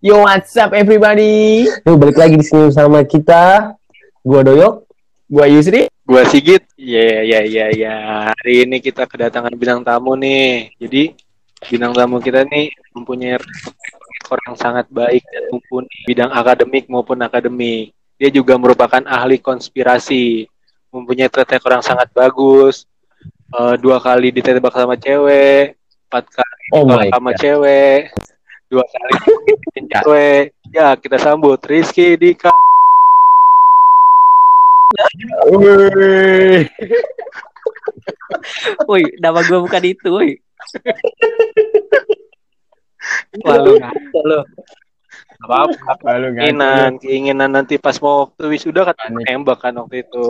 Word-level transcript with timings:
Yo, 0.00 0.24
what's 0.24 0.56
up 0.56 0.72
everybody? 0.72 1.68
Yuk 1.84 2.00
balik 2.00 2.16
lagi 2.16 2.40
di 2.40 2.40
sini 2.40 2.72
bersama 2.72 3.04
kita. 3.04 3.76
Gua 4.24 4.40
Doyok. 4.40 4.88
Gua 5.28 5.44
Yusri. 5.44 5.92
Gua 6.08 6.24
Sigit. 6.24 6.64
Iya, 6.80 7.20
iya, 7.20 7.40
iya, 7.44 7.66
iya. 7.68 7.94
Hari 8.32 8.64
ini 8.64 8.80
kita 8.80 9.04
kedatangan 9.04 9.52
bintang 9.52 9.84
tamu 9.84 10.16
nih. 10.16 10.72
Jadi 10.80 11.12
bintang 11.68 11.92
tamu 11.92 12.16
kita 12.16 12.48
nih 12.48 12.72
mempunyai 12.96 13.36
rekor 13.36 14.40
yang 14.48 14.56
sangat 14.56 14.88
baik 14.88 15.20
dan 15.20 15.52
mumpuni 15.52 15.92
bidang 16.08 16.32
akademik 16.32 16.88
maupun 16.88 17.20
akademik. 17.20 17.92
Dia 18.16 18.32
juga 18.32 18.56
merupakan 18.56 19.04
ahli 19.04 19.36
konspirasi, 19.36 20.48
mempunyai 20.96 21.28
track 21.28 21.60
record 21.60 21.76
yang 21.76 21.84
sangat 21.84 22.08
bagus. 22.16 22.88
Uh, 23.52 23.76
dua 23.76 24.00
kali 24.00 24.32
ditembak 24.32 24.72
sama 24.72 24.96
cewek, 24.96 25.76
empat 26.08 26.24
kali 26.40 26.64
Oh 26.72 26.88
my 26.88 27.12
sama 27.12 27.36
God. 27.36 27.40
cewek, 27.44 27.98
dua 28.70 28.86
kali 28.86 29.12
bikin 29.58 29.84
cewek. 29.90 30.54
Ya 30.70 30.94
kita 30.94 31.18
sambut 31.18 31.58
Rizky 31.66 32.14
Dika. 32.14 32.54
Wih. 35.50 36.66
Woi, 38.86 39.02
nama 39.18 39.42
gue 39.42 39.58
bukan 39.58 39.82
itu, 39.82 40.08
woi. 40.10 40.30
Wah, 43.42 43.56
lu 43.58 43.74
ngaco 43.78 44.20
lu. 44.22 44.40
Apa-apa. 45.40 45.96
Lalu 46.14 46.26
keinginan 46.36 46.90
keinginan 47.00 47.50
nanti 47.50 47.74
pas 47.80 47.96
mau 47.98 48.28
waktu 48.28 48.44
wisuda 48.52 48.86
kan 48.86 48.94
Panik. 48.94 49.24
nembak 49.26 49.58
kan 49.58 49.72
waktu 49.80 50.04
itu 50.04 50.26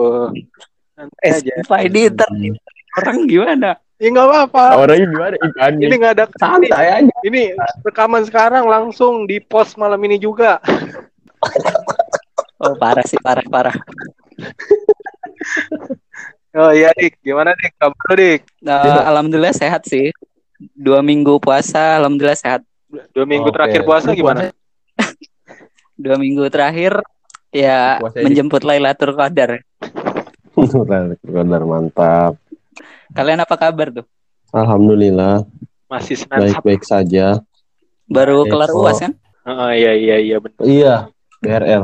nanti 0.95 1.15
Eh, 1.19 1.35
aja 1.35 1.89
di 1.91 2.01
ntar- 2.07 2.31
orang 2.97 3.17
gimana? 3.27 3.71
Ya 4.01 4.07
nggak 4.09 4.25
apa-apa 4.25 4.63
Orangnya 4.79 5.07
gimana? 5.07 5.35
Ikan 5.39 5.71
ini 5.77 5.93
nggak 5.93 6.13
ada 6.17 6.25
santai 6.33 6.85
aja. 6.91 7.13
ini 7.21 7.53
rekaman 7.81 8.21
sekarang 8.25 8.65
langsung 8.65 9.23
di 9.23 9.37
post 9.37 9.77
malam 9.77 10.01
ini 10.01 10.17
juga 10.17 10.57
Oh, 12.57 12.77
parah 12.77 13.01
sih, 13.01 13.17
parah, 13.17 13.41
parah. 13.43 13.73
oh 16.53 16.69
iya 16.69 16.93
dik 16.93 17.17
gimana 17.19 17.51
dik 17.53 17.73
kabar 17.75 18.05
lu 18.05 18.13
dik 18.15 18.41
Nah, 18.61 18.81
Iya. 18.83 18.99
alhamdulillah 19.07 19.51
sehat 19.51 19.83
sih. 19.83 20.11
Dua 20.77 21.01
minggu 21.01 21.37
puasa, 21.37 21.97
alhamdulillah 21.97 22.37
sehat. 22.37 22.61
dua 23.15 23.23
minggu 23.23 23.49
Oke. 23.49 23.55
terakhir 23.55 23.81
puasa 23.81 24.11
gimana 24.11 24.51
Dua 25.97 26.17
minggu 26.17 26.45
terakhir 26.49 27.01
ya 27.49 27.97
Puasa 27.97 28.21
menjemput 28.21 28.61
Lailatul 28.61 29.13
Qadar. 29.13 29.61
Kadar 31.23 31.61
mantap. 31.63 32.33
Kalian 33.17 33.39
apa 33.39 33.55
kabar 33.55 33.87
tuh? 33.91 34.05
Alhamdulillah 34.51 35.43
masih 35.87 36.23
baik-baik 36.23 36.83
saja. 36.83 37.39
Baru 38.05 38.43
Baik, 38.43 38.51
kelar. 38.51 38.69
UAS 38.71 38.99
kan? 38.99 39.13
oh, 39.43 39.71
iya 39.71 39.91
iya 39.93 40.15
iya 40.17 40.37
benar 40.37 40.59
Iya, 40.61 40.93
BRL. 41.39 41.83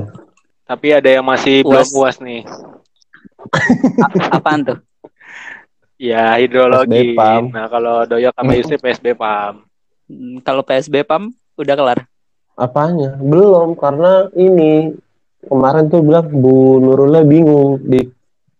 tapi 0.64 0.88
ada 0.92 1.09
yang 1.09 1.23
masih 1.23 1.64
belum 1.64 1.80
Puas. 1.80 1.89
puas 1.89 2.16
nih 2.20 2.44
apaan 4.30 4.62
tuh? 4.64 4.78
ya 5.98 6.38
hidrologi 6.38 6.94
PSB 7.09 7.17
PAM. 7.17 7.44
nah 7.50 7.66
kalau 7.66 8.06
doyok 8.06 8.30
sama 8.32 8.52
Yusri 8.54 8.78
PSB 8.84 9.08
PAM 9.14 9.66
Hmm, 10.08 10.39
Kalau 10.39 10.64
PSB 10.64 11.04
PAM 11.04 11.36
udah 11.59 11.76
kelar. 11.76 12.00
Apanya? 12.56 13.20
Belum 13.20 13.76
karena 13.76 14.32
ini 14.32 14.95
kemarin 15.44 15.92
tuh 15.92 16.00
bilang 16.00 16.32
Bu 16.32 16.80
Nurullah 16.80 17.28
bingung 17.28 17.76
di 17.84 18.08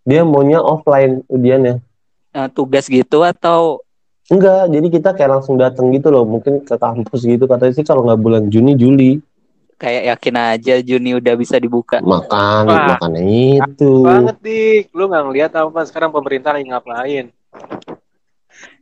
dia 0.04 0.28
maunya 0.28 0.60
offline 0.60 1.24
ujiannya. 1.24 1.80
Eh, 2.28 2.48
tugas 2.52 2.84
gitu 2.86 3.22
atau 3.22 3.80
Enggak, 4.28 4.68
jadi 4.68 4.86
kita 4.92 5.10
kayak 5.16 5.40
langsung 5.40 5.56
datang 5.56 5.88
gitu 5.88 6.12
loh, 6.12 6.28
mungkin 6.28 6.60
ke 6.60 6.76
kampus 6.76 7.24
gitu 7.24 7.48
katanya 7.48 7.72
sih 7.72 7.80
kalau 7.80 8.04
nggak 8.04 8.20
bulan 8.20 8.44
Juni 8.46 8.76
Juli. 8.76 9.12
kayak 9.74 10.10
yakin 10.12 10.34
aja 10.36 10.74
Juni 10.82 11.14
udah 11.14 11.32
bisa 11.32 11.56
dibuka? 11.56 12.02
Makan, 12.02 12.62
Wah. 12.66 12.86
makannya 12.92 13.24
itu. 13.56 14.04
banget 14.04 14.36
dik 14.42 14.84
lu 14.90 15.06
nggak 15.06 15.24
ngeliat 15.24 15.52
apa 15.54 15.80
sekarang 15.86 16.10
pemerintah 16.10 16.50
lagi 16.50 16.66
ngapain 16.66 17.26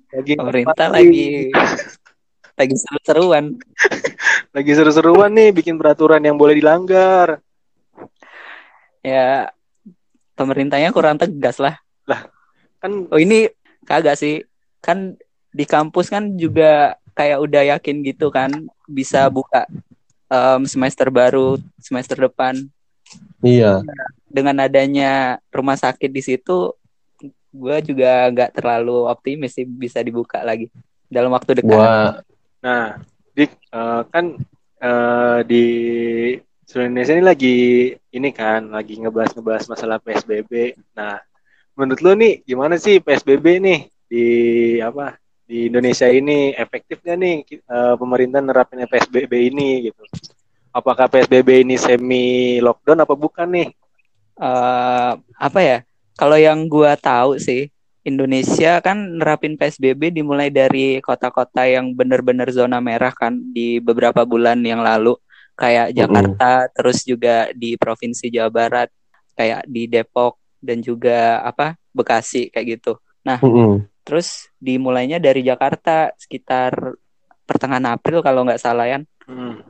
lagi 0.09 0.33
Pemerintah 0.35 0.85
ngapain? 0.89 1.05
lagi 1.07 1.29
lagi 2.57 2.75
seru-seruan. 2.75 3.45
lagi 4.57 4.73
seru-seruan 4.73 5.31
nih 5.31 5.53
bikin 5.53 5.77
peraturan 5.77 6.25
yang 6.25 6.35
boleh 6.35 6.57
dilanggar 6.57 7.39
Ya 8.99 9.53
pemerintahnya 10.33 10.91
kurang 10.91 11.15
tegas 11.15 11.63
lah. 11.63 11.79
Kan 12.81 12.93
Oh 13.11 13.21
ini 13.21 13.49
kagak 13.85 14.19
sih. 14.19 14.45
Kan 14.81 15.17
di 15.51 15.65
kampus 15.65 16.13
kan 16.13 16.37
juga 16.37 16.95
kayak 17.17 17.39
udah 17.41 17.63
yakin 17.77 18.05
gitu 18.05 18.29
kan 18.29 18.53
bisa 18.85 19.25
buka 19.33 19.65
em, 20.29 20.63
semester 20.69 21.09
baru 21.09 21.57
semester 21.81 22.29
depan 22.29 22.61
Iya. 23.41 23.81
dengan 24.29 24.61
adanya 24.61 25.41
rumah 25.49 25.79
sakit 25.81 26.13
di 26.13 26.21
situ 26.21 26.77
gue 27.57 27.77
juga 27.89 28.29
nggak 28.29 28.53
terlalu 28.61 29.09
optimis 29.09 29.57
sih 29.57 29.65
bisa 29.65 30.05
dibuka 30.05 30.45
lagi 30.45 30.69
dalam 31.09 31.33
waktu 31.33 31.63
dekat. 31.63 31.73
Gua 31.73 32.21
nah 32.61 33.01
dik 33.33 33.53
eh, 33.73 34.03
kan 34.13 34.25
eh, 34.83 35.39
di 35.49 35.65
seluruh 36.67 36.89
Indonesia 36.91 37.15
ini 37.17 37.25
lagi 37.25 37.57
ini 38.13 38.29
kan 38.35 38.69
lagi 38.69 38.99
ngebahas-ngebahas 39.01 39.65
masalah 39.71 39.97
PSBB 40.03 40.75
nah 40.93 41.17
menurut 41.77 42.01
lu 42.01 42.13
nih 42.17 42.43
gimana 42.43 42.81
sih 42.81 42.99
PSBB 43.05 43.61
nih 43.61 43.81
di 44.09 44.25
apa 44.81 45.21
di 45.47 45.69
Indonesia 45.71 46.09
ini? 46.09 46.57
Efektif 46.57 47.05
gak 47.05 47.21
nih 47.21 47.45
eh, 47.53 47.95
pemerintah 48.01 48.41
nerapin 48.41 48.83
PSBB 48.89 49.33
ini 49.53 49.93
gitu? 49.93 50.03
Apakah 50.73 51.07
PSBB 51.09 51.63
ini 51.65 51.77
semi 51.77 52.59
lockdown 52.59 53.05
apa 53.05 53.15
bukan 53.15 53.49
nih? 53.53 53.69
Eh 54.41 55.13
apa 55.21 55.61
ya? 55.61 55.79
Kalau 56.17 56.41
yang 56.41 56.65
gua 56.67 56.97
tahu 56.97 57.37
sih 57.37 57.69
Indonesia 58.07 58.81
kan 58.81 59.21
nerapin 59.21 59.61
PSBB 59.61 60.15
dimulai 60.15 60.49
dari 60.49 61.03
kota-kota 61.05 61.69
yang 61.69 61.93
benar-benar 61.93 62.49
zona 62.55 62.81
merah 62.81 63.13
kan 63.13 63.37
di 63.53 63.83
beberapa 63.83 64.25
bulan 64.25 64.65
yang 64.65 64.81
lalu. 64.81 65.19
Kayak 65.57 65.97
Jakarta 65.97 66.69
terus 66.77 67.01
juga 67.05 67.49
di 67.57 67.81
provinsi 67.81 68.29
Jawa 68.29 68.53
Barat 68.53 68.89
kayak 69.37 69.65
di 69.69 69.89
Depok 69.89 70.46
dan 70.61 70.81
juga 70.81 71.41
apa 71.45 71.77
Bekasi 71.97 72.53
kayak 72.53 72.67
gitu. 72.81 73.01
Mm-mm. 73.43 73.89
Terus 74.07 74.53
dimulainya 74.63 75.19
dari 75.19 75.43
Jakarta 75.43 76.15
sekitar 76.15 76.95
pertengahan 77.43 77.99
April 77.99 78.23
kalau 78.23 78.47
nggak 78.47 78.63
salah 78.63 78.87
ya. 78.87 78.99
Hmm. 79.27 79.67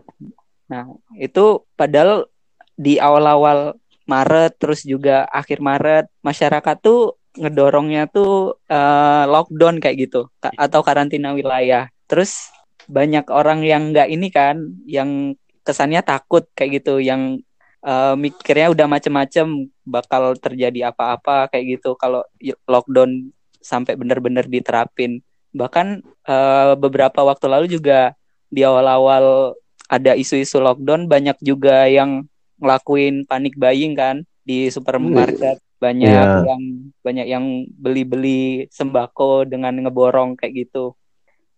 Nah, 0.68 0.92
itu 1.16 1.64
padahal 1.78 2.28
di 2.76 3.00
awal-awal 3.00 3.78
Maret 4.06 4.60
terus 4.60 4.84
juga 4.84 5.24
akhir 5.32 5.58
Maret 5.64 6.06
masyarakat 6.20 6.76
tuh 6.84 7.16
ngedorongnya 7.36 8.08
tuh 8.08 8.60
eh, 8.68 9.24
lockdown 9.28 9.80
kayak 9.80 9.96
gitu 10.08 10.28
ka- 10.40 10.54
atau 10.56 10.80
karantina 10.84 11.32
wilayah. 11.32 11.88
Terus 12.04 12.52
banyak 12.86 13.26
orang 13.32 13.66
yang 13.66 13.90
nggak 13.90 14.08
ini 14.08 14.28
kan, 14.30 14.56
yang 14.86 15.34
kesannya 15.66 16.04
takut 16.04 16.46
kayak 16.54 16.82
gitu, 16.82 17.00
yang 17.00 17.40
eh, 17.82 18.14
mikirnya 18.14 18.72
udah 18.72 18.86
macem-macem 18.86 19.72
bakal 19.86 20.34
terjadi 20.36 20.90
apa-apa 20.90 21.46
kayak 21.48 21.78
gitu 21.78 21.94
kalau 21.94 22.26
lockdown 22.66 23.30
sampai 23.62 23.94
benar-benar 23.94 24.44
diterapin. 24.44 25.22
Bahkan 25.54 25.86
eh, 26.04 26.72
beberapa 26.76 27.22
waktu 27.22 27.46
lalu 27.46 27.66
juga 27.70 28.12
di 28.50 28.66
awal-awal 28.66 29.54
ada 29.86 30.18
isu-isu 30.18 30.58
lockdown 30.58 31.06
banyak 31.06 31.38
juga 31.40 31.86
yang 31.86 32.26
ngelakuin 32.58 33.22
panic 33.24 33.54
buying 33.54 33.94
kan 33.94 34.26
di 34.42 34.66
supermarket 34.70 35.62
banyak 35.76 36.08
Iya. 36.08 36.48
yang 36.48 36.62
banyak 37.04 37.26
yang 37.28 37.44
beli-beli 37.76 38.64
sembako 38.72 39.44
dengan 39.44 39.76
ngeborong 39.76 40.32
kayak 40.34 40.66
gitu 40.66 40.96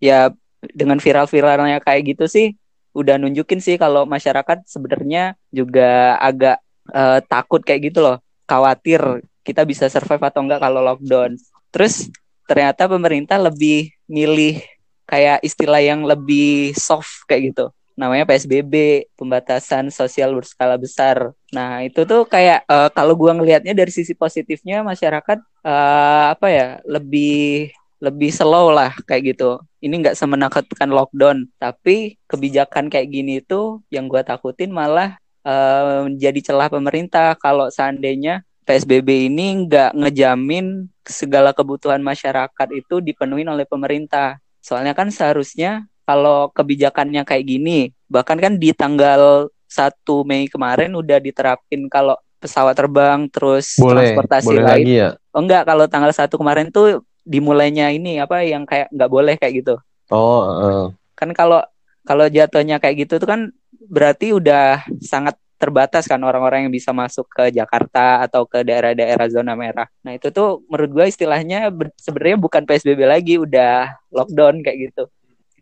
ya 0.02 0.34
dengan 0.74 0.98
viral-viralnya 0.98 1.78
kayak 1.78 2.16
gitu 2.16 2.26
sih 2.26 2.58
udah 2.98 3.14
nunjukin 3.14 3.62
sih 3.62 3.78
kalau 3.78 4.02
masyarakat 4.10 4.66
sebenarnya 4.66 5.38
juga 5.54 6.18
agak 6.18 6.58
eh, 6.92 7.20
takut 7.26 7.60
kayak 7.60 7.92
gitu 7.92 8.04
loh 8.04 8.18
khawatir 8.48 9.22
kita 9.44 9.64
bisa 9.64 9.88
survive 9.88 10.22
atau 10.24 10.44
enggak 10.44 10.60
kalau 10.60 10.80
lockdown 10.84 11.36
terus 11.68 12.08
ternyata 12.48 12.88
pemerintah 12.88 13.36
lebih 13.36 13.92
milih 14.08 14.60
kayak 15.08 15.40
istilah 15.44 15.80
yang 15.80 16.04
lebih 16.04 16.72
soft 16.76 17.24
kayak 17.28 17.52
gitu 17.52 17.72
namanya 17.98 18.30
PSBB 18.30 19.04
pembatasan 19.18 19.90
sosial 19.90 20.30
berskala 20.38 20.78
besar. 20.78 21.34
Nah 21.50 21.82
itu 21.82 22.06
tuh 22.06 22.22
kayak 22.30 22.62
eh, 22.62 22.88
kalau 22.94 23.18
gua 23.18 23.34
ngelihatnya 23.34 23.74
dari 23.74 23.90
sisi 23.90 24.14
positifnya 24.14 24.86
masyarakat 24.86 25.42
eh, 25.66 26.24
apa 26.30 26.46
ya 26.46 26.78
lebih 26.86 27.74
lebih 27.98 28.30
slow 28.30 28.70
lah 28.70 28.94
kayak 29.02 29.34
gitu. 29.34 29.58
Ini 29.82 29.90
nggak 29.98 30.14
semenakutkan 30.14 30.90
lockdown, 30.94 31.50
tapi 31.58 32.14
kebijakan 32.30 32.86
kayak 32.86 33.10
gini 33.10 33.42
tuh 33.42 33.82
yang 33.90 34.06
gua 34.06 34.22
takutin 34.22 34.70
malah 34.70 35.18
eh, 35.48 36.02
jadi 36.20 36.40
celah 36.44 36.68
pemerintah 36.68 37.32
kalau 37.40 37.72
seandainya 37.72 38.44
PSBB 38.68 39.32
ini 39.32 39.64
nggak 39.64 39.96
ngejamin 39.96 40.92
segala 41.08 41.56
kebutuhan 41.56 42.04
masyarakat 42.04 42.68
itu 42.76 43.00
dipenuhi 43.00 43.48
oleh 43.48 43.64
pemerintah. 43.64 44.36
Soalnya 44.60 44.92
kan 44.92 45.08
seharusnya 45.08 45.88
kalau 46.04 46.52
kebijakannya 46.52 47.24
kayak 47.24 47.48
gini, 47.48 47.96
bahkan 48.12 48.36
kan 48.36 48.60
di 48.60 48.76
tanggal 48.76 49.48
1 49.64 50.24
Mei 50.28 50.48
kemarin 50.52 50.92
udah 50.92 51.16
diterapin 51.16 51.88
kalau 51.88 52.16
pesawat 52.40 52.76
terbang 52.76 53.28
terus 53.32 53.76
Boleh, 53.80 54.12
transportasi 54.12 54.46
boleh 54.52 54.62
lain. 54.64 54.72
lagi 54.72 54.94
ya. 55.00 55.10
Oh 55.32 55.40
enggak, 55.40 55.64
kalau 55.64 55.84
tanggal 55.88 56.12
1 56.12 56.36
kemarin 56.36 56.68
tuh 56.68 57.04
dimulainya 57.24 57.92
ini 57.92 58.20
apa 58.20 58.44
yang 58.44 58.64
kayak 58.64 58.88
nggak 58.92 59.10
boleh 59.12 59.34
kayak 59.36 59.64
gitu. 59.64 59.74
Oh, 60.08 60.44
heeh. 60.44 60.84
Kan 61.16 61.32
kalau 61.36 61.60
kalau 62.08 62.24
jatuhnya 62.28 62.80
kayak 62.80 63.04
gitu 63.08 63.20
tuh 63.20 63.28
kan 63.28 63.40
berarti 63.86 64.34
udah 64.34 64.82
sangat 64.98 65.38
terbatas 65.58 66.06
kan 66.06 66.22
orang-orang 66.22 66.66
yang 66.66 66.74
bisa 66.74 66.94
masuk 66.94 67.26
ke 67.30 67.50
Jakarta 67.50 68.22
atau 68.22 68.46
ke 68.46 68.62
daerah-daerah 68.62 69.26
zona 69.26 69.58
merah. 69.58 69.90
Nah 70.06 70.14
itu 70.14 70.30
tuh 70.30 70.62
menurut 70.70 70.90
gue 70.94 71.06
istilahnya 71.10 71.70
sebenarnya 71.98 72.38
bukan 72.38 72.62
PSBB 72.62 73.02
lagi, 73.02 73.42
udah 73.42 73.98
lockdown 74.14 74.62
kayak 74.62 74.90
gitu. 74.90 75.10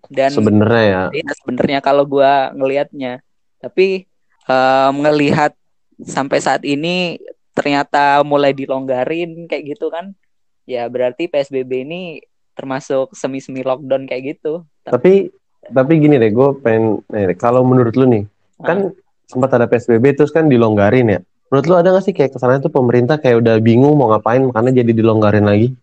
Dan 0.06 0.30
sebenarnya 0.30 0.84
ya. 0.84 1.02
Iya 1.10 1.30
sebenarnya 1.42 1.78
kalau 1.82 2.06
gua 2.06 2.54
ngelihatnya, 2.54 3.24
tapi 3.58 4.06
ngelihat 4.94 5.50
sampai 5.98 6.38
saat 6.38 6.62
ini 6.62 7.18
ternyata 7.50 8.22
mulai 8.22 8.54
dilonggarin 8.54 9.50
kayak 9.50 9.74
gitu 9.74 9.90
kan, 9.90 10.14
ya 10.62 10.86
berarti 10.86 11.26
PSBB 11.26 11.88
ini 11.88 12.22
termasuk 12.54 13.18
semi-semi 13.18 13.66
lockdown 13.66 14.06
kayak 14.06 14.38
gitu. 14.38 14.62
Tapi 14.86 14.94
tapi 14.94 15.14
gini 15.72 16.16
deh, 16.20 16.30
gue 16.30 16.48
pengen 16.62 17.02
nih, 17.10 17.34
kalau 17.38 17.66
menurut 17.66 17.94
lu 17.98 18.06
nih, 18.06 18.24
kan 18.62 18.90
sempat 19.26 19.50
ada 19.58 19.66
PSBB 19.66 20.14
terus 20.14 20.30
kan 20.30 20.46
dilonggarin 20.46 21.10
ya. 21.10 21.20
Menurut 21.50 21.66
lu 21.70 21.74
ada 21.78 21.94
gak 21.94 22.04
sih 22.06 22.14
kayak 22.14 22.34
kesannya 22.34 22.58
tuh 22.58 22.74
pemerintah 22.74 23.22
kayak 23.22 23.38
udah 23.38 23.62
bingung 23.62 23.94
mau 23.94 24.10
ngapain 24.10 24.42
makanya 24.42 24.82
jadi 24.82 24.90
dilonggarin 24.90 25.46
lagi? 25.46 25.74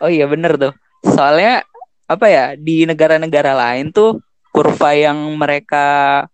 Oh 0.00 0.08
iya 0.08 0.24
bener 0.24 0.56
tuh. 0.56 0.72
Soalnya 1.04 1.64
apa 2.08 2.26
ya 2.26 2.56
di 2.56 2.88
negara-negara 2.88 3.52
lain 3.52 3.92
tuh 3.92 4.20
kurva 4.48 4.96
yang 4.96 5.16
mereka 5.36 6.24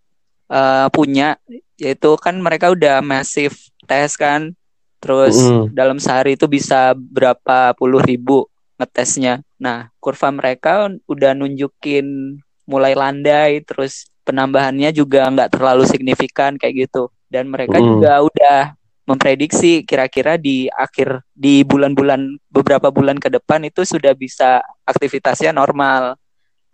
eh, 0.47 0.87
punya 0.95 1.35
yaitu 1.77 2.15
kan 2.17 2.39
mereka 2.39 2.71
udah 2.73 3.03
masif 3.03 3.69
tes 3.85 4.15
kan, 4.15 4.55
terus 5.03 5.37
Mm-mm. 5.37 5.75
dalam 5.75 5.99
sehari 5.99 6.39
itu 6.39 6.47
bisa 6.47 6.95
berapa 6.95 7.75
puluh 7.75 8.01
ribu 8.01 8.47
ngetesnya. 8.79 9.43
Nah 9.59 9.91
kurva 9.99 10.31
mereka 10.31 10.87
udah 11.11 11.35
nunjukin 11.35 12.39
mulai 12.67 12.93
landai, 12.93 13.63
terus 13.63 14.11
penambahannya 14.27 14.91
juga 14.91 15.31
nggak 15.31 15.55
terlalu 15.55 15.87
signifikan 15.87 16.59
kayak 16.59 16.91
gitu. 16.91 17.09
Dan 17.31 17.51
mereka 17.51 17.79
Mm. 17.79 17.87
juga 17.87 18.13
udah 18.23 18.59
memprediksi 19.07 19.87
kira-kira 19.87 20.35
di 20.35 20.67
akhir 20.75 21.23
di 21.31 21.63
bulan-bulan 21.63 22.43
beberapa 22.51 22.91
bulan 22.91 23.23
ke 23.23 23.31
depan 23.31 23.63
itu 23.63 23.87
sudah 23.87 24.13
bisa 24.19 24.59
aktivitasnya 24.83 25.55
normal. 25.55 26.19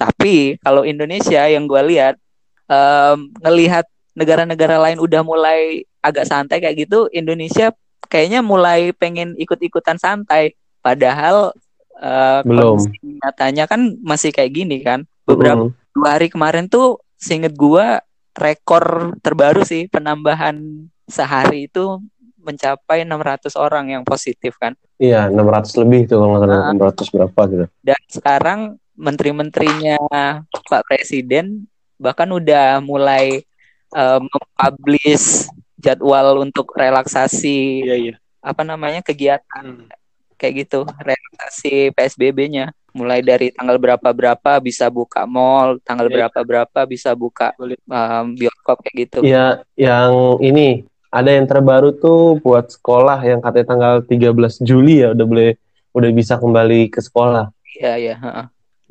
Tapi 0.01 0.57
kalau 0.65 0.83
Indonesia 0.83 1.45
yang 1.45 1.69
gue 1.69 1.83
lihat 1.93 2.17
em, 2.73 3.29
ngelihat 3.45 3.85
negara-negara 4.17 4.81
lain 4.81 4.97
udah 4.97 5.21
mulai 5.21 5.85
agak 6.01 6.25
santai 6.25 6.59
kayak 6.61 6.89
gitu, 6.89 7.07
Indonesia 7.13 7.69
kayaknya 8.09 8.41
mulai 8.41 8.97
pengen 8.97 9.37
ikut-ikutan 9.37 10.01
santai. 10.01 10.57
Padahal 10.81 11.53
eh, 12.01 12.41
Belum. 12.49 12.81
kondisi 12.81 13.21
nyatanya 13.21 13.65
kan 13.69 13.93
masih 14.01 14.33
kayak 14.33 14.53
gini 14.57 14.81
kan. 14.81 15.05
Beberapa 15.29 15.69
Mm-mm. 15.69 15.82
Dua 15.93 16.19
hari 16.19 16.29
kemarin 16.29 16.67
tuh 16.67 16.99
seinget 17.17 17.55
gua 17.55 18.01
rekor 18.33 19.15
terbaru 19.21 19.63
sih 19.63 19.87
penambahan 19.87 20.57
sehari 21.05 21.69
itu 21.69 22.01
mencapai 22.43 23.07
600 23.07 23.55
orang 23.55 23.93
yang 23.93 24.03
positif 24.03 24.59
kan. 24.59 24.75
Iya, 24.99 25.31
600 25.31 25.79
lebih 25.79 26.11
tuh 26.11 26.19
kalau 26.19 26.35
nggak 26.35 26.43
salah, 26.43 26.59
Ah. 26.59 26.75
600 26.75 27.07
berapa 27.15 27.41
gitu. 27.47 27.65
Dan 27.85 28.01
sekarang 28.11 28.61
menteri-menterinya 28.99 29.97
Pak 30.51 30.83
Presiden 30.85 31.67
bahkan 31.97 32.27
udah 32.29 32.83
mulai 32.83 33.47
eh, 33.93 34.19
mempublish 34.25 35.47
jadwal 35.77 36.41
untuk 36.41 36.73
relaksasi 36.73 37.85
Iya 37.85 37.97
iya. 38.01 38.15
apa 38.41 38.65
namanya 38.65 39.05
kegiatan 39.05 39.85
Hmm. 39.85 39.87
kayak 40.35 40.67
gitu, 40.67 40.83
relaksasi 40.89 41.93
PSBB-nya. 41.93 42.73
Mulai 42.93 43.25
dari 43.25 43.49
tanggal 43.53 43.81
berapa-berapa 43.81 44.61
bisa 44.61 44.93
buka 44.93 45.25
mall, 45.25 45.81
tanggal 45.81 46.13
Iya. 46.13 46.29
berapa-berapa 46.29 46.81
bisa 46.85 47.17
buka 47.17 47.57
em, 47.59 48.27
bioskop 48.37 48.85
kayak 48.85 48.97
gitu. 49.09 49.19
Iya, 49.25 49.65
yang 49.77 50.37
ini 50.45 50.85
ada 51.09 51.29
yang 51.33 51.49
terbaru 51.49 51.93
tuh 51.97 52.41
buat 52.41 52.69
sekolah 52.73 53.21
yang 53.25 53.41
katanya 53.41 53.67
tanggal 53.73 53.95
13 54.05 54.61
Juli 54.61 55.01
ya 55.05 55.13
udah 55.17 55.27
boleh 55.29 55.51
udah 55.93 56.11
bisa 56.13 56.37
kembali 56.37 56.89
ke 56.89 57.01
sekolah. 57.01 57.53
Iya, 57.81 57.93
iya, 57.97 58.15
heeh. 58.17 58.47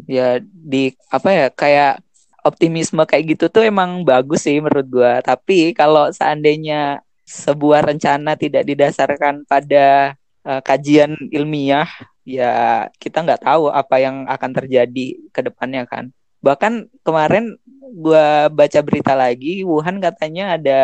Ya 0.09 0.27
di 0.41 0.97
apa 1.13 1.29
ya 1.29 1.47
kayak 1.53 2.01
optimisme 2.41 3.05
kayak 3.05 3.37
gitu 3.37 3.45
tuh 3.53 3.69
emang 3.69 4.01
bagus 4.01 4.49
sih 4.49 4.57
menurut 4.57 4.89
gua. 4.89 5.21
Tapi 5.21 5.77
kalau 5.77 6.09
seandainya 6.09 7.05
sebuah 7.21 7.85
rencana 7.85 8.33
tidak 8.33 8.65
didasarkan 8.65 9.45
pada 9.45 10.17
eh, 10.41 10.61
kajian 10.65 11.13
ilmiah, 11.29 11.85
ya 12.23 12.53
kita 12.95 13.23
nggak 13.25 13.41
tahu 13.43 13.67
apa 13.67 13.95
yang 13.97 14.25
akan 14.25 14.51
terjadi 14.53 15.05
ke 15.29 15.39
depannya 15.41 15.83
kan. 15.85 16.09
Bahkan 16.41 16.89
kemarin 17.01 17.57
gua 17.93 18.49
baca 18.49 18.79
berita 18.81 19.13
lagi, 19.13 19.61
Wuhan 19.61 19.99
katanya 19.99 20.57
ada 20.57 20.79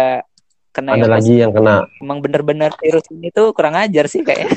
kena 0.72 0.94
Ada 0.94 1.00
yang 1.02 1.10
lagi 1.10 1.34
yang 1.40 1.52
kena. 1.52 1.86
emang 1.98 2.20
bener-bener 2.22 2.70
virus 2.78 3.08
ini 3.10 3.34
tuh 3.34 3.50
kurang 3.52 3.74
ajar 3.74 4.06
sih 4.06 4.22
kayaknya. 4.22 4.54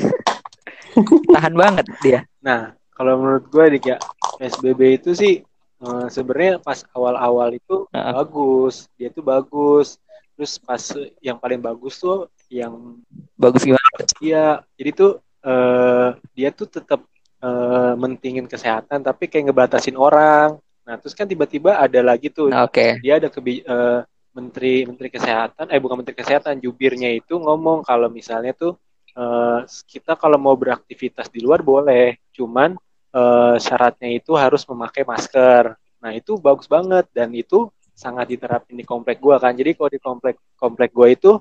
Tahan 1.35 1.53
banget 1.55 1.85
dia. 1.99 2.19
Nah, 2.43 2.75
kalau 2.91 3.17
menurut 3.17 3.47
gue 3.47 3.65
dik 3.77 3.85
ya 3.87 3.97
PSBB 4.37 5.01
itu 5.01 5.11
sih 5.15 5.33
eh, 5.79 6.07
sebenarnya 6.07 6.59
pas 6.59 6.83
awal-awal 6.93 7.55
itu 7.55 7.87
Heeh. 7.89 8.13
bagus, 8.13 8.85
dia 8.99 9.09
tuh 9.09 9.23
bagus. 9.23 9.97
Terus 10.35 10.57
pas 10.57 10.81
yang 11.21 11.37
paling 11.37 11.61
bagus 11.61 11.97
tuh 11.97 12.25
yang 12.49 12.97
Bagus 13.37 13.63
gimana? 13.63 13.87
dia 14.19 14.59
jadi 14.75 14.91
tuh 14.91 15.11
eh, 15.41 16.09
dia 16.37 16.49
tuh 16.53 16.67
tetap 16.69 17.01
eh, 17.41 17.93
mentingin 17.97 18.45
kesehatan 18.45 19.01
tapi 19.01 19.27
kayak 19.27 19.51
ngebatasin 19.51 19.97
orang. 19.97 20.57
Nah, 20.81 20.95
terus 20.97 21.13
kan 21.13 21.29
tiba-tiba 21.29 21.77
ada 21.77 22.01
lagi 22.01 22.33
tuh 22.33 22.49
Nah, 22.49 22.65
Oke. 22.65 22.97
dia 23.01 23.21
ada 23.21 23.29
kebi 23.29 23.61
eh, 23.61 24.01
menteri 24.31 24.87
menteri 24.87 25.11
kesehatan 25.11 25.67
eh 25.67 25.79
bukan 25.79 26.03
menteri 26.03 26.15
kesehatan 26.15 26.63
jubirnya 26.63 27.11
itu 27.11 27.35
ngomong 27.35 27.83
kalau 27.83 28.07
misalnya 28.07 28.55
tuh 28.55 28.79
eh, 29.11 29.59
kita 29.67 30.15
kalau 30.15 30.39
mau 30.39 30.55
beraktivitas 30.55 31.27
di 31.27 31.43
luar 31.43 31.59
boleh 31.59 32.15
cuman 32.31 32.75
eh, 33.11 33.55
syaratnya 33.59 34.09
itu 34.15 34.31
harus 34.39 34.63
memakai 34.67 35.03
masker 35.03 35.75
nah 36.01 36.11
itu 36.15 36.39
bagus 36.39 36.65
banget 36.65 37.05
dan 37.11 37.29
itu 37.35 37.69
sangat 37.93 38.33
diterapin 38.33 38.79
di 38.79 38.87
komplek 38.87 39.19
gua 39.19 39.37
kan 39.37 39.53
jadi 39.53 39.75
kalau 39.75 39.91
di 39.91 39.99
komplek 40.01 40.35
komplek 40.55 40.89
gua 40.95 41.11
itu 41.11 41.37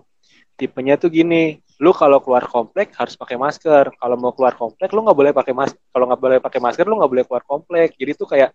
tipenya 0.61 1.01
tuh 1.01 1.09
gini 1.09 1.57
lu 1.81 1.97
kalau 1.97 2.21
keluar 2.21 2.45
komplek 2.45 2.93
harus 3.01 3.17
pakai 3.17 3.41
masker 3.41 3.97
kalau 3.97 4.17
mau 4.21 4.37
keluar 4.37 4.53
komplek 4.53 4.93
lu 4.93 5.01
nggak 5.01 5.17
boleh 5.17 5.33
pakai 5.33 5.55
masker 5.57 5.81
kalau 5.89 6.05
nggak 6.13 6.21
boleh 6.21 6.39
pakai 6.45 6.61
masker 6.61 6.85
lu 6.85 7.01
nggak 7.01 7.13
boleh 7.17 7.25
keluar 7.25 7.45
komplek 7.49 7.97
jadi 7.97 8.13
tuh 8.13 8.29
kayak 8.29 8.51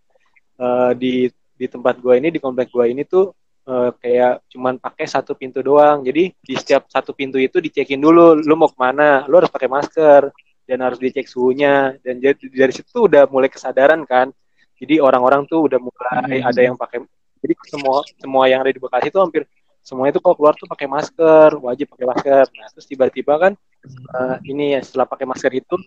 eh, 0.61 0.91
di 0.93 1.13
di 1.55 1.65
tempat 1.65 1.97
gua 2.03 2.13
ini 2.21 2.29
di 2.29 2.37
komplek 2.37 2.69
gua 2.69 2.85
ini 2.85 3.01
tuh 3.07 3.33
eh, 3.65 3.89
kayak 3.97 4.45
cuman 4.53 4.77
pakai 4.77 5.05
satu 5.09 5.33
pintu 5.33 5.59
doang. 5.65 6.05
Jadi 6.05 6.29
di 6.37 6.53
setiap 6.53 6.85
satu 6.85 7.11
pintu 7.17 7.41
itu 7.41 7.57
dicekin 7.57 7.97
dulu, 7.97 8.37
lu 8.37 8.53
mau 8.53 8.69
ke 8.69 8.77
mana, 8.77 9.25
lu 9.25 9.41
harus 9.41 9.49
pakai 9.49 9.69
masker 9.69 10.29
dan 10.69 10.77
harus 10.85 11.01
dicek 11.01 11.25
suhunya. 11.25 11.97
Dan 12.05 12.21
jadi 12.21 12.37
dari 12.37 12.73
situ 12.73 13.09
udah 13.09 13.25
mulai 13.29 13.49
kesadaran 13.49 14.05
kan. 14.05 14.29
Jadi 14.77 14.99
orang-orang 15.01 15.47
tuh 15.49 15.65
udah 15.65 15.79
mulai 15.81 16.39
Hmm. 16.43 16.49
ada 16.51 16.61
yang 16.61 16.75
pakai. 16.77 17.01
Jadi 17.41 17.53
semua 17.69 18.01
semua 18.21 18.43
yang 18.49 18.61
ada 18.61 18.71
di 18.73 18.81
Bekasi 18.81 19.09
itu 19.09 19.19
hampir 19.21 19.43
semuanya 19.85 20.17
itu 20.17 20.21
kalau 20.25 20.33
keluar 20.33 20.57
tuh 20.57 20.65
pakai 20.65 20.89
masker, 20.89 21.61
wajib 21.61 21.93
pakai 21.93 22.05
masker. 22.09 22.45
Nah 22.57 22.67
terus 22.73 22.89
tiba-tiba 22.89 23.33
kan 23.37 23.53
eh, 23.85 24.35
ini 24.49 24.73
ya 24.73 24.81
setelah 24.81 25.05
pakai 25.05 25.29
masker 25.29 25.51
itu, 25.53 25.77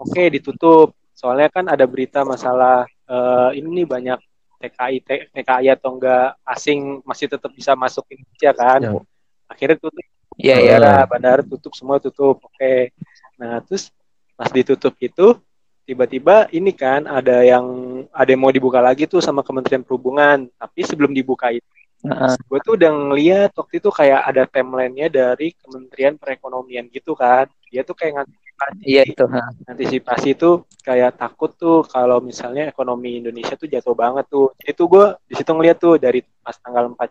oke 0.00 0.22
ditutup. 0.32 0.96
Soalnya 1.12 1.52
kan 1.52 1.68
ada 1.68 1.84
berita 1.84 2.24
masalah 2.24 2.88
eh, 2.88 3.50
ini 3.60 3.84
nih 3.84 3.86
banyak 3.86 4.18
TKI 4.64 4.96
TKI 5.28 5.66
atau 5.76 6.00
enggak 6.00 6.40
asing 6.48 7.04
masih 7.04 7.28
tetap 7.28 7.52
bisa 7.52 7.76
masuk 7.76 8.08
Indonesia 8.08 8.50
kan. 8.56 8.80
Yang- 8.80 9.04
Akhirnya 9.44 9.76
tutup 9.76 10.00
Iya, 10.34 10.56
iya. 10.58 10.74
bandara, 10.80 11.04
bandara 11.06 11.42
tutup 11.46 11.72
semua 11.78 12.00
tutup. 12.02 12.42
Oke. 12.42 12.90
Nah, 13.38 13.60
terus 13.62 13.92
pas 14.34 14.50
ditutup 14.50 14.96
itu 14.98 15.36
tiba-tiba 15.84 16.48
ini 16.50 16.72
kan 16.74 17.04
ada 17.06 17.44
yang 17.44 17.62
ada 18.10 18.32
yang 18.32 18.40
mau 18.42 18.50
dibuka 18.50 18.80
lagi 18.82 19.04
tuh 19.06 19.20
sama 19.22 19.44
Kementerian 19.46 19.84
Perhubungan. 19.86 20.48
Tapi 20.58 20.80
sebelum 20.82 21.12
dibuka 21.14 21.52
itu 21.54 21.68
Heeh. 22.04 22.34
gue 22.36 22.58
tuh 22.60 22.72
udah 22.76 22.90
ngeliat 22.92 23.50
waktu 23.56 23.74
itu 23.80 23.88
kayak 23.88 24.20
ada 24.28 24.44
timelinenya 24.44 25.08
dari 25.08 25.56
Kementerian 25.56 26.20
Perekonomian 26.20 26.92
gitu 26.92 27.16
kan. 27.16 27.48
Dia 27.72 27.80
tuh 27.80 27.96
kayak 27.96 28.12
ngantisipasi 28.20 28.80
Iya 28.84 29.02
itu. 29.08 29.24
ha. 29.24 29.40
antisipasi 29.66 30.28
itu 30.36 30.50
kayak 30.84 31.16
takut 31.16 31.50
tuh 31.56 31.80
kalau 31.88 32.20
misalnya 32.20 32.68
ekonomi 32.68 33.24
Indonesia 33.24 33.56
tuh 33.56 33.66
jatuh 33.66 33.96
banget 33.96 34.28
tuh. 34.28 34.52
Jadi 34.60 34.72
tuh 34.76 34.86
gue 34.86 35.06
di 35.24 35.34
situ 35.34 35.50
ngeliat 35.50 35.76
tuh 35.80 35.96
dari 35.96 36.20
pas 36.44 36.54
tanggal 36.60 36.92
4 36.92 37.08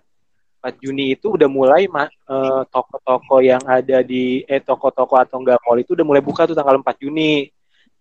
4 0.63 0.79
Juni 0.79 1.17
itu 1.17 1.27
udah 1.35 1.49
mulai 1.51 1.83
eh, 1.89 2.61
toko-toko 2.71 3.43
yang 3.43 3.59
ada 3.67 3.99
di 3.99 4.45
eh 4.47 4.61
toko-toko 4.63 5.19
atau 5.19 5.41
enggak 5.41 5.59
mall 5.65 5.75
itu 5.75 5.91
udah 5.91 6.05
mulai 6.07 6.23
buka 6.23 6.45
tuh 6.47 6.55
tanggal 6.55 6.79
4 6.79 6.95
Juni. 7.01 7.49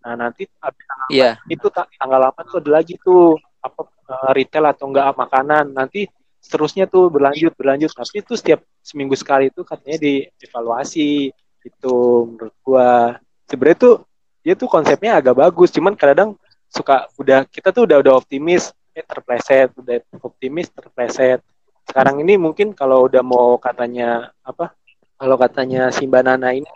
Nah, 0.04 0.14
nanti 0.14 0.44
abis 0.46 0.84
tanggal 0.86 1.08
Iya. 1.10 1.30
itu 1.48 1.66
ta- 1.72 1.88
tanggal 1.98 2.20
8 2.30 2.44
tuh 2.46 2.58
ada 2.62 2.70
lagi 2.78 2.94
tuh 3.00 3.34
apa 3.58 3.80
eh, 4.12 4.30
retail 4.36 4.64
atau 4.70 4.86
enggak 4.92 5.08
makanan 5.16 5.72
nanti 5.72 6.04
seterusnya 6.42 6.90
tuh 6.90 7.08
berlanjut 7.08 7.54
berlanjut. 7.54 7.94
Tapi 7.94 8.20
itu 8.20 8.34
setiap 8.34 8.60
seminggu 8.82 9.14
sekali 9.14 9.48
itu 9.48 9.62
katanya 9.62 9.98
dievaluasi. 10.02 11.30
Itu 11.62 12.26
menurut 12.34 12.54
gua. 12.66 13.16
Sebenarnya 13.46 13.78
tuh 13.78 13.94
dia 14.42 14.58
tuh 14.58 14.66
konsepnya 14.66 15.22
agak 15.22 15.38
bagus. 15.38 15.70
Cuman 15.70 15.94
kadang 15.94 16.34
suka 16.66 17.06
udah 17.16 17.46
kita 17.46 17.70
tuh 17.70 17.86
udah 17.86 18.02
udah 18.02 18.14
optimis. 18.18 18.74
Eh 18.92 19.06
terpleset. 19.06 19.70
Udah 19.78 20.02
optimis 20.18 20.68
terpleset. 20.74 21.40
Sekarang 21.86 22.18
ini 22.18 22.34
mungkin 22.34 22.74
kalau 22.74 23.06
udah 23.06 23.22
mau 23.22 23.54
katanya 23.62 24.34
apa 24.42 24.74
kalau 25.14 25.38
katanya 25.38 25.94
si 25.94 26.10
Mbak 26.10 26.22
Nana 26.26 26.50
ini 26.50 26.66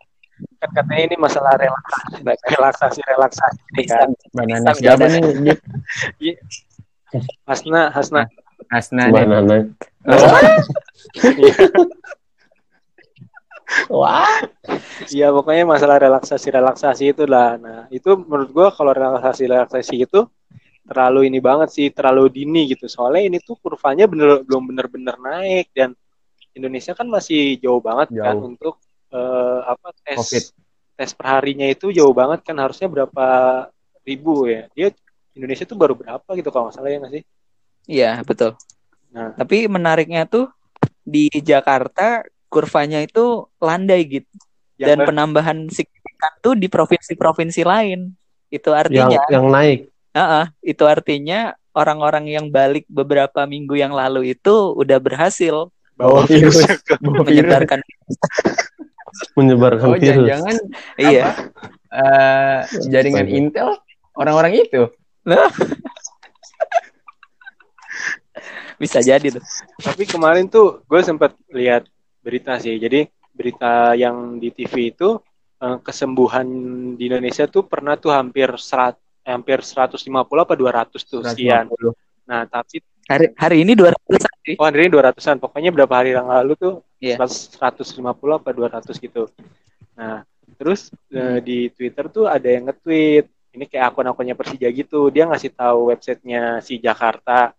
kan 0.61 0.70
katanya 0.73 1.02
ini 1.08 1.16
masalah 1.16 1.56
relaksasi 1.56 2.52
relaksasi 2.52 3.00
relaksasi. 3.02 3.58
Ini 3.73 3.82
kan 3.88 4.08
Banana 4.37 4.70
Bisa, 4.76 4.80
siapa 4.92 5.04
nih? 5.08 5.23
Iya. 6.20 6.35
Hasna 7.49 7.88
Hasna 7.94 8.28
Asna. 8.70 9.11
Wah. 13.90 14.46
Iya 15.11 15.35
pokoknya 15.35 15.66
masalah 15.66 15.99
relaksasi 15.99 16.54
relaksasi 16.54 17.04
itu 17.14 17.26
lah. 17.26 17.58
Nah 17.58 17.90
itu 17.90 18.14
menurut 18.14 18.50
gua 18.54 18.68
kalau 18.70 18.94
relaksasi 18.94 19.50
relaksasi 19.50 20.06
itu 20.06 20.23
terlalu 20.87 21.26
ini 21.26 21.42
banget 21.42 21.75
sih, 21.75 21.90
terlalu 21.90 22.30
dini 22.30 22.70
gitu. 22.70 22.87
Soalnya 22.87 23.26
ini 23.26 23.42
tuh 23.42 23.58
kurvanya 23.58 24.06
bener 24.06 24.46
belum 24.46 24.70
bener-bener 24.70 25.18
naik 25.18 25.75
dan 25.75 25.99
Indonesia 26.54 26.94
kan 26.94 27.11
masih 27.11 27.58
jauh 27.61 27.82
banget 27.82 28.14
kan 28.16 28.38
Jauh. 28.38 28.49
untuk 28.54 28.78
eh, 29.12 29.61
apa 29.66 29.92
tes 30.00 30.16
Covid. 30.16 30.44
tes 30.96 31.12
perharinya 31.12 31.68
itu 31.68 31.92
jauh 31.92 32.16
banget 32.16 32.40
kan 32.46 32.56
harusnya 32.56 32.87
berapa 32.87 33.26
ribu 34.06 34.46
ya. 34.46 34.70
Dia 34.73 34.94
Indonesia 35.37 35.68
tuh 35.68 35.76
baru 35.76 35.92
berapa 35.99 36.30
gitu 36.38 36.49
kalau 36.49 36.70
nggak 36.70 36.76
salah 36.80 36.88
ya 36.88 36.96
nggak 37.02 37.12
sih? 37.20 37.25
Iya, 37.86 38.20
betul. 38.22 38.58
Nah. 39.14 39.32
Tapi 39.34 39.70
menariknya 39.70 40.26
tuh 40.26 40.50
di 41.00 41.30
Jakarta 41.32 42.26
kurvanya 42.50 43.00
itu 43.00 43.46
landai 43.58 44.02
gitu. 44.04 44.30
Yang 44.76 44.88
Dan 44.92 44.96
ber- 45.00 45.06
penambahan 45.08 45.58
signifikan 45.72 46.32
tuh 46.44 46.52
di 46.52 46.68
provinsi-provinsi 46.68 47.62
lain. 47.64 48.12
Itu 48.52 48.70
Yang 48.70 48.80
artinya, 48.82 49.18
yang 49.32 49.46
naik. 49.48 49.80
Heeh, 50.12 50.44
itu 50.64 50.84
artinya 50.84 51.52
orang-orang 51.72 52.24
yang 52.28 52.46
balik 52.48 52.84
beberapa 52.88 53.44
minggu 53.44 53.76
yang 53.76 53.92
lalu 53.92 54.32
itu 54.32 54.72
udah 54.76 54.96
berhasil 54.96 55.68
bawa 55.96 56.24
virus. 56.24 56.60
Bawa 57.04 57.24
virus. 57.24 57.28
menyebarkan. 57.28 57.80
menyebarkan 59.32 59.86
Oh, 59.88 59.96
virus. 59.96 60.04
jangan-jangan 60.04 60.56
iya, 61.00 61.24
eh, 61.88 62.58
jaringan. 62.92 63.26
Intel 63.28 63.80
orang-orang 64.12 64.60
itu. 64.60 64.92
Bisa 68.76 69.00
jadi 69.00 69.37
tuh. 69.37 69.45
Tapi 69.80 70.04
kemarin 70.04 70.47
tuh 70.47 70.85
gue 70.85 71.00
sempat 71.00 71.33
lihat 71.50 71.88
berita 72.21 72.56
sih. 72.61 72.76
Jadi 72.76 73.06
berita 73.33 73.92
yang 73.92 74.37
di 74.37 74.49
TV 74.50 74.92
itu 74.92 75.21
eh, 75.59 75.78
kesembuhan 75.80 76.47
di 76.97 77.09
Indonesia 77.09 77.45
tuh 77.47 77.64
pernah 77.64 77.97
tuh 77.97 78.12
hampir 78.12 78.49
serat, 78.56 78.97
hampir 79.25 79.61
150 79.61 79.97
apa 80.45 80.54
200 80.54 80.92
tuh 81.04 81.21
sekian. 81.25 81.68
150. 81.73 81.92
Nah, 82.26 82.42
tapi 82.45 82.83
Hari 83.06 83.38
hari 83.38 83.62
ini 83.62 83.78
200 83.78 83.95
sih. 84.42 84.59
oh 84.59 84.66
hari 84.66 84.83
ini 84.83 84.90
200-an. 84.90 85.38
Pokoknya 85.38 85.71
berapa 85.71 85.95
hari 85.95 86.11
yang 86.11 86.26
lalu 86.26 86.59
tuh 86.59 86.75
Iya. 86.99 87.23
100 87.23 87.54
150 87.54 88.02
apa 88.35 88.50
200 88.50 88.99
gitu. 88.99 89.30
Nah, 89.95 90.26
terus 90.59 90.90
eh, 91.14 91.38
di 91.38 91.71
Twitter 91.71 92.11
tuh 92.11 92.26
ada 92.26 92.50
yang 92.50 92.66
nge-tweet. 92.66 93.30
Ini 93.54 93.64
kayak 93.71 93.95
akun-akunnya 93.95 94.35
Persija 94.35 94.66
gitu. 94.75 95.09
Dia 95.14 95.25
ngasih 95.30 95.54
tahu 95.54 95.95
websitenya 95.95 96.59
si 96.66 96.83
Jakarta. 96.83 97.54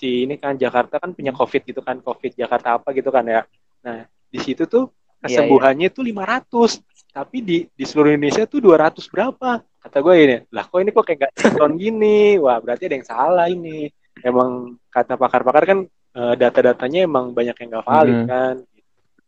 Si 0.00 0.24
ini 0.24 0.40
kan 0.40 0.56
Jakarta 0.56 0.96
kan 0.96 1.12
punya 1.12 1.36
COVID 1.36 1.62
gitu 1.68 1.84
kan. 1.84 2.00
COVID 2.00 2.32
Jakarta 2.32 2.80
apa 2.80 2.88
gitu 2.96 3.12
kan 3.12 3.28
ya. 3.28 3.44
Nah, 3.84 4.08
di 4.32 4.40
situ 4.40 4.64
tuh 4.64 4.88
Iya, 5.20 5.44
kesembuhannya 5.44 5.92
tuh 5.92 6.00
500. 6.08 6.80
Tapi 7.12 7.44
di 7.44 7.56
di 7.68 7.84
seluruh 7.84 8.16
Indonesia 8.16 8.48
tuh 8.48 8.64
200 8.64 9.04
berapa? 9.12 9.60
Kata 9.60 9.96
gue 10.00 10.14
ini, 10.16 10.36
lah 10.48 10.64
kok 10.64 10.80
ini 10.80 10.90
kok 10.92 11.04
kayak 11.04 11.18
gak 11.28 11.32
sinkron 11.36 11.76
gini? 11.76 12.40
Wah, 12.40 12.56
berarti 12.56 12.88
ada 12.88 12.96
yang 12.96 13.04
salah 13.04 13.46
ini. 13.48 13.88
Emang 14.20 14.80
kata 14.88 15.20
pakar-pakar 15.20 15.64
kan 15.68 15.78
eh, 16.10 16.34
data-datanya 16.34 17.04
emang 17.04 17.30
banyak 17.30 17.52
yang 17.54 17.68
gak 17.76 17.84
valid 17.84 18.16
Hmm. 18.16 18.28
kan. 18.28 18.54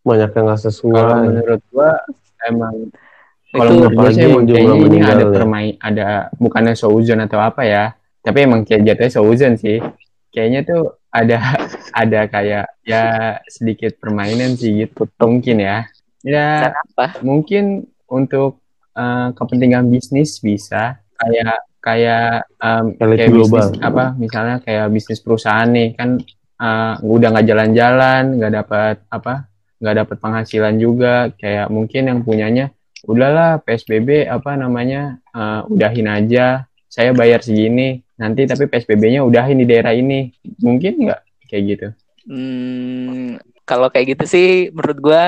Banyak 0.03 0.31
yang 0.33 0.45
nggak 0.49 0.61
Kalau 0.61 0.67
sesuai. 0.67 1.21
menurut 1.29 1.63
gua 1.69 1.91
emang 2.43 2.75
kalau 3.53 3.69
Itu 3.69 3.75
menurut 3.77 3.93
gua 3.95 4.09
sih 4.11 4.23
emang 4.25 4.45
kayaknya 4.49 4.77
ini 4.81 4.99
ada 5.05 5.25
permain 5.29 5.73
ada 5.79 6.07
bukannya 6.41 6.73
seuzon 6.73 7.21
atau 7.21 7.39
apa 7.39 7.63
ya. 7.63 7.85
Tapi 8.19 8.39
emang 8.43 8.65
kayak 8.65 8.83
jatuhnya 8.83 9.13
seuzon 9.13 9.55
sih. 9.55 9.77
Kayaknya 10.33 10.61
tuh 10.65 10.83
ada 11.13 11.39
ada 12.03 12.21
kayak 12.27 12.67
ya 12.83 13.05
sedikit 13.47 14.01
permainan 14.01 14.57
sih 14.57 14.89
gitu 14.89 15.07
mungkin 15.21 15.61
ya. 15.61 15.87
Ya 16.23 16.73
apa? 16.73 17.21
mungkin 17.21 17.87
untuk 18.09 18.63
eh, 18.97 19.29
kepentingan 19.37 19.93
bisnis 19.93 20.41
bisa 20.41 21.03
kayak 21.19 21.59
kayak 21.83 22.47
Elit 23.03 23.19
kayak 23.27 23.33
global. 23.35 23.69
bisnis 23.69 23.83
apa 23.83 24.05
misalnya 24.15 24.57
kayak 24.63 24.87
bisnis 24.95 25.19
perusahaan 25.19 25.67
nih 25.67 25.99
kan 25.99 26.23
eh, 26.63 26.95
udah 27.03 27.29
nggak 27.35 27.47
jalan-jalan 27.51 28.23
nggak 28.39 28.53
dapat 28.63 28.97
apa 29.11 29.51
nggak 29.83 29.97
dapat 30.07 30.17
penghasilan 30.23 30.75
juga 30.79 31.35
kayak 31.35 31.67
mungkin 31.75 32.03
yang 32.07 32.21
punyanya 32.23 32.71
udahlah 33.03 33.59
PSBB 33.67 34.31
apa 34.31 34.55
namanya 34.55 35.19
eh, 35.35 35.61
udahin 35.67 36.07
aja 36.07 36.71
saya 36.87 37.11
bayar 37.11 37.43
segini 37.43 38.05
nanti 38.23 38.47
tapi 38.47 38.71
PSBB-nya 38.71 39.27
udahin 39.27 39.59
di 39.59 39.67
daerah 39.67 39.91
ini 39.91 40.31
mungkin 40.63 41.11
nggak 41.11 41.21
kayak 41.51 41.65
gitu 41.67 41.89
Hmm, 42.23 43.35
kalau 43.67 43.91
kayak 43.91 44.15
gitu 44.15 44.25
sih 44.31 44.49
menurut 44.71 44.99
gua 45.03 45.25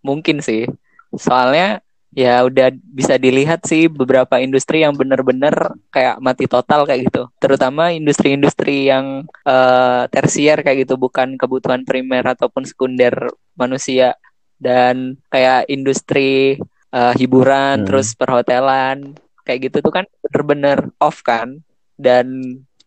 mungkin 0.00 0.38
sih. 0.38 0.62
Soalnya 1.10 1.82
ya 2.10 2.42
udah 2.42 2.74
bisa 2.74 3.18
dilihat 3.18 3.66
sih 3.66 3.86
beberapa 3.86 4.38
industri 4.42 4.82
yang 4.82 4.94
bener-bener 4.98 5.54
kayak 5.90 6.18
mati 6.22 6.46
total 6.46 6.86
kayak 6.86 7.10
gitu. 7.10 7.26
Terutama 7.42 7.90
industri-industri 7.90 8.90
yang 8.90 9.26
eh, 9.46 10.02
tersier 10.10 10.62
kayak 10.62 10.86
gitu 10.86 10.94
bukan 10.98 11.34
kebutuhan 11.34 11.82
primer 11.82 12.22
ataupun 12.30 12.62
sekunder 12.62 13.14
manusia 13.58 14.14
dan 14.62 15.18
kayak 15.30 15.66
industri 15.66 16.58
eh, 16.94 17.14
hiburan 17.18 17.82
Hmm. 17.82 17.86
terus 17.90 18.14
perhotelan 18.14 19.14
kayak 19.46 19.70
gitu 19.70 19.82
tuh 19.82 19.92
kan 19.94 20.04
bener-bener 20.22 20.94
off 21.02 21.22
kan 21.26 21.58
dan 22.00 22.26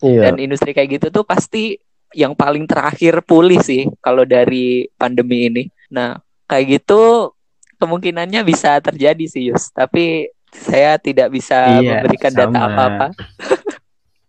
Iya. 0.04 0.28
dan 0.28 0.36
industri 0.36 0.76
kayak 0.76 1.00
gitu 1.00 1.08
tuh 1.14 1.24
pasti 1.24 1.80
yang 2.12 2.36
paling 2.36 2.68
terakhir 2.68 3.24
pulih 3.24 3.64
sih 3.64 3.88
kalau 4.04 4.28
dari 4.28 4.86
pandemi 5.00 5.48
ini. 5.48 5.64
Nah, 5.88 6.20
kayak 6.44 6.82
gitu 6.82 7.32
kemungkinannya 7.80 8.44
bisa 8.44 8.84
terjadi 8.84 9.24
sih 9.24 9.48
Yus, 9.48 9.72
tapi 9.72 10.28
saya 10.52 11.00
tidak 11.00 11.32
bisa 11.32 11.80
Iya, 11.80 12.04
memberikan 12.04 12.32
data 12.36 12.52
sama. 12.52 12.68
apa-apa. 12.68 13.08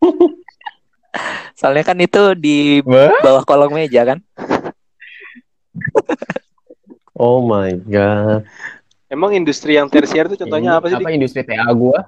Soalnya 1.58 1.84
kan 1.84 1.98
itu 1.98 2.22
di 2.34 2.78
Wah. 2.82 3.10
bawah 3.20 3.42
kolong 3.42 3.74
meja 3.74 4.02
kan. 4.04 4.18
Oh 7.14 7.42
my 7.42 7.74
god. 7.86 8.42
Emang 9.06 9.30
industri 9.30 9.74
yang 9.74 9.86
tersier 9.86 10.26
tuh 10.26 10.34
contohnya 10.34 10.74
Ini 10.74 10.78
apa 10.82 10.86
sih? 10.90 10.96
Apa 10.98 11.10
industri 11.10 11.46
TA 11.46 11.70
gua 11.70 12.02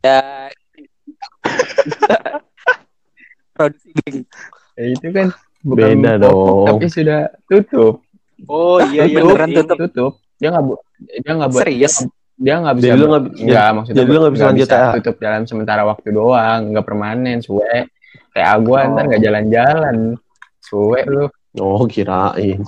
Ya 0.00 0.48
produksi. 3.52 4.24
Ya, 4.74 4.84
itu 4.88 5.06
kan 5.10 5.28
Beda 5.60 6.16
pokok, 6.16 6.24
dong. 6.24 6.66
tapi 6.72 6.86
sudah 6.88 7.20
tutup 7.44 8.00
Oh 8.48 8.80
iya 8.80 9.04
iya. 9.04 9.20
Beneran 9.20 9.52
tutup. 9.52 9.76
tutup 9.78 10.12
dia 10.40 10.48
nggak 10.48 10.64
bu 10.64 10.74
dia 11.20 11.32
nggak 11.36 11.50
buat 11.50 11.62
Serius? 11.62 11.94
dia 12.34 12.54
nggak 12.56 12.74
bisa 12.74 12.86
Jadi 12.86 12.96
lu 12.96 13.06
nggak 13.06 13.22
nggak 13.36 13.68
maksudnya 13.76 13.98
jadi 13.98 14.08
lu 14.08 14.18
nggak 14.18 14.32
bisa 14.32 14.44
lanjut 14.48 14.68
tutup 14.96 15.16
dalam 15.20 15.42
sementara 15.44 15.82
waktu 15.84 16.08
doang 16.08 16.60
nggak 16.72 16.86
permanen 16.88 17.38
suwe 17.40 17.84
TA 18.32 18.56
gua 18.56 18.78
Oh. 18.80 18.96
ntar 18.96 19.04
nggak 19.06 19.20
jalan-jalan 19.20 19.96
suwe 20.58 21.00
lu 21.04 21.24
Oh 21.60 21.82
kirain. 21.84 22.62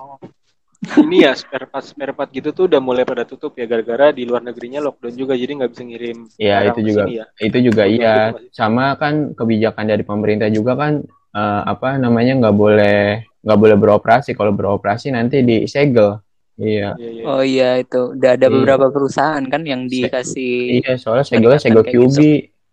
Ini 0.82 1.22
ya 1.22 1.32
spare 1.32 1.70
part 1.70 1.86
spare 1.86 2.10
part 2.10 2.30
gitu 2.30 2.50
tuh 2.50 2.66
udah 2.66 2.82
mulai 2.82 3.06
pada 3.06 3.22
tutup 3.22 3.54
ya 3.54 3.70
gara-gara 3.70 4.10
di 4.10 4.26
luar 4.26 4.42
negerinya 4.42 4.82
lockdown 4.82 5.14
juga 5.14 5.38
jadi 5.38 5.52
nggak 5.54 5.70
bisa 5.70 5.82
ngirim 5.86 6.18
ya 6.36 6.56
itu 6.66 6.80
juga 6.82 7.02
ya. 7.06 7.24
itu 7.38 7.58
juga 7.62 7.82
iya 7.86 8.14
sama 8.50 8.98
kan 8.98 9.30
kebijakan 9.32 9.86
dari 9.86 10.02
pemerintah 10.02 10.50
juga 10.50 10.74
kan 10.74 11.06
eh, 11.32 11.62
apa 11.64 11.96
namanya 11.96 12.34
nggak 12.42 12.56
boleh 12.56 13.22
nggak 13.42 13.58
boleh 13.58 13.76
beroperasi 13.78 14.34
kalau 14.34 14.50
beroperasi 14.50 15.14
nanti 15.14 15.46
disegel 15.46 16.18
iya 16.58 16.98
Iya, 16.98 17.10
iya. 17.10 17.24
Oh 17.24 17.42
iya 17.42 17.70
itu 17.78 18.12
udah 18.12 18.30
ada 18.34 18.46
Iya. 18.46 18.54
beberapa 18.54 18.86
perusahaan 18.90 19.42
kan 19.46 19.62
yang 19.62 19.86
dikasih 19.86 20.82
iya 20.82 20.98
soalnya 20.98 21.24
segelnya 21.24 21.62
segel 21.62 21.82
kayak 21.82 21.94
gitu. 21.94 22.10
QB 22.10 22.18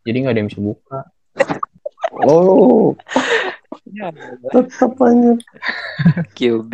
jadi 0.01 0.17
nggak 0.17 0.33
ada 0.33 0.39
yang 0.41 0.49
bisa 0.49 0.61
buka 0.61 0.99
Oh 2.25 2.97
tetap 4.53 4.93
aja. 4.97 5.33
QB. 6.33 6.73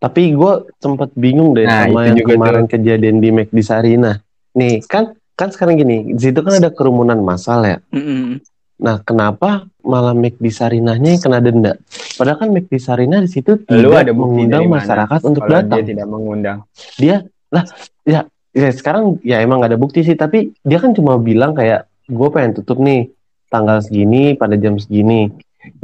Tapi 0.00 0.32
gue 0.32 0.52
sempat 0.80 1.12
bingung 1.12 1.52
deh 1.52 1.68
Nah, 1.68 1.84
sama 1.84 2.00
itu 2.02 2.06
yang 2.08 2.16
juga 2.24 2.32
kemarin 2.40 2.64
kejadian 2.64 3.16
di 3.20 3.28
McD 3.28 3.58
Sarina. 3.60 4.12
Nih 4.56 4.80
kan 4.88 5.12
kan 5.36 5.52
sekarang 5.52 5.76
gini, 5.76 6.16
di 6.16 6.20
situ 6.20 6.40
kan 6.40 6.56
ada 6.56 6.72
kerumunan 6.72 7.20
massal 7.20 7.64
ya. 7.68 7.78
Mm-mm. 7.92 8.40
Nah 8.80 8.96
kenapa 9.04 9.68
malah 9.84 10.16
McD 10.16 10.48
Sarinahnya 10.48 11.16
yang 11.16 11.22
kena 11.22 11.40
denda. 11.44 11.76
Padahal 12.16 12.40
kan 12.40 12.48
McD 12.48 12.80
Sarinah 12.80 13.20
di 13.20 13.30
situ 13.30 13.60
tidak 13.68 14.08
ada 14.08 14.16
mengundang 14.16 14.64
masyarakat 14.72 15.20
untuk 15.20 15.44
Kalau 15.44 15.52
datang. 15.60 15.84
dia 15.84 15.88
tidak 15.92 16.06
mengundang. 16.08 16.58
Dia 16.96 17.16
lah 17.52 17.64
ya, 18.08 18.24
ya 18.56 18.68
sekarang 18.72 19.20
ya 19.20 19.44
emang 19.44 19.60
gak 19.60 19.76
ada 19.76 19.80
bukti 19.80 20.00
sih, 20.00 20.16
tapi 20.16 20.56
dia 20.64 20.80
kan 20.80 20.96
cuma 20.96 21.20
bilang 21.20 21.52
kayak 21.52 21.84
gue 22.08 22.28
pengen 22.32 22.56
tutup 22.56 22.80
nih 22.80 23.12
tanggal 23.52 23.84
segini 23.84 24.32
pada 24.32 24.56
jam 24.56 24.80
segini. 24.80 25.28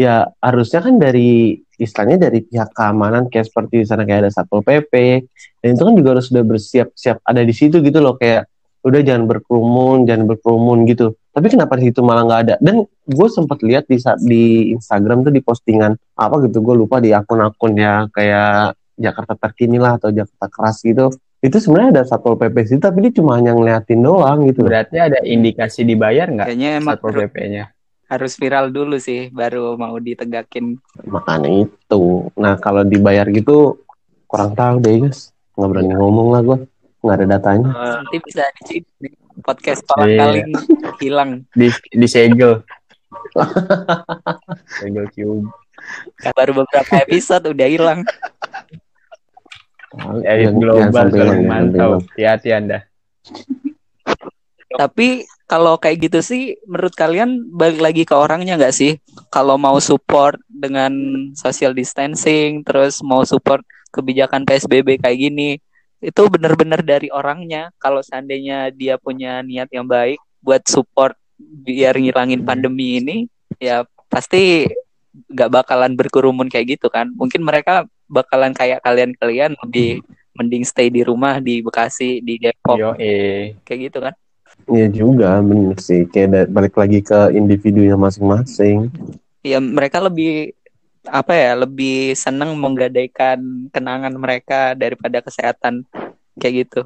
Ya 0.00 0.32
harusnya 0.40 0.80
kan 0.80 0.96
dari 0.96 1.60
istilahnya 1.76 2.28
dari 2.28 2.40
pihak 2.44 2.72
keamanan 2.72 3.28
kayak 3.28 3.52
seperti 3.52 3.84
di 3.84 3.86
sana 3.86 4.08
kayak 4.08 4.26
ada 4.26 4.30
satpol 4.32 4.64
pp 4.64 5.24
dan 5.60 5.68
itu 5.76 5.82
kan 5.84 5.94
juga 5.94 6.08
harus 6.16 6.26
sudah 6.32 6.44
bersiap-siap 6.44 7.20
ada 7.20 7.44
di 7.44 7.52
situ 7.52 7.84
gitu 7.84 8.00
loh 8.00 8.16
kayak 8.16 8.48
udah 8.80 9.00
jangan 9.04 9.28
berkerumun 9.28 10.08
jangan 10.08 10.24
berkerumun 10.24 10.88
gitu 10.88 11.12
tapi 11.36 11.52
kenapa 11.52 11.76
di 11.76 11.92
situ 11.92 12.00
malah 12.00 12.24
nggak 12.24 12.40
ada 12.48 12.54
dan 12.64 12.88
gue 12.88 13.28
sempat 13.28 13.60
lihat 13.60 13.84
di 13.90 14.00
di 14.24 14.72
Instagram 14.72 15.26
tuh 15.28 15.32
di 15.34 15.44
postingan 15.44 15.92
apa 16.16 16.34
gitu 16.48 16.64
gue 16.64 16.74
lupa 16.86 16.96
di 17.02 17.12
akun-akun 17.12 17.76
ya 17.76 18.08
kayak 18.08 18.78
Jakarta 18.96 19.36
terkini 19.36 19.76
lah 19.76 20.00
atau 20.00 20.08
Jakarta 20.08 20.48
keras 20.48 20.80
gitu 20.80 21.12
itu 21.44 21.56
sebenarnya 21.60 22.00
ada 22.00 22.02
satpol 22.08 22.40
pp 22.40 22.56
situ 22.64 22.80
tapi 22.80 23.04
dia 23.04 23.12
cuma 23.20 23.36
hanya 23.36 23.52
ngeliatin 23.52 24.00
doang 24.00 24.48
gitu. 24.48 24.64
Berarti 24.64 24.96
ada 24.96 25.20
indikasi 25.20 25.84
dibayar 25.84 26.32
nggak 26.32 26.48
Kayaknya 26.48 26.70
satpol 26.80 27.12
pp-nya? 27.12 27.75
Harus 28.06 28.32
viral 28.34 28.70
dulu 28.70 28.96
sih 28.96 29.28
baru 29.28 29.74
mau 29.74 29.98
ditegakin. 29.98 30.78
makanya 31.04 31.66
itu 31.66 32.02
nah 32.34 32.54
kalau 32.54 32.82
dibayar 32.82 33.26
gitu 33.26 33.82
kurang 34.26 34.52
tahu 34.52 34.78
deh 34.78 35.02
guys 35.02 35.30
nggak 35.54 35.68
berani 35.68 35.92
ngomong 35.92 36.28
lah 36.30 36.40
gue 36.40 36.58
nggak 37.00 37.16
ada 37.16 37.26
datanya 37.28 37.68
Eh, 37.70 37.94
Nanti 37.96 38.16
bisa 38.20 38.42
nih, 38.64 38.82
podcast 39.40 39.80
kolang 39.84 40.06
Iya. 40.06 40.18
kaling 40.20 40.50
hilang. 40.96 41.30
Di 41.52 41.66
disegel. 41.92 42.62
segel 44.72 45.06
cube. 45.14 45.46
Baru 46.32 46.52
beberapa 46.56 46.92
episode 46.98 47.46
udah 47.48 47.68
hilang. 47.68 48.00
Elit 50.22 50.50
Jangan- 50.50 50.58
global 50.58 51.06
mantau. 51.42 51.90
Hati-hati 52.02 52.48
Anda. 52.50 52.78
Tapi 54.68 55.24
kalau 55.46 55.78
kayak 55.78 56.10
gitu 56.10 56.18
sih, 56.22 56.58
menurut 56.66 56.94
kalian 56.98 57.46
balik 57.54 57.78
lagi 57.78 58.02
ke 58.02 58.14
orangnya 58.18 58.58
nggak 58.58 58.74
sih? 58.74 58.98
Kalau 59.30 59.54
mau 59.54 59.78
support 59.78 60.42
dengan 60.50 60.92
social 61.38 61.70
distancing, 61.70 62.66
terus 62.66 62.98
mau 63.06 63.22
support 63.22 63.62
kebijakan 63.94 64.42
PSBB 64.42 64.98
kayak 64.98 65.18
gini, 65.18 65.62
itu 66.02 66.22
benar-benar 66.26 66.82
dari 66.82 67.08
orangnya. 67.14 67.70
Kalau 67.78 68.02
seandainya 68.02 68.74
dia 68.74 68.98
punya 68.98 69.40
niat 69.46 69.70
yang 69.70 69.86
baik 69.86 70.18
buat 70.42 70.66
support 70.66 71.14
biar 71.38 71.94
ngilangin 71.94 72.42
pandemi 72.42 72.98
ini, 72.98 73.16
ya 73.62 73.86
pasti 74.10 74.66
nggak 75.30 75.62
bakalan 75.62 75.94
berkerumun 75.94 76.50
kayak 76.50 76.76
gitu 76.76 76.90
kan. 76.90 77.06
Mungkin 77.14 77.46
mereka 77.46 77.86
bakalan 78.10 78.50
kayak 78.50 78.82
kalian-kalian 78.82 79.54
lebih 79.62 80.02
mending 80.36 80.66
stay 80.66 80.92
di 80.92 81.00
rumah 81.06 81.40
di 81.40 81.64
Bekasi, 81.64 82.20
di 82.20 82.36
Depok, 82.36 82.76
Yo 82.76 82.92
eh. 82.98 83.56
kayak 83.64 83.80
gitu 83.88 83.98
kan. 84.04 84.14
Iya 84.66 84.86
juga 84.88 85.38
bener 85.38 85.76
sih 85.76 86.04
kayak 86.04 86.48
balik 86.48 86.74
lagi 86.74 86.98
ke 86.98 87.30
individunya 87.30 87.94
masing-masing 87.94 88.90
ya 89.40 89.60
mereka 89.60 90.00
lebih 90.00 90.56
apa 91.06 91.32
ya 91.32 91.54
lebih 91.54 92.12
senang 92.12 92.58
menggadaikan 92.58 93.38
kenangan 93.70 94.10
mereka 94.12 94.74
daripada 94.74 95.22
kesehatan 95.22 95.86
kayak 96.34 96.66
gitu 96.66 96.82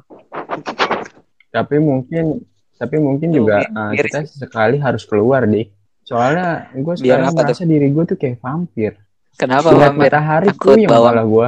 Tapi 1.49 1.75
mungkin 1.77 2.45
tapi 2.77 2.95
mungkin 2.95 3.29
Tuh, 3.29 3.37
juga 3.39 3.65
uh, 3.67 3.91
miris. 3.91 4.13
kita 4.13 4.19
sekali 4.25 4.77
harus 4.77 5.03
keluar 5.03 5.43
dik. 5.43 5.69
Soalnya 6.01 6.69
gue 6.71 6.95
Biar 6.97 7.17
sekarang 7.17 7.25
apa 7.27 7.33
tuh? 7.35 7.45
merasa 7.45 7.63
diri 7.65 7.87
gue 7.87 8.03
tuh 8.05 8.15
kayak 8.15 8.37
vampir. 8.39 8.93
kenapa 9.35 9.67
Lihat 9.69 9.91
Bang? 9.91 9.97
matahari 9.99 10.47
Takut 10.49 10.65
tuh 10.69 10.79
yang 10.79 10.89
kepala 10.89 11.11
gue. 11.21 11.47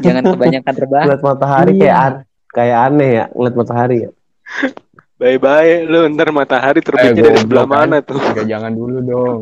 jangan 0.00 0.22
kebanyakan 0.26 0.74
rebahan 0.74 1.04
ngeliat 1.06 1.22
matahari 1.22 1.70
Iya. 1.70 1.80
kayak 1.80 1.96
an- 1.98 2.22
kayak 2.56 2.78
aneh 2.86 3.10
ya 3.12 3.24
ngeliat 3.30 3.54
matahari 3.54 3.98
ya 4.00 4.10
Bye-bye 5.16 5.84
lu 5.84 6.04
ntar 6.12 6.28
matahari 6.30 6.80
terbitnya 6.80 7.12
Eh, 7.14 7.24
dari 7.26 7.38
sebelah 7.38 7.64
kan. 7.64 7.72
mana 7.88 7.96
tuh? 8.00 8.20
Enggak 8.20 8.46
jangan 8.46 8.68
dulu 8.70 8.96
dong. 9.02 9.40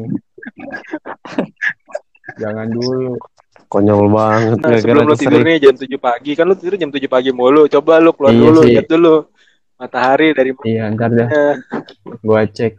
jangan 2.37 2.67
dulu. 2.69 3.19
konyol 3.67 4.07
banget 4.07 4.55
Nah, 4.55 4.71
gara-gara 4.71 4.79
sebelum 4.79 5.05
lu 5.05 5.17
tidurnya 5.19 5.57
jam 5.61 5.75
7 5.75 5.99
pagi, 5.99 6.31
kan 6.33 6.47
lu 6.47 6.55
tidur 6.55 6.75
jam 6.77 6.89
7 6.89 7.11
pagi 7.11 7.31
mulu. 7.31 7.67
Coba 7.67 7.99
lu 7.99 8.15
keluar 8.15 8.31
Iya 8.31 8.39
dulu, 8.41 8.61
sih. 8.61 8.71
lihat 8.71 8.87
dulu 8.87 9.15
matahari 9.75 10.29
dari 10.31 10.51
Iya 10.63 10.83
ntar 10.89 11.11
dah 11.11 11.27
mana. 11.27 11.53
gue 12.17 12.41
cek. 12.53 12.73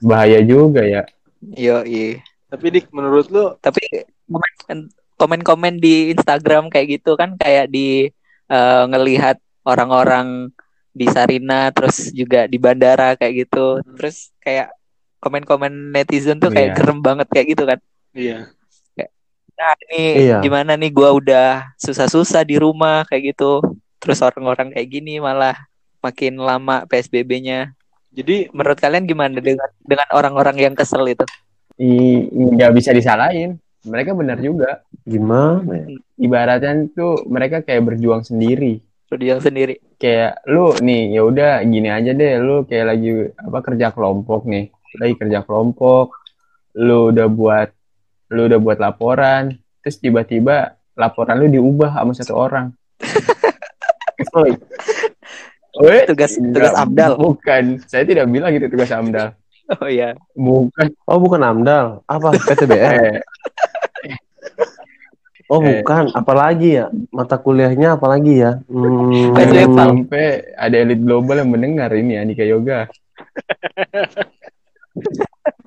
Bahaya 0.00 0.38
juga 0.42 0.82
ya. 0.82 1.02
yo 1.42 1.82
iya 1.82 2.22
Tapi 2.46 2.70
dik 2.70 2.86
menurut 2.90 3.26
lu 3.28 3.50
tapi 3.58 3.82
komen- 4.28 4.90
komen-komen 5.16 5.74
di 5.76 6.12
Instagram 6.12 6.68
kayak 6.68 6.86
gitu 6.96 7.16
kan 7.16 7.34
kayak 7.34 7.66
di 7.66 8.14
eh, 8.52 8.84
ngelihat 8.92 9.36
orang-orang 9.64 10.52
di 10.92 11.08
Sarina 11.08 11.72
terus 11.72 12.12
juga 12.12 12.44
di 12.44 12.60
bandara 12.60 13.16
kayak 13.16 13.48
gitu 13.48 13.80
terus 13.96 14.28
kayak 14.44 14.68
komen-komen 15.24 15.94
netizen 15.94 16.36
tuh 16.36 16.52
kayak 16.52 16.74
Iya. 16.74 16.76
gerem 16.76 16.98
banget 17.00 17.26
kayak 17.32 17.46
gitu 17.56 17.64
kan 17.64 17.78
iya. 18.12 18.38
nah 19.52 19.72
ini 19.88 20.26
Iya. 20.28 20.42
gimana 20.42 20.74
nih 20.74 20.90
gua 20.90 21.14
udah 21.14 21.70
susah-susah 21.78 22.42
di 22.42 22.58
rumah 22.58 23.06
kayak 23.06 23.32
gitu 23.32 23.62
terus 24.02 24.18
orang-orang 24.20 24.74
kayak 24.74 24.88
gini 24.90 25.22
malah 25.22 25.54
makin 26.02 26.34
lama 26.36 26.82
PSBB-nya 26.90 27.70
Jadi 28.12 28.52
menurut 28.52 28.76
kalian 28.76 29.08
gimana 29.08 29.40
dengan 29.40 29.70
dengan 29.80 30.04
orang-orang 30.12 30.60
yang 30.60 30.74
kesel 30.76 31.06
itu 31.08 31.24
nggak 32.28 32.74
bisa 32.76 32.92
disalahin. 32.92 33.56
Mereka 33.82 34.14
benar 34.14 34.38
juga. 34.38 34.86
gimana 35.02 35.82
ya? 35.82 35.86
Ibaratnya 36.14 36.86
tuh 36.94 37.26
mereka 37.26 37.66
kayak 37.66 37.82
berjuang 37.82 38.22
sendiri. 38.22 38.78
Rudial 39.10 39.42
sendiri. 39.42 39.82
Kayak 39.98 40.38
lu 40.46 40.70
nih 40.78 41.18
ya 41.18 41.22
udah 41.26 41.52
gini 41.66 41.90
aja 41.90 42.14
deh. 42.14 42.38
Lu 42.38 42.62
kayak 42.62 42.86
lagi 42.94 43.10
apa 43.34 43.58
kerja 43.58 43.90
kelompok 43.90 44.46
nih. 44.46 44.70
Lagi 45.02 45.14
kerja 45.18 45.42
kelompok. 45.42 46.14
Lu 46.78 47.10
udah 47.10 47.26
buat 47.26 47.68
lu 48.30 48.46
udah 48.46 48.58
buat 48.62 48.78
laporan. 48.78 49.58
Terus 49.82 49.98
tiba-tiba 49.98 50.78
laporan 50.94 51.42
lu 51.42 51.50
diubah 51.50 51.98
sama 51.98 52.12
satu 52.14 52.38
orang. 52.38 52.70
Weh, 55.82 56.04
tugas 56.06 56.36
enggak, 56.38 56.54
tugas 56.70 56.74
Abdal 56.78 57.12
bukan. 57.18 57.80
Saya 57.90 58.06
tidak 58.06 58.30
bilang 58.30 58.54
itu 58.54 58.70
tugas 58.70 58.92
Amdal. 58.94 59.34
Oh 59.82 59.88
iya. 59.88 60.14
Bukan. 60.36 60.94
Oh 61.08 61.18
bukan 61.18 61.42
Amdal. 61.42 62.06
Apa? 62.06 62.30
PTBR 62.46 63.24
oh 65.52 65.60
Eh. 65.60 65.84
bukan 65.84 66.08
apalagi 66.16 66.80
ya 66.80 66.88
mata 67.12 67.36
kuliahnya 67.36 68.00
apalagi 68.00 68.40
ya 68.40 68.64
hmm, 68.72 69.36
sampai 69.76 70.56
ada 70.56 70.76
elit 70.80 71.04
global 71.04 71.44
yang 71.44 71.52
mendengar 71.52 71.92
ini 71.92 72.16
Andika 72.16 72.40
Yoga 72.40 72.88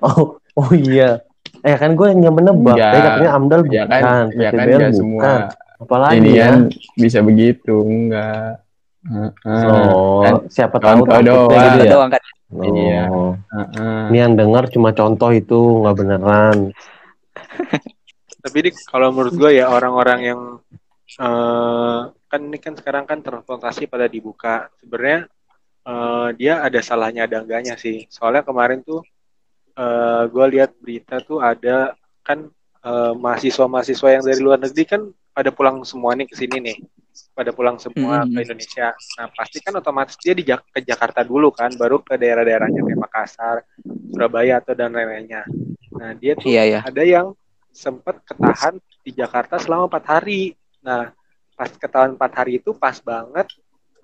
oh 0.06 0.42
oh 0.58 0.70
iya 0.74 1.22
eh 1.62 1.78
kan 1.78 1.94
gue 1.94 2.06
yang 2.10 2.34
menebak 2.34 2.74
Enggak. 2.78 2.90
Tadi 2.90 2.98
katanya 3.06 3.30
Amdal 3.38 3.60
bukan 3.62 3.78
ya 3.78 3.84
kan 3.86 4.26
ya 4.34 4.50
kan 4.50 4.58
PTBR 4.58 4.66
nggak 4.66 4.74
bukan 4.74 4.92
semua 4.94 5.30
apalagi 5.76 6.16
ini 6.18 6.30
ya 6.34 6.44
kan 6.50 6.60
bisa 6.98 7.18
begitu 7.22 7.74
enggak 7.86 8.58
Heeh. 9.06 9.62
oh 9.70 10.18
kan 10.26 10.34
siapa 10.50 10.82
tahu 10.82 11.06
takutnya 11.06 11.30
doang. 11.30 11.54
gitu 11.54 11.78
ya 11.78 11.92
doang 11.94 12.10
kan 12.10 12.22
oh. 12.50 12.74
Iya. 12.74 13.02
Heeh. 13.54 14.02
ini 14.10 14.18
yang 14.18 14.34
dengar 14.34 14.66
cuma 14.66 14.90
contoh 14.90 15.30
itu 15.30 15.58
nggak 15.86 15.94
beneran 15.94 16.74
tapi 18.46 18.70
dik 18.70 18.78
kalau 18.86 19.10
menurut 19.10 19.34
gue 19.34 19.58
ya 19.58 19.66
orang-orang 19.66 20.20
yang 20.22 20.40
eh, 21.18 22.00
kan 22.30 22.40
ini 22.46 22.58
kan 22.62 22.78
sekarang 22.78 23.02
kan 23.02 23.18
transportasi 23.18 23.90
pada 23.90 24.06
dibuka. 24.06 24.70
Sebenarnya 24.78 25.26
eh, 25.82 26.28
dia 26.38 26.62
ada 26.62 26.78
salahnya 26.78 27.26
ada 27.26 27.42
enggaknya 27.42 27.74
sih. 27.74 28.06
Soalnya 28.06 28.46
kemarin 28.46 28.86
tuh 28.86 29.02
eh, 29.74 30.22
gue 30.30 30.46
lihat 30.54 30.78
berita 30.78 31.18
tuh 31.26 31.42
ada 31.42 31.98
kan 32.22 32.46
eh, 32.86 33.12
mahasiswa-mahasiswa 33.18 34.08
yang 34.14 34.22
dari 34.22 34.38
luar 34.38 34.62
negeri 34.62 34.84
kan 34.86 35.02
pada 35.34 35.50
pulang 35.50 35.82
semua 35.82 36.14
nih 36.14 36.30
ke 36.30 36.38
sini 36.38 36.62
nih. 36.62 36.78
Pada 37.34 37.50
pulang 37.50 37.80
semua 37.82 38.22
Hmm. 38.22 38.30
ke 38.30 38.44
Indonesia. 38.46 38.92
Nah, 39.18 39.26
pasti 39.32 39.58
kan 39.64 39.72
otomatis 39.74 40.14
dia 40.20 40.36
di 40.36 40.44
ke 40.44 40.80
Jakarta 40.84 41.24
dulu 41.24 41.48
kan, 41.48 41.72
baru 41.74 42.00
ke 42.04 42.14
daerah-daerahnya 42.16 42.80
kayak 42.84 43.00
Makassar, 43.00 43.56
Surabaya 44.12 44.60
atau 44.60 44.76
dan 44.76 44.92
lain-lainnya. 44.92 45.48
Nah, 45.96 46.12
dia 46.12 46.36
tuh 46.36 46.52
iya 46.52 46.64
ya 46.68 46.80
ada 46.84 47.00
yang 47.00 47.32
sempat 47.76 48.24
ketahan 48.24 48.80
di 49.04 49.12
Jakarta 49.12 49.60
selama 49.60 49.86
empat 49.92 50.04
hari. 50.18 50.56
Nah, 50.80 51.12
pas 51.58 51.70
ketahan 51.70 52.16
empat 52.16 52.32
hari 52.42 52.58
itu 52.60 52.72
pas 52.76 52.96
banget 53.04 53.46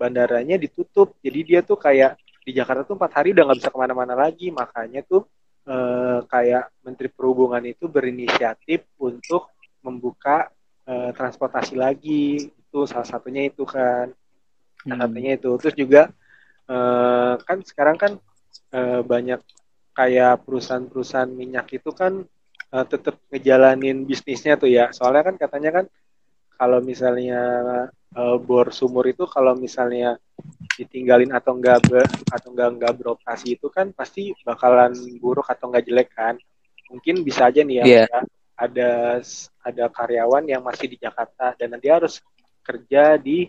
bandaranya 0.00 0.56
ditutup. 0.60 1.16
Jadi 1.24 1.40
dia 1.48 1.60
tuh 1.64 1.78
kayak 1.80 2.18
di 2.44 2.52
Jakarta 2.52 2.82
tuh 2.84 2.96
empat 2.98 3.12
hari 3.22 3.32
udah 3.34 3.44
nggak 3.48 3.58
bisa 3.64 3.70
ke 3.72 3.78
mana-mana 3.80 4.14
lagi. 4.14 4.52
Makanya 4.52 5.00
tuh 5.06 5.24
eh, 5.68 6.20
kayak 6.28 6.64
Menteri 6.84 7.08
Perhubungan 7.12 7.64
itu 7.64 7.88
berinisiatif 7.88 8.84
untuk 9.00 9.50
membuka 9.84 10.50
eh, 10.88 11.10
transportasi 11.16 11.74
lagi. 11.78 12.50
Itu 12.50 12.84
salah 12.88 13.08
satunya 13.08 13.48
itu 13.48 13.64
kan. 13.64 14.12
Salah 14.84 14.96
Hmm. 14.96 15.00
satunya 15.08 15.32
itu. 15.38 15.50
Terus 15.60 15.74
juga 15.78 16.02
eh, 16.68 17.34
kan 17.46 17.58
sekarang 17.64 17.96
kan 17.98 18.12
eh, 18.74 19.00
banyak 19.02 19.40
kayak 19.92 20.44
perusahaan-perusahaan 20.46 21.30
minyak 21.30 21.68
itu 21.76 21.90
kan 21.92 22.24
uh, 22.72 22.86
tetap 22.88 23.20
ngejalanin 23.28 24.08
bisnisnya 24.08 24.56
tuh 24.56 24.72
ya. 24.72 24.90
Soalnya 24.96 25.32
kan 25.32 25.36
katanya 25.36 25.70
kan 25.80 25.84
kalau 26.56 26.78
misalnya 26.80 27.40
uh, 28.16 28.36
bor 28.40 28.72
sumur 28.72 29.04
itu 29.06 29.28
kalau 29.28 29.52
misalnya 29.54 30.16
ditinggalin 30.78 31.30
atau 31.34 31.54
enggak 31.58 31.84
ber, 31.86 32.06
atau 32.32 32.48
enggak 32.54 32.70
enggak 32.78 32.92
beroperasi 32.98 33.60
itu 33.60 33.68
kan 33.68 33.92
pasti 33.92 34.32
bakalan 34.42 34.96
buruk 35.20 35.46
atau 35.48 35.68
enggak 35.70 35.84
jelek 35.86 36.10
kan. 36.16 36.34
Mungkin 36.88 37.24
bisa 37.24 37.48
aja 37.48 37.60
nih 37.64 37.76
ya 37.80 37.84
Iya. 37.84 38.04
ada 38.04 38.18
ada 38.52 38.90
ada 39.64 39.84
karyawan 39.90 40.44
yang 40.46 40.62
masih 40.62 40.86
di 40.86 41.00
Jakarta 41.00 41.56
dan 41.56 41.72
nanti 41.72 41.88
harus 41.88 42.20
kerja 42.62 43.16
di 43.18 43.48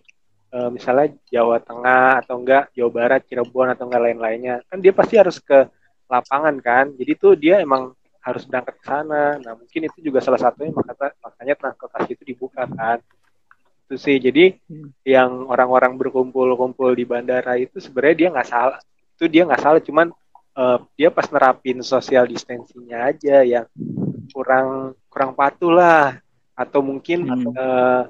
eh, 0.54 0.70
misalnya 0.72 1.14
Jawa 1.30 1.60
Tengah 1.62 2.24
atau 2.24 2.40
enggak 2.40 2.72
Jawa 2.74 2.92
Barat, 2.92 3.22
Cirebon 3.28 3.68
atau 3.74 3.86
enggak 3.86 4.04
lain-lainnya. 4.10 4.56
Kan 4.66 4.80
dia 4.80 4.94
pasti 4.96 5.16
harus 5.20 5.38
ke 5.44 5.70
lapangan 6.08 6.56
kan. 6.64 6.86
Jadi 6.98 7.12
tuh 7.20 7.34
dia 7.38 7.60
emang 7.62 7.94
harus 8.24 8.44
berangkat 8.48 8.76
ke 8.80 8.86
sana. 8.88 9.38
Nah, 9.44 9.54
mungkin 9.60 9.82
itu 9.92 10.00
juga 10.00 10.24
salah 10.24 10.40
satunya 10.40 10.72
makanya 10.72 11.12
makanya 11.20 11.56
transportasi 11.60 12.10
itu 12.16 12.24
dibuka 12.24 12.64
kan. 12.72 12.98
Itu 13.88 13.96
sih. 14.00 14.18
Jadi 14.18 14.56
yang 15.04 15.48
orang-orang 15.52 15.96
berkumpul-kumpul 16.00 16.96
di 16.96 17.04
bandara 17.04 17.60
itu 17.60 17.78
sebenarnya 17.84 18.16
dia 18.16 18.30
nggak 18.34 18.50
salah. 18.50 18.80
Itu 19.16 19.26
dia 19.28 19.44
nggak 19.48 19.62
salah, 19.62 19.82
cuman 19.84 20.08
eh, 20.56 20.78
dia 20.98 21.10
pas 21.12 21.28
nerapin 21.28 21.80
social 21.84 22.26
distancingnya 22.30 23.12
aja 23.12 23.44
yang 23.44 23.66
kurang 24.32 24.96
kurang 25.12 25.32
patuh 25.36 25.74
lah. 25.74 26.18
Atau 26.56 26.80
mungkin 26.86 27.28
Hmm. 27.28 27.52
eh, 27.54 28.02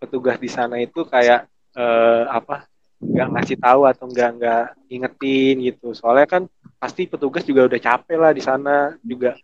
petugas 0.00 0.40
di 0.40 0.48
sana 0.48 0.80
itu 0.80 1.04
kayak 1.04 1.44
eh, 1.76 2.24
apa 2.30 2.69
nggak 3.00 3.28
ngasih 3.32 3.56
tahu 3.56 3.88
atau 3.88 4.04
nggak 4.06 4.30
nggak 4.36 4.64
ingetin 4.92 5.54
gitu. 5.64 5.96
Soalnya 5.96 6.28
kan 6.28 6.42
pasti 6.76 7.08
petugas 7.08 7.44
juga 7.48 7.64
udah 7.66 7.80
capek 7.80 8.16
lah 8.20 8.32
di 8.36 8.42
sana 8.44 8.94
juga 9.00 9.34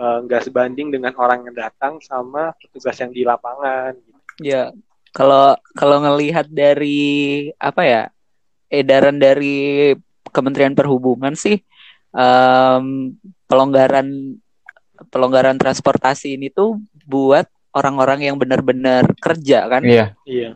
eh, 0.00 0.18
nggak 0.24 0.42
sebanding 0.48 0.88
dengan 0.88 1.12
orang 1.20 1.44
yang 1.44 1.56
datang 1.56 2.00
sama 2.00 2.56
petugas 2.56 2.96
yang 2.96 3.12
di 3.12 3.22
lapangan. 3.22 3.94
Ya, 4.42 4.72
kalau 5.14 5.54
kalau 5.76 6.02
ngelihat 6.02 6.50
dari 6.50 7.48
apa 7.60 7.82
ya 7.86 8.02
edaran 8.72 9.20
dari 9.20 9.92
Kementerian 10.34 10.74
Perhubungan 10.74 11.38
sih 11.38 11.62
em, 12.10 13.14
pelonggaran 13.46 14.34
pelonggaran 15.14 15.54
transportasi 15.54 16.34
ini 16.34 16.50
tuh 16.50 16.82
buat 17.06 17.46
orang-orang 17.74 18.30
yang 18.30 18.38
benar-benar 18.38 19.06
kerja 19.18 19.66
kan, 19.66 19.82
Iya, 19.82 20.14
Iya. 20.26 20.50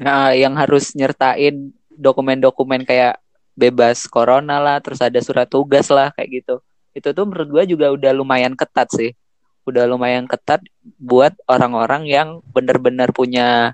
Nah, 0.00 0.36
yang 0.36 0.52
harus 0.56 0.92
nyertain 0.92 1.72
dokumen-dokumen 1.96 2.84
kayak 2.84 3.16
bebas 3.56 4.04
corona 4.04 4.60
lah, 4.60 4.76
terus 4.84 5.00
ada 5.00 5.16
surat 5.24 5.48
tugas 5.48 5.88
lah 5.88 6.12
kayak 6.12 6.44
gitu. 6.44 6.54
Itu 6.92 7.16
tuh 7.16 7.24
menurut 7.24 7.48
gua 7.48 7.64
juga 7.64 7.88
udah 7.92 8.12
lumayan 8.12 8.52
ketat 8.52 8.92
sih. 8.92 9.16
Udah 9.64 9.88
lumayan 9.88 10.28
ketat 10.28 10.60
buat 11.00 11.32
orang-orang 11.48 12.06
yang 12.06 12.28
benar-benar 12.52 13.10
punya 13.16 13.72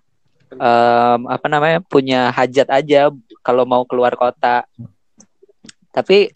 em, 0.55 1.21
apa 1.27 1.47
namanya? 1.51 1.83
punya 1.83 2.31
hajat 2.31 2.71
aja 2.71 3.11
kalau 3.43 3.67
mau 3.67 3.83
keluar 3.83 4.15
kota. 4.15 4.63
Tapi 5.93 6.31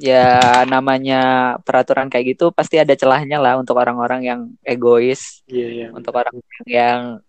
ya 0.00 0.64
namanya 0.64 1.54
peraturan 1.60 2.08
kayak 2.08 2.36
gitu 2.36 2.48
pasti 2.50 2.80
ada 2.80 2.96
celahnya 2.96 3.36
lah 3.36 3.60
untuk 3.60 3.76
orang-orang 3.76 4.24
yang 4.24 4.40
egois 4.64 5.44
Iya, 5.44 5.68
iya. 5.68 5.86
untuk 5.92 6.16
orang 6.16 6.40
yang 6.64 7.20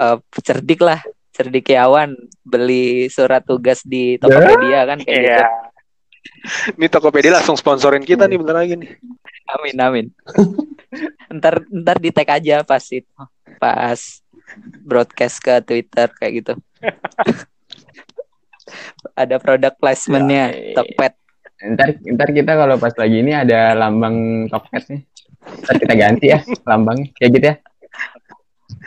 eh, 0.00 0.18
cerdik 0.40 0.80
lah. 0.80 1.00
Cerdikiawan 1.30 2.18
beli 2.42 3.06
surat 3.08 3.40
tugas 3.46 3.80
di 3.86 4.18
Tokopedia 4.18 4.84
kan 4.84 4.98
kayak 5.00 5.20
gitu. 5.20 5.36
Iya. 5.40 5.46
Ini 6.76 6.86
Tokopedia 6.88 7.32
langsung 7.40 7.56
sponsorin 7.56 8.04
kita 8.04 8.28
nih 8.28 8.36
bentar 8.40 8.56
lagi 8.60 8.76
nih. 8.76 8.90
amin 9.50 9.76
amin. 9.80 10.06
Ntar 11.38 11.62
ntar 11.70 11.96
di 12.02 12.10
tag 12.10 12.28
aja 12.28 12.66
pas 12.66 12.82
itu 12.90 13.06
pas 13.62 14.00
broadcast 14.82 15.38
ke 15.38 15.54
Twitter 15.62 16.08
kayak 16.18 16.32
gitu. 16.42 16.52
Ada 19.18 19.42
produk 19.42 19.74
placementnya 19.78 20.54
Ya, 20.54 20.74
Tokped. 20.78 21.12
Ntar 21.60 21.88
ntar 22.04 22.28
kita 22.32 22.52
kalau 22.56 22.76
pas 22.80 22.94
lagi 22.96 23.16
ini 23.20 23.32
ada 23.34 23.74
lambang 23.76 24.46
Tokped 24.50 24.84
nih. 24.90 25.02
Ntar 25.66 25.76
kita 25.78 25.94
ganti 25.94 26.26
ya 26.30 26.38
lambangnya, 26.66 27.10
kayak 27.16 27.30
gitu 27.36 27.46
ya. 27.46 27.56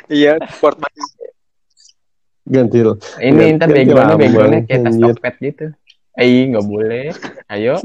Iya, 0.10 0.40
sport 0.52 0.80
banget. 0.80 1.10
Ganti 2.44 2.80
loh. 2.84 3.00
Ini 3.20 3.56
ntar 3.56 3.72
backgroundnya 3.72 4.18
backgroundnya 4.20 4.62
kayak 4.68 4.82
tas. 4.84 4.96
Tokped 5.00 5.36
gitu. 5.40 5.66
Eh, 6.20 6.46
nggak 6.52 6.66
boleh. 6.68 7.06
Ayo, 7.50 7.80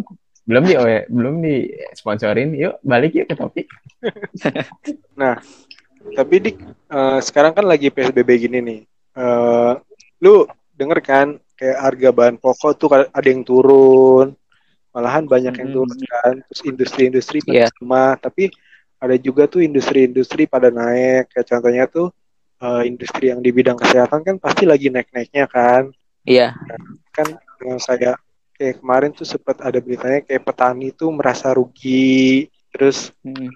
belum 0.44 0.62
di 0.66 0.74
OE, 0.74 0.98
belum 1.08 1.34
di 1.40 1.54
sponsorin. 1.94 2.52
Yuk, 2.58 2.82
balik 2.82 3.12
yuk 3.14 3.26
ke 3.30 3.34
topik. 3.38 3.66
Tapi 6.18 6.34
dik, 6.40 6.56
eh, 6.88 7.18
sekarang 7.22 7.52
kan 7.54 7.64
lagi 7.66 7.90
PSBB 7.92 8.30
gini 8.48 8.58
nih. 8.62 8.80
Eh, 9.18 9.72
lu 10.22 10.46
denger 10.74 10.98
kan 11.02 11.26
kayak 11.58 11.78
harga 11.78 12.08
bahan 12.14 12.36
pokok 12.38 12.72
tuh 12.78 12.88
ada 12.94 13.28
yang 13.28 13.42
turun, 13.42 14.34
malahan 14.94 15.26
banyak 15.26 15.54
yang 15.58 15.70
Hmm. 15.70 15.76
turun 15.82 15.98
kan. 16.06 16.34
Terus 16.50 16.62
industri-industri 16.64 17.38
pada 17.42 17.66
Iya. 17.66 17.68
sama, 17.74 18.14
tapi 18.18 18.50
ada 18.98 19.16
juga 19.16 19.46
tuh 19.46 19.62
industri-industri 19.62 20.46
pada 20.46 20.68
naik. 20.68 21.30
Kayak 21.30 21.46
contohnya 21.54 21.84
tuh 21.86 22.10
eh, 22.58 22.82
industri 22.86 23.30
yang 23.30 23.38
di 23.38 23.50
bidang 23.50 23.78
kesehatan 23.78 24.20
kan 24.22 24.36
pasti 24.36 24.66
lagi 24.66 24.90
naik-naiknya 24.90 25.46
kan. 25.46 25.90
iya 26.26 26.54
Kan 27.14 27.38
yang 27.62 27.78
saya 27.78 28.18
kayak 28.54 28.82
kemarin 28.82 29.10
tuh 29.14 29.26
sempat 29.26 29.62
ada 29.62 29.78
beritanya 29.78 30.22
kayak 30.22 30.42
petani 30.42 30.90
tuh 30.90 31.10
merasa 31.14 31.54
rugi. 31.54 32.46
Terus 32.74 33.10
Hmm. 33.22 33.50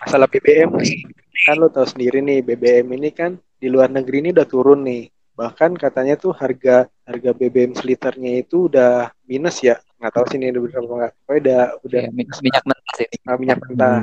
masalah 0.00 0.26
BBM 0.26 0.70
nih. 0.80 1.04
kan 1.40 1.56
lo 1.56 1.72
tahu 1.72 1.88
sendiri 1.88 2.20
nih 2.20 2.44
BBM 2.44 2.92
ini 3.00 3.16
kan 3.16 3.32
di 3.56 3.72
luar 3.72 3.88
negeri 3.88 4.20
ini 4.20 4.28
udah 4.28 4.44
turun 4.44 4.84
nih 4.84 5.08
bahkan 5.32 5.72
katanya 5.72 6.20
tuh 6.20 6.36
harga 6.36 6.84
harga 7.00 7.30
BBM 7.32 7.72
seliternya 7.72 8.44
itu 8.44 8.68
udah 8.68 9.08
minus 9.24 9.64
ya 9.64 9.80
nggak 9.96 10.12
tahu 10.12 10.24
sih 10.28 10.36
ini 10.36 10.52
udah 10.52 10.62
berapa 10.68 10.84
nggak 10.84 11.12
pokoknya 11.24 11.40
udah 11.40 11.60
udah 11.80 12.00
Iya, 12.04 12.10
mi- 12.12 12.28
minyak 12.44 12.64
mentah 12.68 12.92
sih 12.92 13.08
ah, 13.24 13.36
minyak 13.40 13.58
mentah 13.64 13.96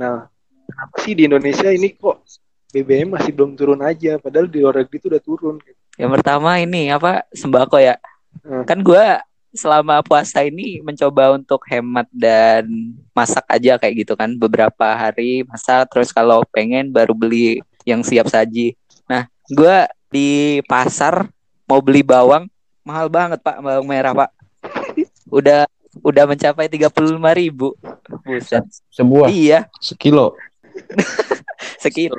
nah 0.00 0.32
kenapa 0.64 0.96
sih 1.04 1.12
di 1.12 1.28
Indonesia 1.28 1.68
ini 1.68 1.92
kok 1.92 2.24
BBM 2.70 3.18
masih 3.18 3.34
belum 3.34 3.58
turun 3.58 3.80
aja 3.82 4.16
padahal 4.16 4.46
di 4.46 4.62
luar 4.62 4.82
negeri 4.82 4.96
itu 4.96 5.06
udah 5.10 5.22
turun 5.22 5.56
Yang 5.98 6.10
pertama 6.16 6.56
ini 6.56 6.88
apa 6.88 7.28
sembako 7.34 7.76
ya. 7.76 8.00
Hmm. 8.40 8.64
Kan 8.64 8.80
gua 8.80 9.20
selama 9.52 10.00
puasa 10.00 10.46
ini 10.46 10.78
mencoba 10.80 11.34
untuk 11.34 11.60
hemat 11.68 12.06
dan 12.14 12.64
masak 13.12 13.44
aja 13.50 13.76
kayak 13.76 14.06
gitu 14.06 14.14
kan. 14.16 14.32
Beberapa 14.38 14.96
hari 14.96 15.44
masak 15.44 15.90
terus 15.92 16.14
kalau 16.14 16.40
pengen 16.48 16.88
baru 16.88 17.12
beli 17.12 17.60
yang 17.84 18.00
siap 18.00 18.32
saji. 18.32 18.72
Nah, 19.10 19.28
gua 19.52 19.90
di 20.08 20.62
pasar 20.64 21.28
mau 21.68 21.84
beli 21.84 22.00
bawang 22.00 22.48
mahal 22.86 23.12
banget 23.12 23.44
Pak, 23.44 23.60
bawang 23.60 23.84
merah 23.84 24.16
Pak. 24.16 24.30
Udah 25.38 25.68
udah 25.98 26.24
mencapai 26.30 26.70
35.000 26.70 27.18
ribu. 27.34 27.74
Buset. 28.22 28.62
Sebuah. 28.94 29.26
Iya, 29.30 29.66
Sekilo. 29.82 30.38
sekilo. 31.82 32.16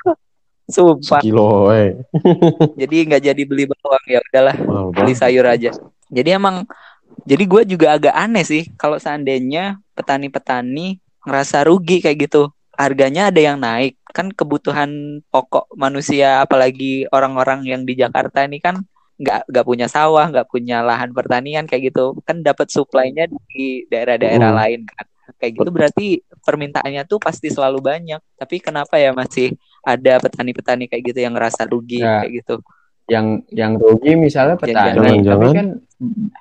Sumpah. 0.68 1.20
Sekilo, 1.20 1.72
eh. 1.72 2.00
Jadi 2.80 2.96
nggak 3.08 3.24
jadi 3.24 3.44
beli 3.44 3.68
bawang 3.68 4.06
ya 4.08 4.20
udahlah. 4.24 4.56
Beli 4.96 5.14
sayur 5.16 5.44
aja. 5.48 5.72
Jadi 6.12 6.30
emang 6.32 6.68
jadi 7.28 7.44
gue 7.44 7.62
juga 7.76 7.96
agak 8.00 8.16
aneh 8.16 8.44
sih 8.48 8.64
kalau 8.80 8.96
seandainya 8.98 9.80
petani-petani 9.96 11.00
ngerasa 11.28 11.68
rugi 11.68 12.00
kayak 12.00 12.28
gitu. 12.28 12.52
Harganya 12.76 13.30
ada 13.30 13.42
yang 13.44 13.60
naik. 13.60 14.00
Kan 14.12 14.32
kebutuhan 14.32 15.22
pokok 15.32 15.72
manusia 15.76 16.44
apalagi 16.44 17.08
orang-orang 17.12 17.68
yang 17.68 17.84
di 17.84 17.96
Jakarta 17.96 18.44
ini 18.48 18.60
kan 18.64 18.84
nggak 19.22 19.42
nggak 19.48 19.66
punya 19.66 19.86
sawah, 19.86 20.26
nggak 20.28 20.50
punya 20.50 20.82
lahan 20.82 21.14
pertanian 21.14 21.64
kayak 21.64 21.94
gitu. 21.94 22.18
Kan 22.22 22.42
dapat 22.42 22.68
suplainya 22.68 23.30
di 23.48 23.86
daerah-daerah 23.86 24.50
Hmm. 24.50 24.60
lain 24.60 24.82
kan. 24.84 25.06
Kayak 25.38 25.52
gitu 25.56 25.70
berarti 25.70 26.08
permintaannya 26.40 27.06
tuh 27.06 27.18
pasti 27.18 27.48
selalu 27.48 27.80
banyak. 27.80 28.20
Tapi 28.36 28.56
kenapa 28.58 28.98
ya 28.98 29.14
masih 29.14 29.54
ada 29.82 30.18
petani-petani 30.18 30.86
kayak 30.86 31.04
gitu 31.08 31.20
yang 31.22 31.34
ngerasa 31.34 31.66
rugi 31.66 32.02
Ya. 32.02 32.26
kayak 32.26 32.34
gitu? 32.42 32.56
yang 33.10 33.44
yang 33.52 33.76
rugi 33.76 34.16
misalnya 34.16 34.56
petani 34.56 34.96
Jangan-jangan. 34.96 35.28
tapi 35.28 35.48
kan 35.52 35.68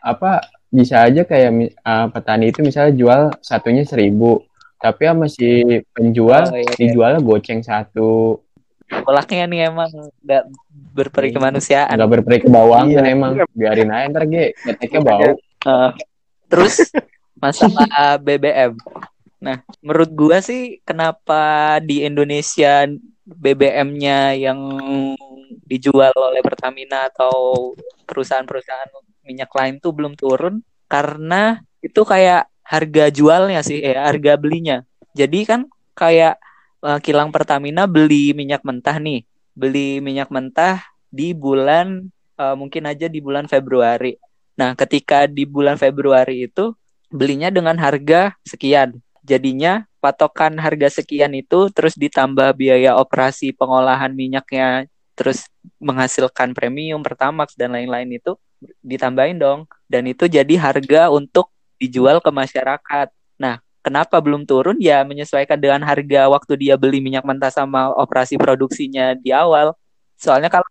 apa 0.00 0.30
bisa 0.70 1.02
aja 1.02 1.26
kayak 1.26 1.50
uh, 1.82 2.06
petani 2.08 2.48
itu 2.48 2.62
misalnya 2.62 2.94
jual 2.94 3.20
satunya 3.42 3.82
seribu 3.82 4.44
tapi 4.78 5.02
sama 5.04 5.26
si 5.26 5.66
penjual 5.90 6.46
Oh, 6.46 6.54
iya, 6.54 6.62
iya. 6.62 6.74
dijualnya 6.78 7.20
goceng 7.20 7.60
satu 7.60 8.38
Kolaknya 8.90 9.46
nih 9.46 9.60
emang 9.70 9.90
nggak 10.20 10.44
berperi 10.92 11.30
Iya. 11.30 11.34
kemanusiaan. 11.36 11.94
nggak 11.94 12.10
berperi 12.10 12.38
ke 12.42 12.48
bawang 12.48 12.90
Iya. 12.90 12.96
kan 12.96 13.04
emang 13.06 13.32
biarin 13.54 13.90
aja 13.90 14.06
ntar 14.10 14.24
ge 14.26 14.44
keteknya 14.56 15.00
bau 15.00 15.30
Eh, 15.60 15.90
terus 16.46 16.88
masalah 17.36 18.16
BBM. 18.16 18.72
Nah, 19.38 19.56
menurut 19.80 20.10
gua 20.10 20.40
sih 20.40 20.80
kenapa 20.82 21.40
di 21.80 22.02
Indonesia 22.02 22.84
BBM-nya 23.22 24.34
yang 24.34 24.58
dijual 25.62 26.10
oleh 26.12 26.40
Pertamina 26.40 27.06
atau 27.06 27.72
perusahaan-perusahaan 28.04 28.90
minyak 29.22 29.48
lain 29.50 29.78
tuh 29.78 29.92
belum 29.92 30.16
turun 30.16 30.60
karena 30.88 31.60
itu 31.78 32.02
kayak 32.02 32.50
harga 32.60 33.04
jualnya 33.08 33.60
sih, 33.60 33.78
eh 33.78 33.94
harga 33.94 34.34
belinya. 34.34 34.82
Jadi 35.12 35.44
kan 35.44 35.60
kayak 35.92 36.40
uh, 36.84 37.00
kilang 37.00 37.30
Pertamina 37.30 37.84
beli 37.84 38.32
minyak 38.32 38.64
mentah 38.64 38.96
nih, 38.96 39.24
beli 39.52 40.00
minyak 40.00 40.28
mentah 40.28 40.82
di 41.12 41.32
bulan 41.32 42.08
uh, 42.40 42.56
mungkin 42.56 42.88
aja 42.88 43.06
di 43.06 43.20
bulan 43.20 43.46
Februari. 43.46 44.16
Nah, 44.56 44.76
ketika 44.76 45.24
di 45.24 45.48
bulan 45.48 45.80
Februari 45.80 46.44
itu 46.48 46.76
belinya 47.10 47.50
dengan 47.50 47.76
harga 47.76 48.36
sekian. 48.46 48.96
Jadinya 49.20 49.84
patokan 50.00 50.56
harga 50.56 51.02
sekian 51.02 51.36
itu 51.36 51.68
terus 51.74 51.92
ditambah 51.98 52.56
biaya 52.56 52.96
operasi 52.96 53.52
pengolahan 53.52 54.10
minyaknya 54.16 54.88
terus 55.12 55.44
menghasilkan 55.76 56.56
premium, 56.56 57.04
pertamax 57.04 57.52
dan 57.52 57.76
lain-lain 57.76 58.16
itu 58.16 58.40
ditambahin 58.80 59.36
dong. 59.36 59.68
Dan 59.84 60.08
itu 60.08 60.24
jadi 60.24 60.54
harga 60.56 61.12
untuk 61.12 61.52
dijual 61.76 62.24
ke 62.24 62.30
masyarakat. 62.32 63.12
Kenapa 63.80 64.20
belum 64.20 64.44
turun? 64.44 64.76
Ya 64.76 65.00
menyesuaikan 65.08 65.56
dengan 65.56 65.80
harga 65.88 66.28
waktu 66.28 66.52
dia 66.60 66.74
beli 66.76 67.00
minyak 67.00 67.24
mentah 67.24 67.48
sama 67.48 67.88
operasi 67.96 68.36
produksinya 68.36 69.16
di 69.16 69.32
awal. 69.32 69.72
Soalnya 70.20 70.52
kalau 70.52 70.68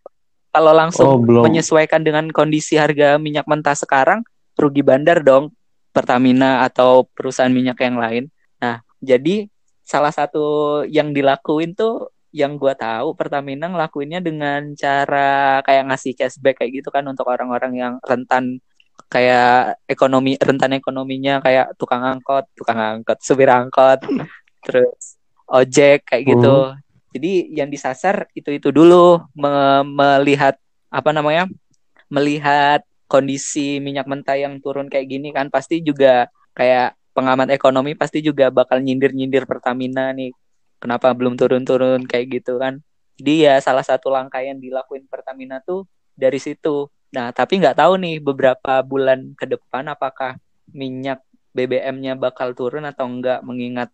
kalau 0.49 0.73
langsung 0.73 1.05
Oh, 1.09 1.17
belum. 1.21 1.45
menyesuaikan 1.45 2.01
dengan 2.01 2.29
kondisi 2.29 2.77
harga 2.77 3.17
minyak 3.21 3.45
mentah 3.49 3.77
sekarang, 3.77 4.21
rugi 4.57 4.81
bandar 4.81 5.21
dong 5.21 5.53
Pertamina 5.89 6.65
atau 6.65 7.05
perusahaan 7.17 7.49
minyak 7.49 7.81
yang 7.81 7.97
lain. 7.97 8.23
Nah, 8.61 8.85
jadi 9.01 9.49
salah 9.81 10.13
satu 10.13 10.85
yang 10.85 11.13
dilakuin 11.13 11.73
tuh 11.73 12.13
yang 12.29 12.61
gua 12.61 12.77
tahu 12.77 13.17
Pertamina 13.17 13.73
ngelakuinnya 13.73 14.21
dengan 14.21 14.77
cara 14.77 15.65
kayak 15.65 15.89
ngasih 15.89 16.13
cashback 16.13 16.61
kayak 16.61 16.81
gitu 16.81 16.93
kan 16.93 17.01
untuk 17.09 17.25
orang-orang 17.25 17.73
yang 17.73 17.93
rentan 18.05 18.61
kayak 19.09 19.81
ekonomi 19.89 20.37
rentan 20.37 20.77
ekonominya 20.77 21.41
kayak 21.41 21.73
tukang 21.81 22.01
angkot, 22.05 22.45
tukang 22.57 22.77
angkot, 22.79 23.17
supir 23.25 23.49
angkot, 23.49 23.99
terus 24.65 25.17
ojek 25.49 26.05
kayak 26.05 26.23
gitu. 26.37 26.73
Jadi 27.13 27.49
yang 27.57 27.69
disasar 27.73 28.29
itu-itu 28.37 28.69
dulu 28.69 29.17
me- 29.33 29.85
melihat 29.85 30.55
apa 30.93 31.09
namanya? 31.13 31.49
melihat 32.09 32.81
kondisi 33.09 33.77
minyak 33.81 34.05
mentah 34.09 34.37
yang 34.37 34.57
turun 34.61 34.89
kayak 34.89 35.07
gini 35.09 35.29
kan 35.33 35.49
pasti 35.53 35.81
juga 35.81 36.29
kayak 36.57 36.97
pengamat 37.13 37.53
ekonomi 37.53 37.93
pasti 37.97 38.21
juga 38.21 38.49
bakal 38.53 38.81
nyindir-nyindir 38.81 39.45
Pertamina 39.49 40.13
nih. 40.13 40.33
Kenapa 40.79 41.11
belum 41.13 41.35
turun-turun 41.35 42.05
kayak 42.07 42.41
gitu 42.41 42.57
kan? 42.61 42.79
Jadi 43.19 43.45
ya 43.45 43.59
salah 43.59 43.83
satu 43.83 44.07
langkah 44.09 44.39
yang 44.39 44.57
dilakuin 44.61 45.05
Pertamina 45.09 45.59
tuh 45.61 45.85
dari 46.15 46.39
situ. 46.39 46.87
Nah, 47.09 47.33
tapi 47.33 47.57
nggak 47.57 47.77
tahu 47.77 47.97
nih 47.97 48.15
beberapa 48.21 48.85
bulan 48.85 49.33
ke 49.33 49.49
depan 49.49 49.89
apakah 49.89 50.37
minyak 50.69 51.25
BBM-nya 51.57 52.13
bakal 52.13 52.53
turun 52.53 52.85
atau 52.85 53.09
enggak 53.09 53.41
mengingat 53.41 53.89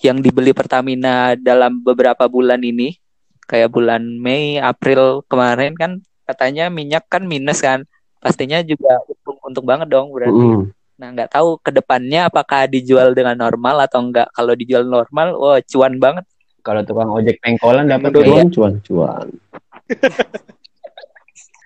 yang 0.00 0.22
dibeli 0.22 0.54
Pertamina 0.54 1.34
dalam 1.34 1.82
beberapa 1.82 2.24
bulan 2.30 2.62
ini 2.62 2.96
kayak 3.44 3.68
bulan 3.74 4.00
Mei, 4.00 4.56
April 4.56 5.26
kemarin 5.28 5.76
kan 5.76 6.00
katanya 6.24 6.70
minyak 6.72 7.04
kan 7.10 7.26
minus 7.26 7.60
kan. 7.60 7.84
Pastinya 8.22 8.64
juga 8.64 9.04
untung, 9.04 9.36
untung 9.44 9.66
banget 9.68 9.88
dong 9.92 10.08
berarti. 10.14 10.32
Mm-mm. 10.32 10.72
Nah, 10.94 11.08
nggak 11.10 11.34
tahu 11.34 11.58
ke 11.60 11.74
depannya 11.74 12.30
apakah 12.30 12.70
dijual 12.70 13.12
dengan 13.12 13.36
normal 13.36 13.82
atau 13.84 14.00
enggak. 14.00 14.30
Kalau 14.32 14.54
dijual 14.56 14.86
normal, 14.86 15.36
wah 15.36 15.60
cuan 15.60 15.98
banget. 16.00 16.24
Kalau 16.64 16.80
tukang 16.80 17.12
ojek 17.12 17.36
pengkolan 17.44 17.84
dapat 17.84 18.16
Cuan, 18.16 18.48
cuan, 18.48 18.72
cuan. 18.80 19.28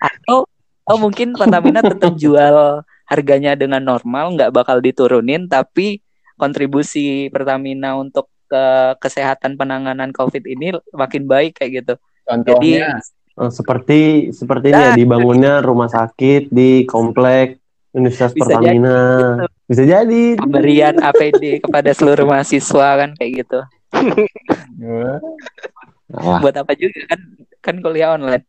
Atau 0.03 0.43
atau 0.89 0.97
mungkin 0.97 1.37
Pertamina 1.37 1.85
tetap 1.85 2.17
jual 2.17 2.81
harganya 3.05 3.53
dengan 3.53 3.85
normal, 3.85 4.33
nggak 4.33 4.49
bakal 4.49 4.81
diturunin, 4.81 5.45
tapi 5.45 6.01
kontribusi 6.33 7.29
Pertamina 7.29 7.93
untuk 7.93 8.25
ke 8.49 8.97
kesehatan 8.97 9.53
penanganan 9.53 10.09
COVID 10.09 10.49
ini 10.49 10.73
makin 10.89 11.29
baik 11.29 11.61
kayak 11.61 11.85
gitu. 11.85 11.93
Jadi 11.93 12.25
contohnya 12.25 12.97
Eh, 13.39 13.51
seperti 13.55 13.99
seperti 14.35 14.75
ini 14.75 14.81
ya 14.83 14.91
Nah, 14.91 14.97
dibangunnya 14.99 15.53
rumah 15.63 15.87
sakit 15.87 16.51
di 16.51 16.83
komplek 16.83 17.55
Universitas 17.95 18.35
Bisa 18.35 18.43
Pertamina. 18.51 18.99
Bisa 19.63 19.87
jadi. 19.87 20.35
pemberian 20.35 20.99
APD 20.99 21.63
kepada 21.63 21.95
seluruh 21.95 22.27
mahasiswa 22.27 22.87
kan 22.99 23.15
kayak 23.15 23.47
gitu. 23.47 23.59
Buat 26.43 26.55
apa 26.59 26.75
juga 26.75 26.99
kan 27.07 27.19
kan 27.63 27.75
kuliah 27.79 28.19
online. 28.19 28.43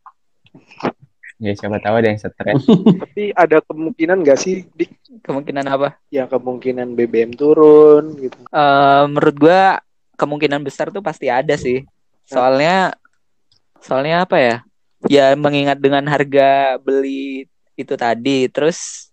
Ya 1.41 1.53
siapa 1.57 1.81
tahu 1.81 1.95
ada 1.97 2.07
yang 2.13 2.19
stres. 2.21 2.61
Tapi 3.01 3.33
ada 3.33 3.57
kemungkinan 3.65 4.21
nggak 4.21 4.39
sih 4.39 4.69
di 4.77 4.85
Kemungkinan 5.25 5.65
apa? 5.67 5.97
ya 6.07 6.29
kemungkinan 6.29 6.93
BBM 6.95 7.33
turun 7.35 8.15
gitu. 8.15 8.37
Eh, 8.47 9.03
menurut 9.09 9.35
gua 9.35 9.81
kemungkinan 10.15 10.61
besar 10.61 10.93
tuh 10.93 11.01
pasti 11.01 11.27
ada 11.27 11.57
sih. 11.57 11.83
Soalnya 12.29 12.93
soalnya 13.81 14.23
apa 14.23 14.37
ya? 14.37 14.55
Ya 15.09 15.33
mengingat 15.33 15.81
dengan 15.81 16.05
harga 16.05 16.77
beli 16.77 17.49
itu 17.73 17.93
tadi, 17.97 18.45
terus 18.53 19.09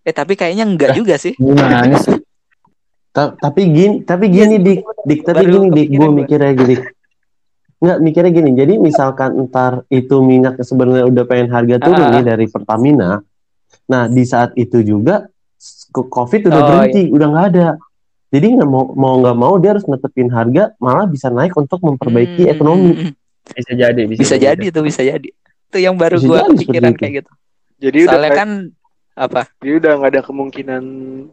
eh 0.00 0.14
tapi 0.16 0.32
kayaknya 0.32 0.64
enggak 0.64 0.96
juga 0.96 1.20
sih. 1.20 1.36
Gimana 1.36 2.00
sih? 2.00 2.16
Ta- 3.12 3.36
tapi 3.36 3.68
gini, 3.68 4.04
tapi 4.04 4.28
gini 4.28 4.56
dik, 4.60 4.80
dik, 5.04 5.20
tapi 5.24 5.44
Baru 5.44 5.52
gini 5.52 5.68
dik, 5.72 5.88
gue 5.92 6.08
mikirnya 6.08 6.52
gini. 6.52 6.74
Nggak 7.76 7.98
mikirnya 8.00 8.32
gini. 8.32 8.50
Jadi 8.56 8.74
misalkan 8.80 9.36
ntar 9.46 9.84
itu 9.92 10.16
minyak 10.20 10.56
sebenarnya 10.64 11.04
udah 11.06 11.24
pengen 11.28 11.48
harga 11.52 11.76
turun 11.80 12.02
Ah. 12.02 12.12
nih 12.16 12.24
dari 12.24 12.46
Pertamina. 12.48 13.20
Nah 13.86 14.02
di 14.08 14.24
saat 14.24 14.56
itu 14.56 14.80
juga 14.80 15.28
COVID 15.92 16.48
udah 16.48 16.60
Oh, 16.60 16.66
berhenti, 16.66 17.02
udah 17.08 17.26
nggak 17.32 17.46
ada. 17.54 17.68
Jadi 18.28 18.46
nggak 18.58 18.68
mau 18.68 18.84
mau 18.92 19.14
nggak 19.22 19.36
mau 19.38 19.54
dia 19.56 19.72
harus 19.72 19.86
netepin 19.86 20.28
harga, 20.28 20.74
malah 20.76 21.06
bisa 21.06 21.30
naik 21.30 21.54
untuk 21.54 21.80
memperbaiki 21.80 22.44
Hmm, 22.44 22.52
ekonomi. 22.52 22.92
Bisa 23.46 23.72
jadi, 23.72 24.02
bisa, 24.04 24.20
Bisa 24.20 24.36
jadi 24.36 24.66
tuh, 24.68 24.82
bisa 24.82 25.00
jadi. 25.00 25.28
Itu 25.70 25.78
yang 25.78 25.94
baru 25.94 26.18
Bisa 26.18 26.26
gua 26.26 26.38
jadi 26.42 26.50
kepikiran 26.52 26.90
seperti 26.90 27.00
kayak 27.00 27.14
gitu. 27.22 27.32
Jadi 27.76 27.98
udah 28.02 28.12
Soalnya 28.12 28.30
kan 28.34 28.50
apa? 29.14 29.40
jadi 29.56 29.72
udah 29.78 29.92
nggak 29.96 30.10
ada 30.12 30.22
kemungkinan 30.26 30.82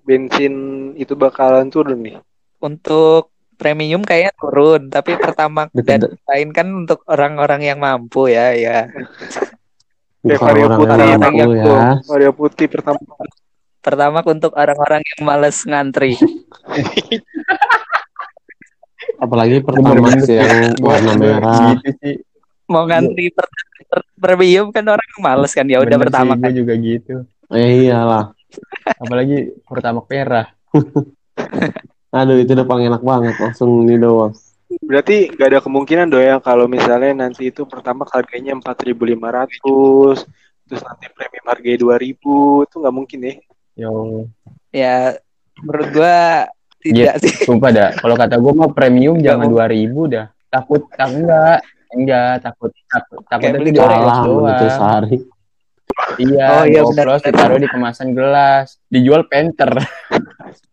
bensin 0.06 0.54
itu 0.96 1.14
bakalan 1.18 1.68
turun 1.68 2.00
nih. 2.00 2.16
Untuk 2.62 3.33
premium 3.56 4.02
kayaknya 4.04 4.34
turun, 4.36 4.90
tapi 4.90 5.16
pertama 5.16 5.70
dan 5.88 6.18
lain 6.28 6.50
kan 6.52 6.68
untuk 6.86 7.06
orang-orang 7.08 7.62
yang 7.64 7.80
mampu 7.80 8.30
ya, 8.30 8.54
ya. 8.58 8.90
Bukan 10.24 10.40
Vario 10.40 10.66
orang 10.72 10.80
Putih 10.80 11.04
yang 11.04 11.36
yang 11.36 11.52
ya. 11.52 11.88
Vario 12.08 12.32
Putih 12.32 12.68
pertama. 12.72 13.00
Pertama 13.84 14.24
untuk 14.24 14.56
orang-orang 14.56 15.04
yang 15.04 15.22
males 15.28 15.60
ngantri. 15.68 16.16
Apalagi 19.24 19.60
Pertamax 19.60 20.24
yang 20.32 20.80
warna 20.80 21.14
merah. 21.20 21.76
Gitu 21.76 21.90
sih. 22.00 22.16
Mau 22.72 22.88
ngantri 22.88 23.36
per, 23.36 23.44
per- 23.92 24.08
premium 24.16 24.72
kan 24.72 24.88
orang 24.88 25.10
males 25.20 25.52
kan 25.52 25.68
ya 25.68 25.84
udah 25.84 26.00
pertama 26.00 26.40
sih, 26.40 26.44
kan. 26.48 26.52
juga 26.56 26.74
gitu. 26.80 27.28
Eh, 27.52 27.92
iyalah. 27.92 28.32
Apalagi 29.04 29.52
pertama 29.68 30.00
merah. 30.08 30.48
Aduh 32.14 32.38
itu 32.38 32.54
udah 32.54 32.64
paling 32.64 32.86
enak 32.88 33.02
banget 33.02 33.36
langsung 33.36 33.84
ini 33.84 33.98
doang. 33.98 34.34
Berarti 34.80 35.30
nggak 35.30 35.50
ada 35.50 35.60
kemungkinan 35.60 36.06
dong 36.08 36.22
ya 36.22 36.38
kalau 36.38 36.66
misalnya 36.66 37.14
nanti 37.20 37.50
itu 37.50 37.66
pertama 37.66 38.06
harganya 38.08 38.54
4.500 38.56 40.26
terus 40.64 40.82
nanti 40.82 41.06
premium 41.12 41.46
harganya 41.46 41.78
2.000 41.80 42.14
itu 42.64 42.76
nggak 42.78 42.96
mungkin 42.96 43.20
ya. 43.20 43.34
Yo, 43.76 43.92
Ya 44.70 45.18
menurut 45.60 45.90
gua 45.92 46.18
tidak 46.80 47.18
sih. 47.20 47.34
sumpah 47.44 47.70
dah. 47.70 47.90
Kalau 47.96 48.14
kata 48.14 48.36
gue 48.38 48.54
mau 48.54 48.70
premium 48.70 49.18
jangan 49.18 49.48
mau. 49.48 49.58
2000 49.60 50.10
dah. 50.10 50.26
Takut, 50.50 50.82
tak 50.92 51.10
enggak. 51.10 51.60
Enggak, 51.90 52.42
takut 52.42 52.72
takut 52.88 53.22
takutnya 53.24 53.58
beli 53.58 53.72
goreng 53.72 54.02
doang. 54.02 54.46
betul 54.48 54.70
sehari. 54.70 55.18
Iya, 56.18 56.46
Oh, 56.52 56.64
iya, 56.66 56.82
benar. 56.84 57.22
ditaruh 57.22 57.58
di 57.58 57.70
kemasan 57.70 58.18
gelas, 58.18 58.82
dijual 58.90 59.30
penter. 59.30 59.70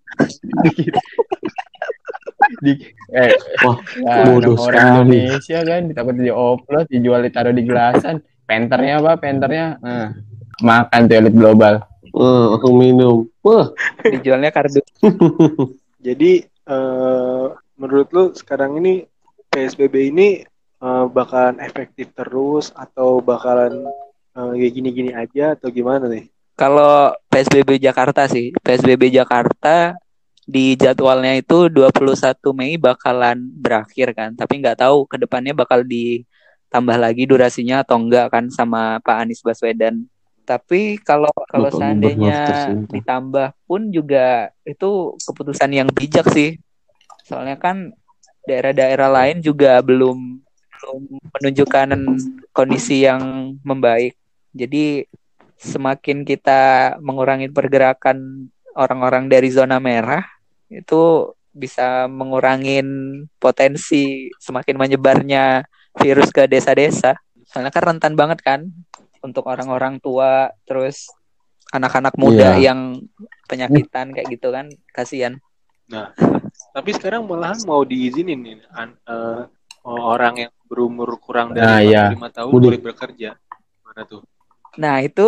di 2.61 2.73
eh 3.15 3.33
Wah, 3.63 3.77
ya, 4.01 4.25
bodoh 4.27 4.57
orang 4.59 5.07
sekali. 5.07 5.19
Indonesia 5.29 5.59
kan 5.63 5.83
takut 5.93 6.17
dioplos, 6.17 6.85
dijual 6.89 7.21
ditaruh 7.25 7.55
di 7.55 7.63
gelasan. 7.65 8.17
Penternya 8.49 8.99
apa? 8.99 9.13
Penternya 9.21 9.65
eh, 9.79 10.09
makan 10.65 11.01
tuh 11.07 11.17
elit 11.17 11.35
global. 11.37 11.75
Eh, 12.11 12.45
langsung 12.51 12.75
minum. 12.75 13.17
Wah, 13.45 13.71
Dijualnya 14.03 14.51
kardus. 14.51 14.83
Jadi 16.07 16.43
eh, 16.47 17.47
menurut 17.79 18.09
lu 18.11 18.25
sekarang 18.35 18.81
ini 18.83 19.07
PSBB 19.53 20.11
ini 20.11 20.43
eh, 20.81 21.05
bakalan 21.07 21.63
efektif 21.63 22.11
terus 22.17 22.75
atau 22.75 23.23
bakalan 23.23 23.87
kayak 24.31 24.73
gini-gini 24.73 25.13
aja 25.13 25.53
atau 25.53 25.69
gimana 25.69 26.09
nih? 26.09 26.25
Kalau 26.57 27.13
PSBB 27.29 27.77
Jakarta 27.77 28.25
sih, 28.25 28.57
PSBB 28.57 29.13
Jakarta 29.13 29.97
di 30.51 30.75
jadwalnya 30.75 31.39
itu 31.39 31.71
21 31.71 32.35
Mei 32.59 32.75
bakalan 32.75 33.39
berakhir 33.55 34.11
kan, 34.11 34.35
tapi 34.35 34.59
nggak 34.59 34.83
tahu 34.83 35.07
ke 35.07 35.15
depannya 35.23 35.55
bakal 35.55 35.87
ditambah 35.87 36.97
lagi 36.99 37.23
durasinya 37.31 37.87
atau 37.87 38.03
enggak 38.03 38.35
kan 38.35 38.51
sama 38.51 38.99
Pak 38.99 39.17
Anies 39.23 39.47
Baswedan. 39.47 40.11
Tapi 40.43 40.99
kalau 40.99 41.31
kalau 41.47 41.71
Bapak 41.71 41.79
seandainya 41.79 42.39
ditambah 42.91 43.55
pun 43.71 43.95
juga 43.95 44.51
itu 44.67 45.15
keputusan 45.23 45.71
yang 45.71 45.89
bijak 45.95 46.27
sih. 46.35 46.59
Soalnya 47.23 47.55
kan 47.55 47.95
daerah-daerah 48.43 49.07
lain 49.07 49.39
juga 49.39 49.79
belum 49.79 50.19
belum 50.81 51.01
menunjukkan 51.39 51.89
kondisi 52.51 53.07
yang 53.07 53.55
membaik. 53.63 54.19
Jadi 54.51 55.07
semakin 55.61 56.27
kita 56.27 56.97
mengurangi 56.99 57.47
pergerakan 57.47 58.51
orang-orang 58.75 59.31
dari 59.31 59.55
zona 59.55 59.79
merah 59.79 60.40
itu 60.71 61.35
bisa 61.51 62.07
mengurangin 62.07 62.87
potensi 63.37 64.31
semakin 64.39 64.79
menyebarnya 64.79 65.67
virus 65.99 66.31
ke 66.31 66.47
desa-desa. 66.47 67.19
Soalnya 67.43 67.75
kan 67.75 67.95
rentan 67.95 68.15
banget 68.15 68.39
kan 68.41 68.71
untuk 69.21 69.51
orang-orang 69.51 69.99
tua 69.99 70.49
terus 70.63 71.11
anak-anak 71.71 72.15
muda 72.15 72.55
Iya. 72.57 72.71
yang 72.71 73.03
penyakitan 73.47 74.15
kayak 74.15 74.31
gitu 74.31 74.55
kan 74.55 74.71
kasihan. 74.95 75.39
Tapi 76.71 76.91
sekarang 76.95 77.27
malahan 77.27 77.59
mau 77.67 77.83
diizinin 77.83 78.39
nih 78.39 78.63
an- 78.71 78.95
eh, 79.03 79.43
orang 79.83 80.47
yang 80.47 80.53
berumur 80.71 81.19
kurang 81.19 81.51
dari 81.51 81.67
Nah, 81.67 81.81
iya. 81.83 82.05
45 82.15 82.31
tahun 82.31 82.51
Udah. 82.55 82.67
boleh 82.71 82.81
bekerja. 82.81 83.31
Mana 83.83 84.03
tuh? 84.07 84.23
Nah, 84.79 85.03
itu 85.03 85.27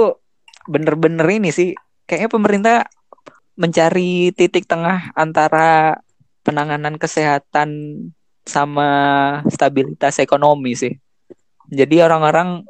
bener-bener 0.70 1.26
ini 1.26 1.50
sih. 1.50 1.74
Kayaknya 2.06 2.30
pemerintah 2.30 2.76
mencari 3.56 4.32
titik 4.32 4.64
tengah 4.64 5.12
antara 5.12 6.00
penanganan 6.42 6.98
kesehatan 6.98 7.70
sama 8.42 8.90
stabilitas 9.46 10.18
ekonomi 10.18 10.74
sih. 10.74 10.94
Jadi 11.70 12.02
orang-orang 12.02 12.66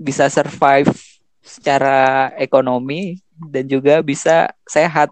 bisa 0.00 0.26
survive 0.32 0.90
secara 1.42 2.30
ekonomi 2.38 3.20
dan 3.36 3.68
juga 3.68 4.00
bisa 4.00 4.50
sehat. 4.64 5.10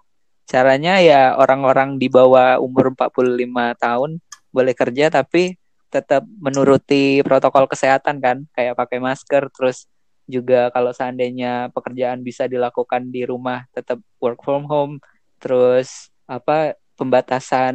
Caranya 0.51 0.99
ya 0.99 1.39
orang-orang 1.39 1.95
di 1.95 2.11
bawah 2.11 2.59
umur 2.59 2.91
45 2.99 3.39
tahun 3.79 4.11
boleh 4.51 4.75
kerja 4.75 5.07
tapi 5.07 5.55
tetap 5.91 6.27
menuruti 6.27 7.23
protokol 7.23 7.67
kesehatan 7.67 8.19
kan, 8.19 8.47
kayak 8.55 8.79
pakai 8.79 8.99
masker 9.03 9.51
terus 9.51 9.87
juga 10.31 10.71
kalau 10.71 10.95
seandainya 10.95 11.69
pekerjaan 11.75 12.23
bisa 12.23 12.47
dilakukan 12.47 13.11
di 13.11 13.27
rumah 13.27 13.67
tetap 13.75 13.99
work 14.23 14.41
from 14.47 14.65
home. 14.71 15.03
Terus 15.43 16.09
apa 16.31 16.79
pembatasan 16.95 17.75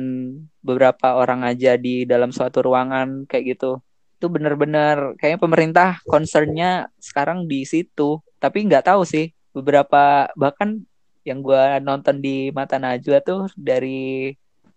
beberapa 0.64 1.18
orang 1.18 1.42
aja 1.44 1.76
di 1.76 2.08
dalam 2.08 2.32
suatu 2.32 2.64
ruangan 2.64 3.28
kayak 3.28 3.58
gitu. 3.58 3.82
Itu 4.16 4.32
benar-benar 4.32 5.20
kayaknya 5.20 5.42
pemerintah 5.42 5.90
concernnya 6.08 6.88
sekarang 7.02 7.50
di 7.50 7.68
situ. 7.68 8.24
Tapi 8.40 8.64
nggak 8.70 8.88
tahu 8.88 9.04
sih 9.04 9.34
beberapa 9.52 10.32
bahkan 10.38 10.80
yang 11.26 11.42
gua 11.42 11.82
nonton 11.82 12.22
di 12.22 12.54
Mata 12.54 12.78
Najwa 12.78 13.18
tuh 13.26 13.50
dari 13.58 14.30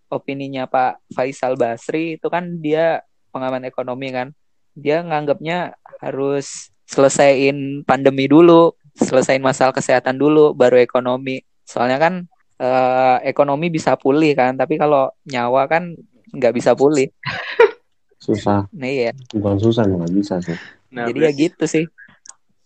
opininya 0.09 0.65
Pak 0.65 1.13
Faisal 1.13 1.53
Basri 1.53 2.17
itu 2.17 2.27
kan 2.27 2.57
dia 2.57 3.05
pengamat 3.29 3.69
ekonomi 3.69 4.09
kan. 4.09 4.33
Dia 4.73 5.05
nganggapnya 5.05 5.77
harus 6.01 6.73
selesaiin 6.89 7.85
pandemi 7.85 8.25
dulu, 8.25 8.73
selesaiin 8.97 9.45
masalah 9.45 9.77
kesehatan 9.77 10.17
dulu, 10.17 10.57
baru 10.57 10.81
ekonomi. 10.81 11.45
Soalnya 11.61 12.01
kan 12.01 12.13
eh, 12.57 13.17
ekonomi 13.29 13.69
bisa 13.69 13.93
pulih 13.93 14.33
kan, 14.33 14.57
tapi 14.57 14.81
kalau 14.81 15.13
nyawa 15.29 15.69
kan 15.69 15.93
nggak 16.33 16.53
bisa 16.57 16.73
pulih. 16.73 17.13
Susah. 18.25 18.67
Nah 18.75 18.89
iya, 18.89 19.15
Bukan 19.31 19.55
susah, 19.63 19.87
nggak 19.87 20.11
bisa 20.11 20.43
sih. 20.43 20.57
Nah, 20.91 21.07
jadi 21.07 21.29
ya 21.29 21.31
gitu 21.31 21.63
sih. 21.69 21.87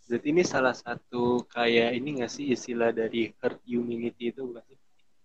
Berarti 0.09 0.27
ini 0.33 0.41
salah 0.41 0.73
satu 0.73 1.45
kayak 1.45 1.93
ini 1.93 2.19
nggak 2.19 2.31
sih 2.31 2.49
istilah 2.49 2.89
dari 2.89 3.29
herd 3.37 3.61
immunity 3.69 4.33
itu 4.33 4.41
bukan 4.49 4.63
sih? 4.65 4.77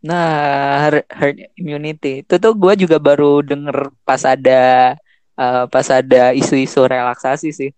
Nah, 0.05 0.93
herd, 1.11 1.49
immunity 1.59 2.23
itu 2.23 2.35
tuh 2.39 2.53
gue 2.55 2.87
juga 2.87 3.01
baru 3.01 3.41
denger 3.43 3.91
pas 4.05 4.23
ada 4.23 4.95
eh, 5.35 5.65
pas 5.67 5.87
ada 5.89 6.37
isu-isu 6.37 6.85
relaksasi 6.85 7.49
sih. 7.51 7.71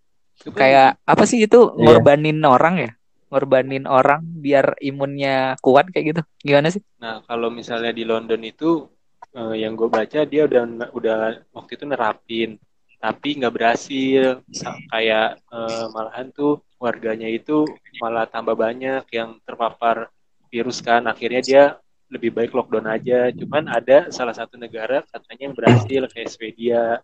Kayak 0.49 0.97
apa 1.05 1.25
sih 1.29 1.45
itu 1.45 1.77
Iya. 1.77 1.77
ngorbanin 1.77 2.41
orang 2.41 2.75
ya? 2.81 2.91
Ngorbanin 3.29 3.85
orang 3.85 4.25
biar 4.25 4.81
imunnya 4.81 5.61
kuat 5.61 5.93
kayak 5.93 6.07
gitu. 6.17 6.23
Gimana 6.41 6.73
sih? 6.73 6.81
Nah, 6.99 7.21
kalau 7.29 7.53
misalnya 7.53 7.93
di 7.93 8.09
London 8.09 8.41
itu 8.41 8.89
eh, 9.31 9.63
yang 9.63 9.79
gue 9.79 9.87
baca 9.87 10.27
dia 10.27 10.43
udah 10.43 10.91
udah 10.91 11.19
waktu 11.55 11.79
itu 11.79 11.85
nerapin, 11.87 12.51
tapi 12.99 13.39
nggak 13.39 13.55
berhasil. 13.55 14.43
Kayak 14.91 15.39
eh, 15.47 15.85
malahan 15.93 16.33
tuh 16.33 16.65
warganya 16.81 17.29
itu 17.29 17.69
malah 18.01 18.25
tambah 18.27 18.57
banyak 18.57 19.05
yang 19.13 19.39
terpapar 19.45 20.09
virus 20.49 20.81
kan. 20.81 21.05
Akhirnya 21.07 21.43
dia 21.45 21.65
lebih 22.11 22.35
baik 22.35 22.51
lockdown 22.51 22.91
aja. 22.91 23.31
Cuman 23.31 23.71
ada 23.71 24.11
salah 24.11 24.35
satu 24.35 24.59
negara 24.59 25.05
katanya 25.07 25.43
yang 25.47 25.55
berhasil 25.55 26.03
kayak 26.11 26.31
Swedia. 26.33 26.99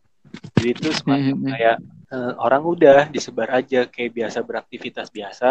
Jadi 0.58 0.68
itu 0.74 0.88
semacam 0.90 1.36
Mhm. 1.38 1.50
kayak 1.54 1.76
eh, 2.14 2.32
orang 2.46 2.62
udah 2.64 2.98
disebar 3.14 3.48
aja 3.58 3.86
kayak 3.90 4.12
biasa 4.18 4.38
beraktivitas 4.46 5.08
biasa. 5.10 5.48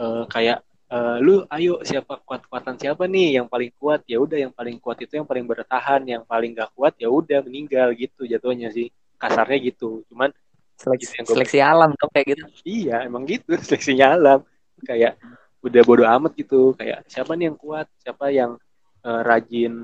Eh, 0.00 0.24
kayak 0.34 0.58
eh, 0.94 1.16
lu 1.24 1.44
ayo 1.56 1.80
siapa 1.86 2.20
kuat-kuatan 2.26 2.76
siapa 2.80 3.04
nih 3.08 3.40
yang 3.40 3.46
paling 3.52 3.72
kuat? 3.80 4.00
Ya 4.08 4.18
udah 4.20 4.38
yang 4.44 4.52
paling 4.54 4.76
kuat 4.82 4.98
itu 5.04 5.14
yang 5.20 5.28
paling 5.28 5.46
bertahan 5.48 6.02
yang 6.06 6.22
paling 6.26 6.52
gak 6.56 6.70
kuat 6.76 6.94
ya 7.00 7.08
udah 7.10 7.40
meninggal 7.46 7.88
gitu 7.96 8.24
jatuhnya 8.28 8.68
sih. 8.74 8.88
Kasarnya 9.20 9.58
gitu 9.72 10.04
cuman 10.10 10.30
Seleksi, 10.74 11.22
Gitu 11.22 11.38
seleksi 11.38 11.58
alam 11.62 11.94
tuh 11.94 12.10
kayak 12.10 12.26
gitu. 12.34 12.44
iya 12.66 13.06
emang 13.06 13.22
gitu 13.30 13.54
seleksinya 13.66 14.14
alam. 14.18 14.40
Kayak 14.82 15.16
udah 15.64 15.82
bodo 15.86 16.04
amat 16.04 16.32
gitu 16.36 16.74
kayak 16.76 17.06
siapa 17.08 17.32
nih 17.38 17.52
yang 17.52 17.58
kuat? 17.58 17.86
Siapa 18.02 18.26
yang 18.34 18.58
eh, 19.06 19.20
rajin 19.24 19.74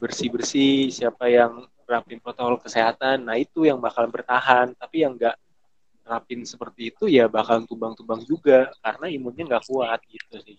bersih 0.00 0.32
bersih 0.32 0.88
siapa 0.88 1.28
yang 1.28 1.68
rapin 1.84 2.18
protokol 2.18 2.58
kesehatan 2.58 3.24
nah 3.24 3.36
itu 3.36 3.64
yang 3.64 3.78
bakal 3.78 4.08
bertahan 4.08 4.72
tapi 4.74 5.04
yang 5.04 5.14
nggak 5.14 5.36
rapin 6.04 6.44
seperti 6.44 6.92
itu 6.92 7.08
ya 7.08 7.26
bakal 7.26 7.64
tumbang-tumbang 7.64 8.20
juga 8.22 8.68
karena 8.78 9.06
imunnya 9.08 9.44
nggak 9.48 9.64
kuat 9.64 10.00
gitu 10.06 10.36
sih 10.42 10.58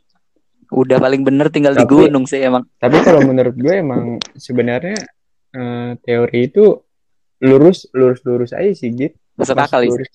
Udah 0.73 0.97
paling 0.97 1.21
bener 1.21 1.53
tinggal 1.53 1.77
di 1.77 1.85
Tapi- 1.85 2.09
gunung 2.09 2.25
sih 2.25 2.41
emang. 2.41 2.65
Tapi 2.81 2.97
kalau 3.05 3.21
menurut 3.21 3.53
gue 3.53 3.85
emang 3.85 4.17
sebenarnya 4.33 4.97
eh, 5.53 5.91
teori 6.01 6.49
itu 6.49 6.81
lurus 7.37 7.85
lurus 7.93 8.25
lurus 8.25 8.49
aja 8.49 8.73
sih 8.73 8.89
Git. 8.89 9.13
Masuk 9.37 9.53
Masuk 9.53 9.61
akal 9.61 9.81
ya. 9.85 9.89
lurus. 9.93 10.09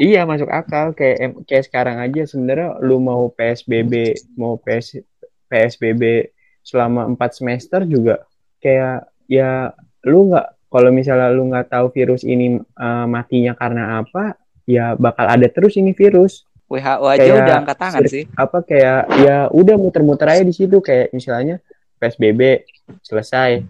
Iya 0.00 0.20
masuk 0.24 0.48
akal 0.48 0.96
kayak 0.96 1.44
kayak 1.44 1.64
sekarang 1.68 2.00
aja 2.00 2.24
sebenarnya 2.24 2.80
lu 2.80 3.04
mau 3.04 3.28
PSBB 3.28 4.16
mau 4.40 4.56
PS, 4.56 5.04
PSBB 5.46 6.32
selama 6.64 7.12
4 7.12 7.36
semester 7.36 7.84
juga 7.84 8.24
kayak 8.58 9.06
ya 9.28 9.76
lu 10.06 10.30
nggak 10.30 10.46
kalau 10.70 10.90
misalnya 10.94 11.28
lu 11.34 11.50
nggak 11.50 11.66
tahu 11.70 11.90
virus 11.90 12.22
ini 12.22 12.58
eh, 12.62 13.06
matinya 13.06 13.52
karena 13.58 14.02
apa 14.02 14.38
ya 14.66 14.94
bakal 14.98 15.26
ada 15.26 15.46
terus 15.50 15.74
ini 15.78 15.94
virus. 15.94 16.46
WHO 16.66 17.06
aja 17.06 17.22
Kayak 17.22 17.38
udah 17.38 17.54
angkat 17.62 17.78
tangan 17.78 18.02
sih. 18.10 18.24
apa 18.34 18.58
kayak 18.66 19.02
ya 19.22 19.36
udah 19.54 19.78
muter-muter 19.78 20.26
aja 20.26 20.42
di 20.42 20.50
situ. 20.50 20.82
Kayak 20.82 21.14
misalnya 21.14 21.62
PSBB 22.02 22.66
selesai. 23.06 23.62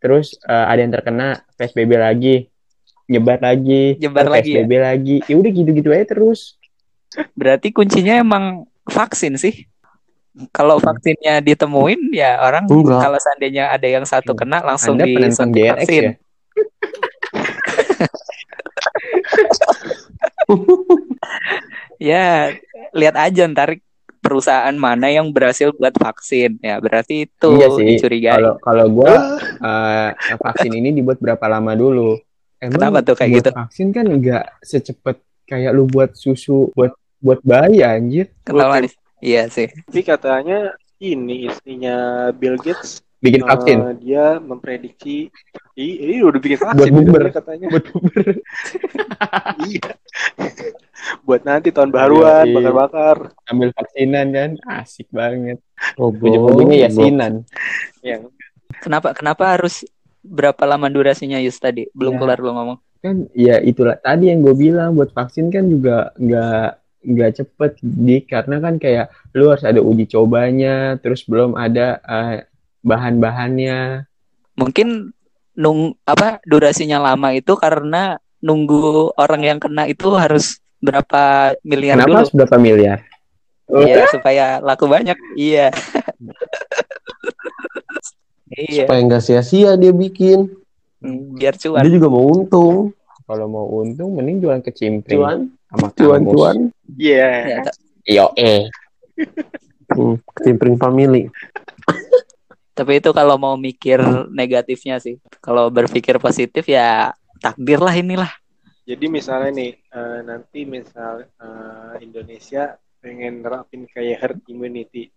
Terus 0.00 0.32
eh, 0.48 0.66
ada 0.72 0.80
yang 0.80 0.92
terkena 0.92 1.44
PSBB 1.60 1.92
lagi. 2.00 2.36
Nyebar 3.08 3.40
lagi. 3.40 4.00
Nyebar 4.00 4.32
lagi 4.32 4.56
ya? 4.56 4.64
PSBB 4.64 4.72
lagi. 4.80 5.16
Ya 5.28 5.34
udah 5.36 5.50
gitu-gitu 5.52 5.88
aja 5.92 6.06
terus. 6.08 6.56
Berarti 7.40 7.68
kuncinya 7.68 8.16
emang 8.16 8.64
vaksin 8.88 9.36
sih. 9.36 9.68
Kalau 10.50 10.78
vaksinnya 10.78 11.40
ditemuin 11.40 12.14
ya 12.14 12.38
orang 12.38 12.64
Enggak. 12.66 13.02
kalau 13.02 13.18
seandainya 13.18 13.68
ada 13.68 13.84
yang 13.84 14.04
satu 14.04 14.32
kena 14.32 14.62
langsung 14.62 14.94
Anda 14.94 15.04
disuntik 15.04 15.66
DRX 15.66 15.78
vaksin. 15.82 16.04
ya 16.04 16.12
Ya, 21.98 22.54
lihat 22.94 23.16
aja 23.18 23.42
ntar 23.50 23.78
perusahaan 24.18 24.74
mana 24.74 25.10
yang 25.10 25.30
berhasil 25.30 25.74
buat 25.74 25.92
vaksin. 25.92 26.58
Ya, 26.62 26.78
berarti 26.78 27.26
itu 27.26 27.48
iya 27.54 27.66
sih 27.74 27.84
dicurigai. 27.86 28.34
kalau 28.38 28.52
kalau 28.62 28.86
gua 28.88 29.14
eh, 29.58 30.08
vaksin 30.38 30.72
ini 30.72 30.94
dibuat 30.94 31.18
berapa 31.18 31.42
lama 31.48 31.74
dulu 31.74 32.18
Emang 32.58 32.74
Kenapa 32.74 32.98
tuh 33.02 33.14
kayak 33.14 33.30
buat 33.30 33.38
gitu? 33.38 33.50
vaksin 33.54 33.86
kan 33.90 34.04
nggak 34.08 34.44
secepat 34.62 35.16
kayak 35.46 35.70
lu 35.70 35.86
buat 35.86 36.14
susu 36.14 36.70
buat 36.74 36.94
buat 37.18 37.42
bayi 37.42 37.82
anjir 37.82 38.30
Kenapa 38.42 38.78
nih? 38.78 38.92
Iya 39.18 39.48
sih. 39.48 39.66
Tapi 39.66 40.02
katanya 40.02 40.58
ini 40.98 41.46
istrinya 41.46 41.96
Bill 42.30 42.54
Gates 42.56 43.02
bikin 43.18 43.42
eh, 43.42 43.46
vaksin 43.46 43.78
dia 43.98 44.38
memprediksi 44.38 45.26
ini 45.74 46.22
udah 46.22 46.38
bikin 46.38 46.54
vaksin 46.56 46.90
Buat 46.94 47.26
dia 47.26 47.34
katanya. 47.34 47.66
buat 47.66 47.84
puber. 47.84 48.26
iya. 49.66 49.90
Buat 51.22 51.42
nanti 51.42 51.70
tahun 51.70 51.90
baruan 51.90 52.46
Yoi. 52.46 52.54
bakar-bakar. 52.54 53.16
ambil 53.46 53.70
vaksinan 53.72 54.26
kan 54.30 54.50
asik 54.82 55.06
banget 55.10 55.58
Goblok, 55.94 56.26
ujung-ujungnya 56.26 56.78
yasinan 56.86 57.42
Yang 58.02 58.30
Kenapa 58.78 59.10
kenapa 59.10 59.58
harus 59.58 59.82
berapa 60.20 60.62
lama 60.62 60.86
durasinya 60.86 61.38
Yus 61.38 61.58
tadi? 61.58 61.90
Belum 61.90 62.14
Ya. 62.14 62.20
kelar 62.20 62.38
lo 62.38 62.50
ngomong. 62.54 62.78
kan 62.98 63.30
ya 63.30 63.58
itulah 63.58 63.94
tadi 63.94 64.26
yang 64.26 64.42
gue 64.42 64.54
bilang 64.54 64.94
buat 64.94 65.10
vaksin 65.10 65.50
kan 65.50 65.66
juga 65.66 66.10
nggak 66.18 66.66
nggak 66.98 67.42
cepet 67.42 67.72
di 67.82 68.26
karena 68.26 68.58
kan 68.58 68.74
kayak 68.76 69.06
lu 69.32 69.54
harus 69.54 69.62
ada 69.62 69.78
uji 69.78 70.10
cobanya 70.10 70.98
terus 70.98 71.22
belum 71.24 71.54
ada 71.54 72.02
eh, 72.02 72.46
bahan-bahannya 72.82 74.04
Mungkin 74.58 75.14
nung 75.54 75.94
apa 76.02 76.42
durasinya 76.42 76.98
lama 76.98 77.30
itu 77.30 77.54
karena 77.54 78.18
nunggu 78.42 79.14
orang 79.14 79.42
yang 79.46 79.58
kena 79.62 79.86
itu 79.86 80.10
harus 80.14 80.58
berapa 80.78 81.54
miliar 81.62 81.98
kenapa 81.98 82.10
dulu. 82.10 82.18
harus 82.22 82.34
berapa 82.34 82.56
miliar 82.58 82.98
Iya, 83.68 84.08
supaya 84.08 84.64
laku 84.64 84.88
banyak. 84.88 85.12
Iya. 85.36 85.68
iya, 88.56 88.88
Supaya 88.88 89.00
nggak 89.04 89.20
sia-sia 89.20 89.76
dia 89.76 89.92
bikin. 89.92 90.48
Hmm, 91.04 91.36
biar 91.36 91.52
cuan. 91.60 91.84
Dia 91.84 91.92
juga 91.92 92.08
mau 92.08 92.24
untung. 92.26 92.96
kalau 93.28 93.44
mau 93.44 93.68
untung 93.68 94.16
mending 94.16 94.40
jualan 94.40 94.64
ke 94.64 94.72
cimpring 94.72 95.20
Cuan, 95.20 95.52
sama 95.68 95.88
kamus. 95.90 96.30
cuan. 96.30 96.56
Iya. 96.94 97.28
Ya, 97.46 97.58
Yo 98.04 98.26
eh 98.34 98.66
Hmm, 99.88 100.14
kecimpring 100.32 100.76
family. 100.76 101.26
tapi 102.72 103.00
itu 103.00 103.10
kalau 103.10 103.34
mau 103.34 103.56
mikir 103.56 103.98
negatifnya 104.30 104.96
sih. 104.96 105.16
Kalau 105.38 105.66
berpikir 105.68 106.16
positif 106.18 106.62
ya 106.64 107.10
takdir 107.38 107.78
lah 107.78 107.90
inilah. 107.90 108.30
Jadi 108.84 109.04
misalnya 109.06 109.50
nih 109.50 109.70
eh, 109.74 110.18
nanti 110.22 110.62
misal 110.62 111.26
eh, 111.26 111.94
Indonesia 112.00 112.72
pengen 112.98 113.42
nerapin 113.42 113.84
kayak 113.84 114.16
herd 114.18 114.38
immunity. 114.46 115.10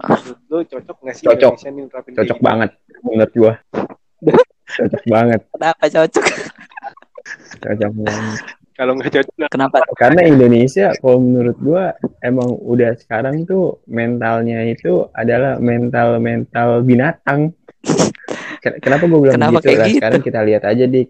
Menurut 0.00 0.40
lu 0.44 0.58
cocok 0.66 0.96
nggak 0.98 1.14
sih 1.14 1.24
Cocok. 1.24 1.52
Indonesia 1.54 1.70
nih 1.70 1.82
nerapin 1.84 2.10
kayak 2.10 2.18
cocok 2.18 2.36
gitu? 2.36 2.44
banget 2.44 2.70
menurut 3.00 3.32
gua 3.34 3.52
cocok 4.76 5.02
banget 5.06 5.40
Kenapa 5.48 5.84
cocok? 5.86 6.24
cocok 7.56 7.92
banget 7.94 8.40
Kalau 8.74 8.98
nggak 8.98 9.10
cocok, 9.14 9.34
Kenapa? 9.54 9.78
karena 9.94 10.26
Indonesia 10.26 10.90
kalau 10.98 11.22
menurut 11.22 11.56
gua 11.62 11.94
emang 12.18 12.58
udah 12.58 12.98
sekarang 12.98 13.46
tuh 13.46 13.78
mentalnya 13.86 14.66
itu 14.66 15.06
adalah 15.14 15.62
mental 15.62 16.18
mental 16.18 16.82
binatang 16.82 17.54
Ken- 18.64 18.80
Kenapa 18.80 19.04
gue 19.04 19.20
bilang 19.20 19.36
Kenapa 19.36 19.60
begitu 19.60 19.68
kayak 19.68 19.78
lah? 19.78 19.86
gitu? 19.92 19.98
Sekarang 20.00 20.20
kita 20.24 20.40
lihat 20.40 20.62
aja 20.64 20.84
di 20.88 21.02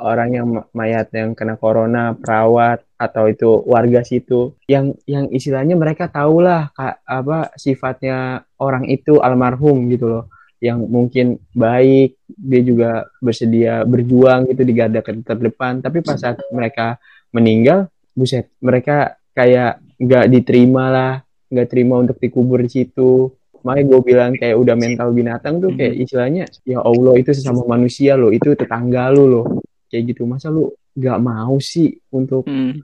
orang 0.00 0.28
yang 0.32 0.46
ma- 0.48 0.66
mayat 0.72 1.12
yang 1.12 1.36
kena 1.36 1.60
corona, 1.60 2.16
perawat 2.16 2.80
atau 2.96 3.28
itu 3.28 3.60
warga 3.68 4.00
situ, 4.00 4.56
yang 4.64 4.96
yang 5.04 5.28
istilahnya 5.28 5.76
mereka 5.76 6.08
tahulah 6.08 6.72
kak 6.72 7.04
apa 7.04 7.52
sifatnya 7.60 8.48
orang 8.56 8.88
itu 8.88 9.20
almarhum 9.20 9.84
gitu 9.92 10.08
loh, 10.08 10.24
yang 10.64 10.80
mungkin 10.88 11.36
baik, 11.52 12.16
dia 12.24 12.60
juga 12.64 13.04
bersedia 13.20 13.84
berjuang 13.84 14.48
gitu 14.48 14.64
di 14.64 14.72
garda 14.72 15.04
ter- 15.04 15.20
terdepan, 15.20 15.84
tapi 15.84 16.00
pas 16.00 16.16
saat 16.16 16.40
mereka 16.48 16.96
meninggal, 17.36 17.92
buset, 18.16 18.48
mereka 18.64 19.20
kayak 19.36 19.84
nggak 20.00 20.24
diterima 20.32 20.84
lah, 20.88 21.12
nggak 21.52 21.68
terima 21.68 22.00
untuk 22.00 22.16
dikubur 22.16 22.64
di 22.64 22.72
situ. 22.72 23.28
Makanya 23.60 23.84
gue 23.92 24.00
bilang 24.00 24.32
kayak 24.36 24.56
udah 24.56 24.76
mental 24.76 25.08
binatang 25.12 25.60
tuh 25.60 25.72
kayak 25.72 25.94
istilahnya 26.00 26.44
ya 26.64 26.80
Allah 26.80 27.16
itu 27.16 27.32
sesama 27.32 27.64
manusia 27.64 28.16
loh 28.16 28.32
itu 28.32 28.56
tetangga 28.56 29.12
lu 29.12 29.24
loh. 29.28 29.46
Kayak 29.88 30.16
gitu 30.16 30.24
masa 30.24 30.48
lu 30.48 30.72
gak 30.96 31.20
mau 31.20 31.56
sih 31.60 31.92
untuk 32.12 32.44
Hmm. 32.44 32.80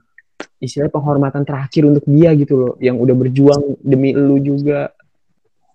istilahnya 0.57 0.93
penghormatan 0.93 1.45
terakhir 1.45 1.85
untuk 1.85 2.05
dia 2.05 2.33
gitu 2.37 2.53
loh 2.57 2.73
yang 2.81 2.97
udah 2.97 3.13
berjuang 3.13 3.77
demi 3.81 4.13
lu 4.13 4.37
juga 4.41 4.89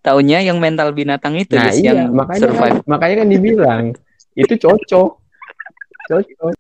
Taunya 0.07 0.39
yang 0.39 0.57
mental 0.57 0.95
binatang 0.95 1.35
itu 1.35 1.53
nah 1.53 1.75
iya 1.75 1.99
yang 1.99 2.15
makanya 2.15 2.43
survive. 2.47 2.79
kan, 2.79 2.87
makanya 2.87 3.15
kan 3.19 3.29
dibilang 3.29 3.85
itu 4.33 4.55
cocok 4.55 5.11
cocok 6.07 6.55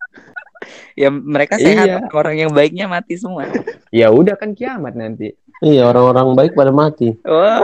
Ya 0.96 1.12
mereka 1.12 1.54
sehat, 1.56 1.86
Iya. 1.86 1.98
orang 2.10 2.34
yang 2.34 2.50
baiknya 2.50 2.88
mati 2.88 3.14
semua. 3.14 3.46
ya 3.94 4.10
udah 4.10 4.34
kan 4.34 4.50
kiamat 4.50 4.92
nanti 4.92 5.36
Iya, 5.56 5.86
orang-orang 5.86 6.34
baik 6.34 6.52
pada 6.52 6.68
mati. 6.68 7.14
Oh, 7.22 7.62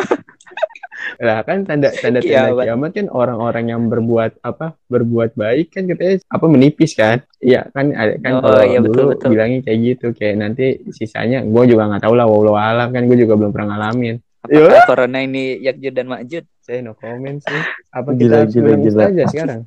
lah 1.19 1.43
kan 1.43 1.67
tanda 1.67 1.91
tanda 1.93 2.19
tanda 2.19 2.51
Kiamat. 2.53 2.63
kiamat 2.63 2.91
kan 2.95 3.07
orang-orang 3.11 3.65
yang 3.69 3.83
berbuat 3.87 4.39
apa 4.41 4.79
berbuat 4.87 5.35
baik 5.35 5.75
kan 5.75 5.85
katanya 5.85 6.23
apa 6.25 6.47
menipis 6.47 6.95
kan 6.95 7.27
iya 7.39 7.67
kan 7.69 7.91
ada 7.91 8.17
kan 8.17 8.33
Oh, 8.33 8.41
kalau 8.41 8.63
iya, 8.63 8.79
betul, 8.79 8.95
dulu 8.97 9.11
betul. 9.13 9.29
bilangnya 9.31 9.61
kayak 9.63 9.79
gitu 9.83 10.07
kayak 10.15 10.35
nanti 10.39 10.65
sisanya 10.89 11.43
gue 11.43 11.63
juga 11.67 11.91
nggak 11.91 12.03
tahu 12.03 12.15
lah 12.15 12.25
walau 12.25 12.55
alam 12.55 12.89
kan 12.89 13.03
gue 13.03 13.19
juga 13.19 13.35
belum 13.35 13.51
pernah 13.51 13.75
ngalamin 13.75 14.23
apakah 14.45 14.83
corona 14.85 15.19
ini 15.21 15.59
Yakjud 15.59 15.93
dan 15.93 16.07
Makjud? 16.07 16.45
saya 16.59 16.79
no 16.79 16.95
comment 16.95 17.39
sih 17.39 17.61
apa 17.91 18.11
Gila, 18.13 18.45
kita 18.45 18.53
gila, 18.53 18.71
gila. 18.77 19.03
aja 19.09 19.25
sekarang 19.29 19.61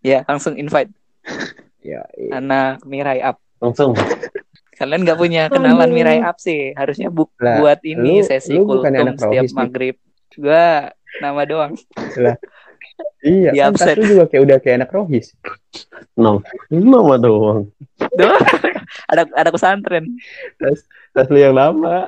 Ya, 0.00 0.22
langsung 0.24 0.54
invite 0.54 0.92
ya 1.80 2.06
iya. 2.12 2.30
anak 2.34 2.80
Mirai 2.82 3.18
Up. 3.20 3.36
Langsung. 3.58 3.98
Kalian 4.72 5.02
nggak 5.02 5.18
punya 5.18 5.42
kenalan 5.48 5.90
Mirai 5.90 6.20
Up 6.20 6.38
sih. 6.38 6.70
Harusnya 6.70 7.10
bu 7.10 7.26
Lah, 7.36 7.58
buat 7.58 7.80
ini 7.82 8.22
lu- 8.22 8.24
sesi 8.24 8.54
lu 8.54 8.62
kultum 8.62 8.94
anak 8.94 9.18
setiap 9.18 9.42
nih. 9.42 9.52
maghrib. 9.52 9.96
Gua 10.32 10.86
nama 11.18 11.42
doang. 11.42 11.74
iya 13.20 13.50
Di 13.50 13.58
kan 13.58 13.74
tas 13.74 13.82
absen. 13.84 13.96
lu 13.96 14.04
juga 14.08 14.24
kayak 14.26 14.42
udah 14.44 14.56
kayak 14.58 14.76
anak 14.78 14.90
rohis 14.92 15.26
No. 16.14 16.42
Ini 16.68 16.78
mama 16.80 17.14
doang. 17.16 17.66
Doang. 18.12 18.42
ada 19.10 19.22
ada 19.28 19.50
pesantren. 19.50 20.14
tas 21.10 21.26
lu 21.26 21.38
yang 21.38 21.52
lama 21.52 22.06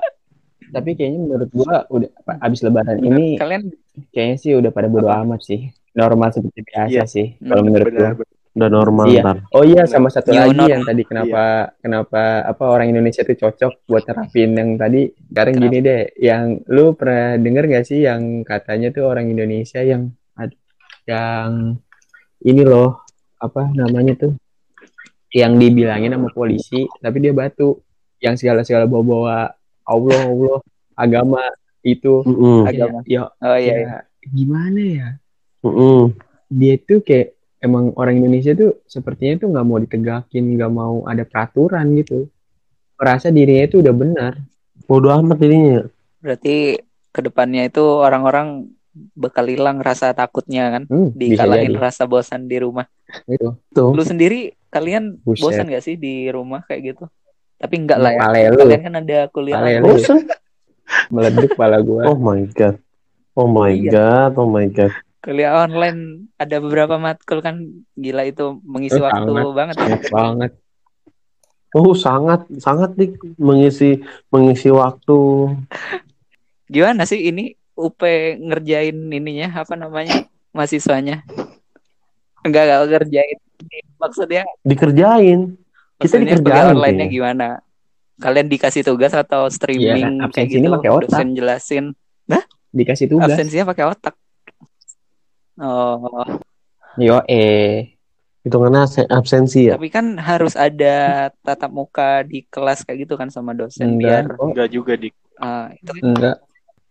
tapi 0.71 0.91
kayaknya 0.93 1.21
menurut 1.21 1.51
gua 1.51 1.85
udah 1.87 2.09
apa, 2.17 2.33
abis 2.41 2.61
lebaran 2.61 2.99
ini 2.99 3.35
Kalian 3.35 3.63
kayaknya 4.09 4.37
sih 4.37 4.53
udah 4.53 4.71
pada 4.71 4.87
bodo 4.87 5.07
amat 5.07 5.41
sih 5.41 5.61
normal 5.93 6.31
seperti 6.31 6.61
biasa 6.63 6.91
Iya. 6.93 7.05
sih 7.05 7.27
Hmm, 7.37 7.47
kalau 7.47 7.63
menurut 7.63 7.91
gua. 7.91 8.11
Udah 8.51 8.67
normal 8.67 9.07
Iya. 9.07 9.23
ntar. 9.23 9.37
Oh 9.51 9.63
iya 9.63 9.87
sama 9.87 10.09
satu 10.09 10.31
New 10.31 10.43
lagi 10.43 10.51
normal. 10.57 10.69
yang 10.69 10.83
tadi 10.83 11.03
kenapa 11.05 11.43
kenapa 11.79 12.21
apa 12.45 12.65
orang 12.67 12.91
Indonesia 12.91 13.23
tuh 13.23 13.37
cocok 13.37 13.87
buat 13.87 14.03
terapin 14.03 14.51
yang 14.53 14.75
tadi 14.75 15.07
sekarang 15.29 15.55
Kenapa? 15.55 15.65
gini 15.69 15.79
deh 15.81 16.03
yang 16.19 16.43
lu 16.67 16.85
pernah 16.93 17.35
denger 17.37 17.65
gak 17.69 17.85
sih 17.85 18.03
yang 18.03 18.43
katanya 18.43 18.91
tuh 18.91 19.07
orang 19.07 19.27
Indonesia 19.29 19.79
yang 19.81 20.11
yang 21.07 21.79
ini 22.41 22.63
loh 22.63 23.03
apa 23.37 23.71
namanya 23.71 24.19
tuh 24.19 24.33
yang 25.31 25.55
dibilangin 25.55 26.11
sama 26.11 26.29
polisi 26.29 26.91
tapi 26.99 27.17
dia 27.21 27.31
batu 27.31 27.79
yang 28.19 28.35
segala-segala 28.35 28.85
bawa-bawa 28.85 29.55
Allah 29.91 30.21
Allah 30.23 30.59
agama 30.95 31.43
itu 31.83 32.23
Mm-mm. 32.23 32.69
Agama. 32.69 32.99
ya, 33.09 33.27
oh 33.27 33.57
iya, 33.59 33.75
ya 33.75 33.79
iya. 33.83 33.99
gimana 34.31 34.81
ya 34.81 35.09
Mm-mm. 35.65 36.15
dia 36.49 36.77
tuh 36.79 37.01
kayak 37.01 37.35
emang 37.61 37.93
orang 37.95 38.17
Indonesia 38.17 38.57
tuh 38.57 38.81
sepertinya 38.85 39.45
tuh 39.45 39.49
nggak 39.53 39.67
mau 39.69 39.77
ditegakin, 39.77 40.45
nggak 40.57 40.73
mau 40.73 41.05
ada 41.05 41.29
peraturan 41.29 41.93
gitu. 41.95 42.25
Merasa 42.97 43.29
dirinya 43.29 43.65
itu 43.69 43.77
udah 43.85 43.93
benar. 43.93 44.33
Bodo 44.89 45.13
amat 45.13 45.37
jadinya. 45.37 45.85
Berarti 46.21 46.81
ke 47.13 47.21
depannya 47.21 47.69
itu 47.69 47.85
orang-orang 47.85 48.73
bakal 49.13 49.47
hilang 49.47 49.79
rasa 49.79 50.11
takutnya 50.11 50.73
kan 50.73 50.83
Hmm, 50.89 51.13
dikalahin 51.13 51.77
rasa 51.77 52.09
bosan 52.09 52.49
di 52.49 52.57
rumah. 52.59 52.89
Gitu. 53.29 53.53
Tuh. 53.77 53.93
Lu 53.93 54.03
sendiri 54.03 54.57
kalian 54.73 55.21
Buset. 55.21 55.45
bosan 55.45 55.67
gak 55.69 55.85
sih 55.85 56.01
di 56.01 56.33
rumah 56.33 56.65
kayak 56.65 56.97
gitu? 56.97 57.05
Tapi 57.61 57.75
enggak 57.77 57.99
lah 58.01 58.11
ya. 58.11 58.51
Kalian 58.51 58.83
kan 58.83 58.95
ada 58.97 59.19
kuliah 59.29 59.55
Pale 59.55 59.69
online. 59.71 59.83
lu. 59.83 59.89
Bosen. 59.95 60.19
meleduk 61.15 61.49
kepala 61.51 61.79
gua. 61.81 62.03
Oh 62.09 62.19
my 62.19 62.43
god. 62.51 62.77
Oh 63.33 63.47
my 63.47 63.71
Iya. 63.71 63.91
god. 63.93 64.33
Oh 64.37 64.49
my 64.49 64.67
god. 64.67 64.91
Kuliah 65.21 65.53
online 65.55 66.01
ada 66.35 66.57
beberapa 66.59 66.97
matkul 66.97 67.39
kan 67.39 67.61
gila 67.93 68.25
itu 68.25 68.59
mengisi 68.65 68.97
Eh, 68.97 69.05
waktu 69.05 69.29
sangat. 69.29 69.53
banget. 69.53 69.77
Banget. 70.09 70.53
Oh 71.71 71.95
sangat 71.95 72.49
sangat 72.59 72.97
dik 72.97 73.15
mengisi 73.37 74.01
mengisi 74.27 74.73
waktu. 74.73 75.53
Gimana 76.67 77.05
sih 77.05 77.21
ini 77.23 77.53
UP 77.77 78.01
ngerjain 78.41 78.97
ininya 78.97 79.63
apa 79.63 79.77
namanya 79.77 80.25
mahasiswanya? 80.51 81.23
Enggak 82.41 82.63
enggak 82.67 82.81
ngerjain. 82.91 83.39
Maksudnya 83.97 84.43
Dikerjain. 84.65 85.55
Kita 86.01 86.15
kuliah 86.15 86.25
dikerjain 86.33 86.67
online-nya 86.71 86.81
kayaknya. 87.03 87.07
gimana? 87.13 87.47
Kalian 88.17 88.47
dikasih 88.49 88.83
tugas 88.83 89.13
atau 89.13 89.49
streaming 89.49 89.97
Iya, 89.97 90.09
kayak 90.11 90.27
absensi 90.27 90.55
ini 90.55 90.61
gitu? 90.63 90.75
pakai 90.75 90.91
otak. 90.91 91.09
Dosen 91.11 91.29
jelasin. 91.33 91.85
Dikasih 92.71 93.07
tugas. 93.07 93.27
Absensinya 93.29 93.65
pakai 93.67 93.85
otak. 93.87 94.15
Oh, 95.57 96.25
Yo 96.97 97.21
eh. 97.27 97.97
Hitungannya 98.41 98.81
absen- 98.81 99.11
absensi 99.11 99.69
ya. 99.69 99.77
tapi 99.77 99.93
kan 99.93 100.17
harus 100.17 100.57
ada 100.57 100.97
tatap 101.39 101.69
muka 101.69 102.25
di 102.25 102.41
kelas 102.43 102.81
kayak 102.83 103.05
gitu 103.05 103.15
kan 103.15 103.29
sama 103.29 103.53
dosen 103.53 104.01
biar 104.01 104.25
Enggak. 104.27 104.41
Oh, 104.41 104.49
Enggak 104.49 104.69
juga 104.71 104.93
di 104.97 105.13
ah, 105.37 105.69
itu 105.75 105.93
enggak. 106.01 106.41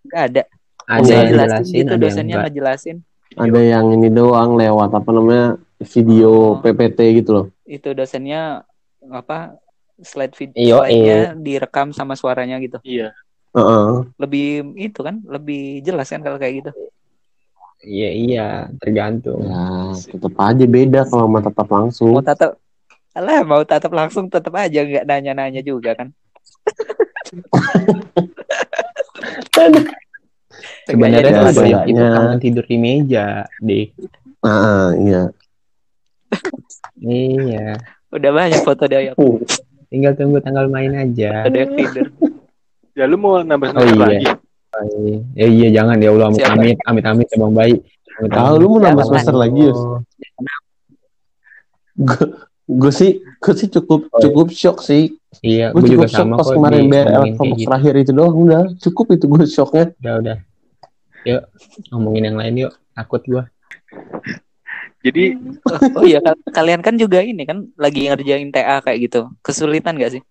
enggak 0.05 0.21
ada. 0.23 0.41
Ada 0.85 1.01
yang 1.01 1.25
jelasin 1.27 1.33
jelasin, 1.33 1.65
gitu, 1.65 1.81
ada 1.81 1.89
yang 1.89 2.01
dosennya 2.03 2.29
enggak. 2.29 2.45
ngejelasin. 2.45 2.97
Ada 3.31 3.59
yang 3.63 3.85
ini 3.89 4.09
doang 4.09 4.51
lewat 4.55 4.89
apa 4.91 5.09
namanya 5.09 5.45
video 5.81 6.29
Oh. 6.29 6.49
PPT 6.59 6.99
gitu 7.17 7.29
loh. 7.31 7.45
Itu 7.63 7.89
dosennya 7.91 8.61
apa 9.07 9.55
slide 9.99 10.35
video 10.35 10.59
Iyo, 10.59 10.77
slide-nya 10.83 11.19
direkam 11.39 11.87
sama 11.95 12.15
suaranya 12.19 12.59
gitu. 12.59 12.79
iya. 12.83 13.15
Heeh. 13.55 14.05
Lebih 14.21 14.47
itu 14.77 14.99
kan, 15.01 15.23
lebih 15.25 15.81
jelas 15.81 16.07
kan 16.11 16.21
kalau 16.21 16.37
kayak 16.37 16.61
gitu. 16.63 16.71
Iya 17.79 18.09
iya, 18.11 18.47
tergantung. 18.77 19.39
Ya, 19.47 19.95
tetap 19.95 20.35
aja 20.35 20.65
beda 20.67 21.07
kalau 21.07 21.25
sama 21.31 21.39
tetap 21.39 21.67
langsung. 21.71 22.11
Mau 22.13 22.23
tatap 22.23 22.59
Alah, 23.17 23.41
mau 23.41 23.65
tatap 23.65 23.89
langsung 23.89 24.29
tetap 24.29 24.53
aja 24.53 24.85
nggak 24.85 25.03
nanya-nanya 25.09 25.65
juga 25.65 25.97
kan. 25.97 26.13
Sebenarnya 30.85 31.19
Sengaja 31.19 31.33
tuh 31.33 31.41
ada- 31.41 31.57
doyok 31.57 31.83
itu 31.85 31.97
Seenggaknya. 31.99 32.15
kangen 32.15 32.39
tidur 32.41 32.65
di 32.65 32.77
meja, 32.77 33.25
Dik. 33.59 33.87
Ah, 34.45 34.89
iya. 34.95 35.21
Iya. 36.99 37.79
Udah 38.09 38.31
banyak 38.31 38.61
foto 38.61 38.83
doyok 38.85 39.15
Tinggal 39.89 40.13
tunggu 40.13 40.37
tanggal 40.37 40.69
main 40.69 40.93
aja. 40.93 41.49
tidur 41.49 42.07
Ya 42.93 43.05
lu 43.05 43.15
mau 43.15 43.39
nambah 43.39 43.73
Oh, 43.73 43.81
semester 43.81 43.95
iya. 43.95 44.05
lagi? 44.05 44.25
Ya 45.33 45.47
iya 45.47 45.67
jangan 45.73 45.97
ya 45.97 46.09
Allah 46.11 46.25
amit 46.29 46.43
amit 46.43 46.77
amit 46.83 47.03
amit 47.03 47.25
ya 47.25 47.37
Bang 47.37 47.53
Bayi. 47.53 47.75
Amit, 48.19 48.29
Ah, 48.31 48.53
lu 48.53 48.69
mau 48.69 48.79
nambah 48.79 49.05
semester 49.07 49.33
lagi, 49.33 49.59
Yus? 49.65 49.79
Gue 52.69 52.91
sih, 52.93 53.11
gue 53.17 53.53
sih 53.55 53.67
cukup 53.67 54.13
cukup 54.13 54.47
shock 54.53 54.79
sih. 54.79 55.17
Iya, 55.41 55.73
Gue 55.73 55.81
gue 55.83 55.97
juga 55.97 56.05
cukup 56.05 56.13
shock 56.13 56.21
sama 56.21 56.35
pas 56.37 56.47
kemarin 56.49 56.83
kayak 56.85 57.07
elektronik 57.09 57.55
gitu. 57.55 57.65
terakhir 57.65 57.93
itu 57.97 58.11
doang. 58.13 58.35
Udah, 58.35 58.61
cukup 58.77 59.05
itu 59.09 59.25
gue 59.25 59.43
shocknya. 59.47 59.85
Udah 59.97 60.13
udah. 60.21 60.37
Yuk 61.25 61.41
ngomongin 61.89 62.23
yang 62.29 62.37
lain 62.37 62.53
yuk. 62.67 62.73
Takut 62.93 63.21
gua. 63.25 63.43
Jadi 64.99 65.23
oh 65.97 66.03
iya 66.03 66.19
kal- 66.19 66.43
kalian 66.51 66.81
kan 66.83 66.95
juga 66.95 67.23
ini 67.23 67.43
kan 67.43 67.67
lagi 67.75 68.07
ngerjain 68.07 68.51
TA 68.51 68.79
kayak 68.79 68.99
gitu 69.07 69.31
kesulitan 69.39 69.95
gak 69.95 70.19
sih 70.19 70.23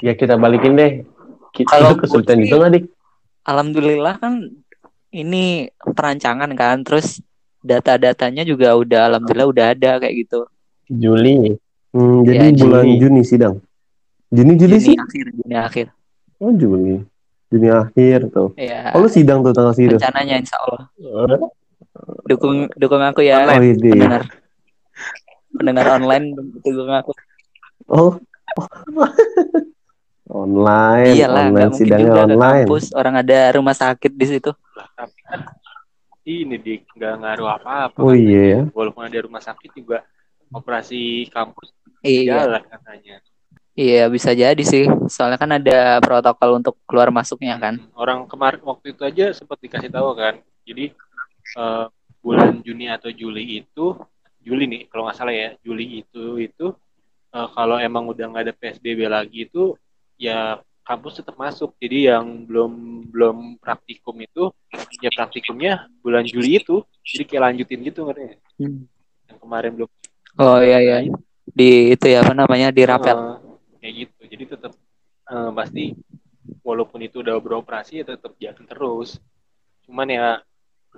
Ya 0.00 0.12
kita 0.12 0.36
balikin 0.36 0.76
deh. 0.76 1.04
Kita 1.50 1.70
Kalau 1.70 1.92
itu 1.92 2.00
kesulitan 2.04 2.36
sih- 2.36 2.48
juga 2.48 2.56
nggak, 2.60 2.72
Dik? 2.74 2.84
alhamdulillah 3.44 4.14
kan 4.16 4.32
ini 5.10 5.68
perancangan 5.78 6.50
kan 6.52 6.80
terus 6.80 7.20
data-datanya 7.60 8.42
juga 8.42 8.74
udah 8.74 9.08
alhamdulillah 9.08 9.48
udah 9.48 9.64
ada 9.72 9.90
kayak 9.96 10.26
gitu 10.26 10.44
Juli. 10.86 11.56
Hmm, 11.94 12.26
jadi 12.26 12.50
Ya, 12.50 12.58
bulan 12.58 12.84
Juli. 12.84 13.00
Juni 13.00 13.22
sidang. 13.22 13.54
Juni 14.28 14.58
Juli 14.58 14.76
Juni 14.76 14.86
sih? 14.92 14.96
akhir 14.98 15.24
Juni 15.32 15.54
akhir 15.54 15.86
Oh 16.36 16.52
Juni. 16.52 17.00
Juni 17.48 17.68
akhir 17.70 18.18
tuh. 18.28 18.50
ya 18.58 18.90
Oh 18.92 19.00
lu 19.00 19.08
sidang 19.08 19.40
tuh 19.40 19.54
tanggal 19.54 19.72
segitu? 19.72 19.96
rencananya 19.96 20.36
insya 20.36 20.58
Allah 20.58 20.84
dukung 22.24 22.66
dukung 22.74 23.00
aku 23.00 23.22
ya 23.22 23.46
Oh 23.46 23.56
iya. 23.56 23.74
pendengar 23.76 24.22
pendengar 25.50 25.86
online 25.94 26.26
dukung 26.60 26.90
aku 26.90 27.12
Oh. 27.84 28.16
online. 30.26 31.12
iyalah 31.14 31.42
nggak 31.44 31.52
online 31.52 31.68
mungkin 31.68 31.78
sidangnya 31.78 32.06
juga 32.06 32.14
ke 32.14 32.24
online. 32.26 32.64
kampus 32.64 32.84
orang 32.92 33.14
ada 33.20 33.38
rumah 33.54 33.76
sakit 33.76 34.12
di 34.12 34.26
situ 34.26 34.50
tapi 34.94 35.18
kan 35.22 35.40
ini 36.24 36.56
di 36.56 36.80
nggak 36.80 37.14
ngaruh 37.20 37.48
apa-apa. 37.52 38.00
Oh 38.00 38.16
iya 38.16 38.42
ya. 38.48 38.60
Walaupun 38.72 39.04
ada 39.04 39.18
rumah 39.20 39.44
sakit 39.44 39.76
juga 39.76 40.00
operasi 40.48 41.28
kampus 41.28 41.68
iya 42.00 42.40
jalan 42.40 42.64
katanya. 42.64 43.16
iya 43.74 44.08
bisa 44.08 44.32
jadi 44.32 44.62
sih 44.62 44.88
soalnya 45.06 45.36
kan 45.36 45.50
ada 45.52 46.00
protokol 46.00 46.56
untuk 46.56 46.80
keluar 46.88 47.12
masuknya 47.12 47.60
kan 47.60 47.76
Orang 47.92 48.24
kemarin 48.24 48.64
waktu 48.64 48.96
itu 48.96 49.04
aja 49.04 49.36
sempat 49.36 49.60
dikasih 49.60 49.92
tahu 49.92 50.16
kan. 50.16 50.40
Jadi 50.64 50.96
eh, 51.56 51.86
bulan 52.24 52.60
Juni 52.64 52.88
atau 52.88 53.10
Juli 53.12 53.60
itu 53.62 53.96
Juli 54.44 54.64
nih 54.68 54.82
kalau 54.92 55.08
nggak 55.08 55.16
salah 55.16 55.34
ya 55.34 55.56
Juli 55.64 56.04
itu 56.04 56.38
itu 56.40 56.66
eh, 57.34 57.48
kalau 57.54 57.76
emang 57.80 58.10
udah 58.10 58.24
nggak 58.30 58.44
ada 58.50 58.54
PSBB 58.54 59.06
lagi 59.08 59.48
itu 59.48 59.74
ya 60.18 60.60
kampus 60.84 61.24
tetap 61.24 61.40
masuk. 61.40 61.72
Jadi 61.80 62.12
yang 62.12 62.44
belum 62.44 62.72
belum 63.08 63.36
praktikum 63.56 64.20
itu 64.20 64.52
ya 65.00 65.10
praktikumnya 65.16 65.88
bulan 66.04 66.28
Juli 66.28 66.60
itu. 66.60 66.84
Jadi 67.00 67.24
kayak 67.24 67.42
lanjutin 67.50 67.80
gitu 67.80 68.04
ngerti 68.04 68.20
nggak? 68.20 68.40
Yang 69.32 69.38
kemarin 69.40 69.72
belum 69.80 69.90
oh 70.38 70.58
iya 70.58 70.78
iya 70.82 70.96
di 71.44 71.94
itu 71.94 72.06
ya 72.10 72.24
apa 72.24 72.34
namanya 72.34 72.74
di 72.74 72.82
rapel 72.82 73.14
Eh, 73.14 73.36
kayak 73.80 73.94
gitu 73.94 74.20
jadi 74.26 74.44
tetap 74.56 74.72
eh, 75.30 75.50
pasti 75.54 75.84
walaupun 76.64 77.00
itu 77.04 77.20
udah 77.22 77.36
beroperasi 77.38 78.02
ya 78.02 78.04
tetap 78.16 78.34
jalan 78.40 78.64
terus 78.66 79.20
cuman 79.84 80.08
ya 80.08 80.26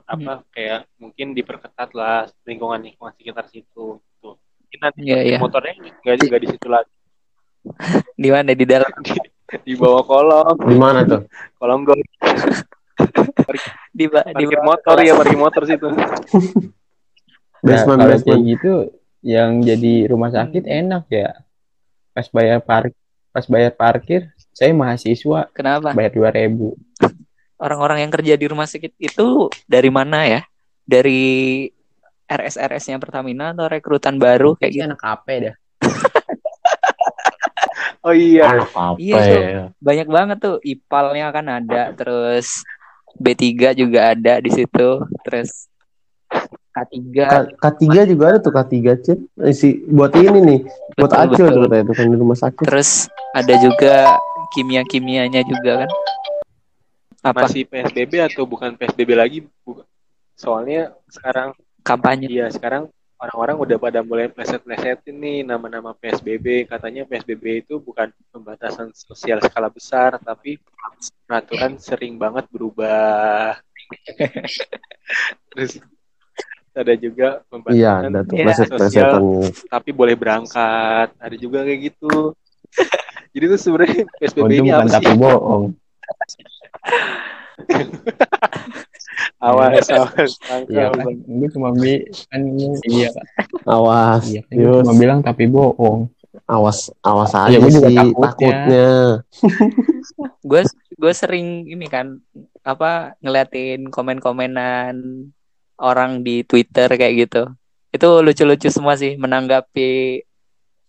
apa 0.04 0.44
kayak 0.50 0.84
mungkin 0.96 1.32
diperketat 1.32 1.90
lah 1.90 2.28
lingkungan 2.42 2.78
lingkungan 2.78 3.14
sekitar 3.14 3.48
situ 3.48 3.96
gitu. 3.96 4.36
mungkin 4.36 4.78
nanti 4.78 4.98
Iya, 5.02 5.18
iya. 5.24 5.38
motornya 5.40 5.72
nggak 6.04 6.16
juga 6.20 6.36
di 6.36 6.48
situ 6.48 6.66
lagi. 6.68 6.92
Di 8.16 8.28
mana? 8.30 8.52
Di 8.52 8.62
dalam? 8.62 8.86
Di, 9.00 9.16
di 9.66 9.74
bawah 9.74 10.02
kolong. 10.02 10.56
Di 10.62 10.76
mana 10.76 11.00
tuh? 11.02 11.26
kolong 11.56 11.82
gol. 11.82 11.98
Di, 13.90 14.04
ba- 14.06 14.28
di 14.28 14.44
motor 14.58 14.96
ya 15.00 15.12
parkir 15.12 15.36
motor 15.36 15.62
situ. 15.64 15.88
Nah, 15.88 16.04
Basement 17.62 17.98
kalau 17.98 18.12
basement. 18.12 18.24
kayak 18.26 18.40
gitu 18.46 18.72
yang 19.20 19.60
jadi 19.60 19.94
rumah 20.06 20.28
sakit 20.30 20.64
enak 20.64 21.04
ya. 21.08 21.32
Pas 22.12 22.28
bayar 22.28 22.60
park 22.60 22.92
pas 23.32 23.44
bayar 23.44 23.72
parkir 23.72 24.28
saya 24.52 24.72
mahasiswa. 24.72 25.48
Kenapa? 25.52 25.92
Bayar 25.92 26.12
2000 26.12 26.76
orang-orang 27.58 27.98
yang 28.00 28.10
kerja 28.10 28.34
di 28.34 28.46
rumah 28.46 28.64
sakit 28.64 28.92
itu 28.96 29.48
dari 29.64 29.88
mana 29.88 30.22
ya 30.22 30.40
dari 30.82 31.66
RS-RS-nya 32.26 32.96
Pertamina 32.96 33.50
atau 33.50 33.64
rekrutan 33.64 34.16
baru 34.16 34.52
kayak 34.52 34.58
Kayaknya 34.66 34.74
gitu 34.74 34.88
anak 34.88 35.00
KP 35.00 35.26
dah. 35.38 35.54
oh 38.02 38.12
iya 38.12 38.44
Anak 38.50 38.70
apa 38.70 38.96
Iya, 38.98 39.22
tuh. 39.22 39.42
ya? 39.42 39.64
banyak 39.78 40.08
banget 40.08 40.36
tuh 40.38 40.54
IPAL-nya 40.60 41.26
kan 41.30 41.46
ada 41.48 41.82
terus 41.92 42.46
B3 43.14 43.72
juga 43.74 44.12
ada 44.12 44.38
di 44.38 44.50
situ 44.50 44.88
terus 45.22 45.66
K3 46.68 46.92
K- 47.16 47.48
K3 47.56 47.82
juga 48.04 48.22
ada 48.28 48.38
tuh 48.38 48.52
K3 48.52 48.74
Cip. 48.98 49.18
Eh, 49.40 49.50
si 49.50 49.80
buat 49.86 50.12
ini 50.12 50.36
nih, 50.36 50.58
buat 50.94 51.08
Betul, 51.08 51.24
acil 51.24 51.32
betul. 51.40 51.48
tuh 51.48 51.60
katanya 51.64 51.84
tuh 51.84 51.94
kan 51.94 52.06
di 52.06 52.16
rumah 52.18 52.36
sakit. 52.36 52.64
terus 52.66 52.90
ada 53.32 53.54
juga 53.56 53.94
kimia-kimianya 54.52 55.40
juga 55.42 55.72
kan 55.80 55.88
apa 57.26 57.50
masih 57.50 57.66
PSBB 57.66 58.12
atau 58.22 58.46
bukan 58.46 58.74
PSBB 58.78 59.10
lagi 59.18 59.38
soalnya 60.36 60.94
sekarang 61.10 61.56
kampanye 61.82 62.28
Iya 62.28 62.46
sekarang 62.52 62.86
orang-orang 63.16 63.56
udah 63.56 63.76
pada 63.80 64.00
mulai 64.04 64.28
pleset-plesetin 64.28 65.16
nih 65.16 65.38
nama-nama 65.40 65.96
PSBB. 65.96 66.68
Katanya 66.68 67.08
PSBB 67.08 67.64
itu 67.64 67.80
bukan 67.80 68.12
pembatasan 68.28 68.92
sosial 68.92 69.40
skala 69.40 69.72
besar, 69.72 70.20
tapi 70.20 70.60
peraturan 71.24 71.80
sering 71.80 72.20
banget 72.20 72.44
berubah. 72.52 73.56
Terus 75.52 75.80
ada 76.76 76.92
juga 76.92 77.40
Iya, 77.72 78.04
pembatasan 78.04 78.12
tuh 78.28 78.36
Iya. 78.36 78.44
pleset-plesetannya. 78.44 79.48
tapi 79.72 79.90
boleh 79.96 80.12
berangkat. 80.12 81.08
Ada 81.16 81.36
juga 81.40 81.64
kayak 81.64 81.80
gitu. 81.88 82.36
Jadi 83.32 83.44
tuh 83.48 83.60
sebenarnya 83.60 84.00
PSBB 84.20 84.52
itu 84.52 84.60
ini 84.60 84.70
apa 84.76 84.88
sih? 84.92 85.16
bohong. 85.16 85.64
Awas, 89.38 89.86
awas. 89.88 90.32
Iya 90.66 90.90
tangkap. 90.90 90.92
kan, 90.98 91.14
gue 91.16 91.48
cuma 91.50 91.68
bi 91.72 91.92
kan 92.26 92.40
ini- 92.42 92.80
iya 92.86 93.08
kan. 93.10 93.26
Awas, 93.64 94.24
Iya 94.26 94.40
kan, 94.42 94.52
gue 94.52 94.64
Yus. 94.66 94.82
cuma 94.82 94.94
bilang 94.94 95.20
tapi 95.20 95.44
bohong. 95.46 96.10
awas, 96.46 96.92
awas 97.00 97.32
aja 97.32 97.48
Iya, 97.48 97.58
gua 97.58 97.70
juga 97.70 97.88
sih 97.88 97.96
takutnya. 97.96 98.22
takutnya. 98.28 98.90
gue 100.52 100.60
gue 100.94 101.12
sering 101.12 101.46
ini 101.64 101.86
kan 101.86 102.20
apa 102.62 102.90
ngeliatin 103.18 103.88
komen-komenan 103.88 104.94
orang 105.76 106.20
di 106.20 106.42
Twitter 106.42 106.86
kayak 106.88 107.14
gitu 107.18 107.42
itu 107.88 108.08
lucu-lucu 108.20 108.68
semua 108.68 108.94
sih 108.94 109.16
menanggapi 109.16 110.22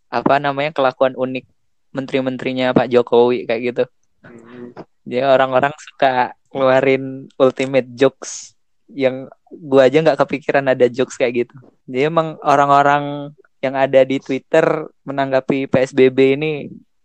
apa 0.10 0.38
namanya 0.38 0.72
kelakuan 0.72 1.16
unik 1.16 1.48
menteri-menterinya 1.92 2.70
Pak 2.72 2.88
Jokowi 2.90 3.44
kayak 3.44 3.62
gitu 3.66 3.84
Hmm. 4.20 4.76
Jadi 5.08 5.24
orang-orang 5.26 5.72
suka 5.80 6.36
ngeluarin 6.52 7.04
ultimate 7.36 7.88
jokes 7.94 8.54
yang 8.88 9.28
gua 9.48 9.88
aja 9.88 10.04
nggak 10.04 10.20
kepikiran 10.20 10.68
ada 10.68 10.88
jokes 10.88 11.16
kayak 11.16 11.48
gitu 11.48 11.56
jadi 11.88 12.08
emang 12.08 12.36
orang-orang 12.44 13.32
yang 13.60 13.74
ada 13.74 14.04
di 14.04 14.20
Twitter 14.20 14.64
menanggapi 15.02 15.66
PSBB 15.66 16.36
ini 16.36 16.52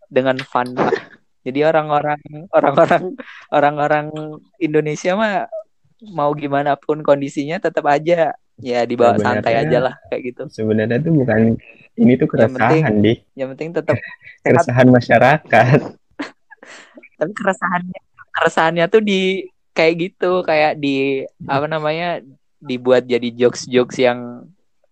dengan 0.07 0.35
fun 0.43 0.75
jadi 1.41 1.67
orang-orang 1.67 2.19
orang-orang 2.51 3.03
orang-orang 3.49 4.05
Indonesia 4.57 5.15
mah 5.15 5.47
mau 6.03 6.31
gimana 6.31 6.75
pun 6.75 6.99
kondisinya 6.99 7.57
tetap 7.57 7.87
aja 7.87 8.35
ya 8.59 8.79
dibawa 8.83 9.15
Sebenarnya- 9.15 9.39
santai 9.39 9.53
aja 9.57 9.77
lah 9.81 9.95
kayak 10.07 10.21
gitu. 10.23 10.43
Sebenarnya 10.51 10.99
tuh 10.99 11.13
bukan 11.15 11.39
ini 11.95 12.13
tuh 12.15 12.27
Yang 12.27 12.53
penting- 12.53 12.83
keresahan, 12.85 12.93
Dik. 13.01 13.19
Yang 13.33 13.47
penting 13.55 13.69
tetap 13.73 13.95
Keresahan 14.45 14.87
masyarakat. 14.87 15.79
Tapi 17.19 17.31
keresahannya 17.35 17.99
keresahannya 18.33 18.85
tuh 18.89 19.01
di 19.01 19.47
kayak 19.73 19.93
gitu 19.99 20.41
kayak 20.45 20.77
di 20.77 21.25
apa 21.49 21.65
namanya 21.65 22.21
dibuat 22.63 23.03
jadi 23.05 23.27
jokes-jokes 23.33 23.97
yang 23.99 24.19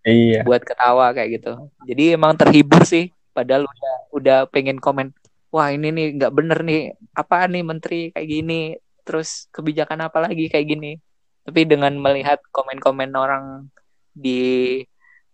Iya. 0.02 0.42
buat 0.42 0.66
ketawa 0.66 1.14
kayak 1.14 1.30
gitu. 1.38 1.70
Jadi 1.86 2.18
emang 2.18 2.34
terhibur 2.34 2.82
sih 2.90 3.14
padahal 3.38 3.70
udah 3.70 3.96
udah 4.18 4.38
pengen 4.50 4.82
komen 4.82 5.14
wah 5.52 5.68
ini 5.72 5.92
nih 5.92 6.08
nggak 6.20 6.34
bener 6.36 6.60
nih 6.64 6.82
apa 7.16 7.48
nih 7.48 7.64
menteri 7.64 8.02
kayak 8.12 8.28
gini 8.28 8.76
terus 9.04 9.48
kebijakan 9.56 10.08
apa 10.08 10.24
lagi 10.26 10.48
kayak 10.52 10.68
gini 10.68 10.92
tapi 11.44 11.64
dengan 11.68 11.92
melihat 11.98 12.40
komen-komen 12.52 13.12
orang 13.16 13.44
di 14.12 14.80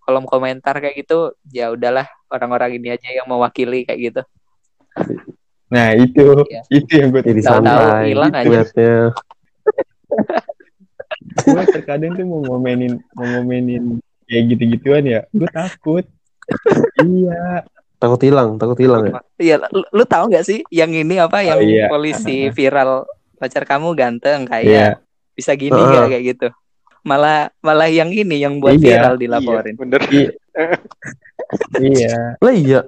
kolom 0.01 0.23
komentar 0.29 0.77
kayak 0.79 1.03
gitu 1.05 1.35
ya 1.51 1.73
udahlah 1.73 2.07
orang-orang 2.31 2.79
ini 2.79 2.95
aja 2.95 3.09
yang 3.11 3.27
mewakili 3.27 3.83
kayak 3.83 4.01
gitu 4.13 4.21
Nah 5.67 5.91
itu, 5.93 6.25
Iya. 6.47 6.61
itu 6.69 6.91
yang 6.95 7.09
gue 7.11 7.21
Jadi 7.21 7.41
santai. 7.41 8.11
hilang 8.11 8.31
aja. 8.31 8.47
Lihatnya. 8.47 8.95
gue 11.37 11.63
terkadang 11.69 12.11
tuh 12.13 12.25
mau 12.25 12.39
ngomenin 12.41 12.97
mau 13.13 13.25
ngomenin 13.27 13.99
kayak 14.25 14.43
gitu-gituan 14.49 15.03
ya 15.03 15.21
gue 15.29 15.47
takut 15.47 16.05
iya 16.99 17.63
Takut 17.97 18.21
hilang, 18.21 18.61
takut 18.61 18.77
hilang 18.77 19.09
ya. 19.09 19.13
Iya, 19.35 19.55
lu, 19.67 19.81
lu 19.83 20.05
tahu 20.05 20.29
nggak 20.29 20.45
sih 20.45 20.61
yang 20.69 20.93
ini 20.93 21.17
apa 21.17 21.41
yang 21.41 21.57
iya. 21.59 21.89
polisi 21.89 22.53
viral 22.53 23.09
pacar 23.33 23.65
kamu 23.65 23.97
ganteng 23.97 24.45
kayak 24.45 24.63
iya 24.63 24.87
bisa 25.33 25.57
gini 25.57 25.73
Heeh. 25.73 25.89
nggak 25.89 26.05
kayak 26.07 26.23
gitu. 26.27 26.47
Malah 27.01 27.49
malah 27.57 27.89
yang 27.89 28.13
ini 28.13 28.37
yang 28.37 28.61
buat 28.61 28.77
Iya. 28.77 29.01
viral 29.01 29.15
dilaporin. 29.17 29.73
Iya, 29.73 29.81
bener. 29.81 30.01
iya 30.07 30.29
iya 31.79 32.15
Lah 32.37 32.53
iya, 32.53 32.79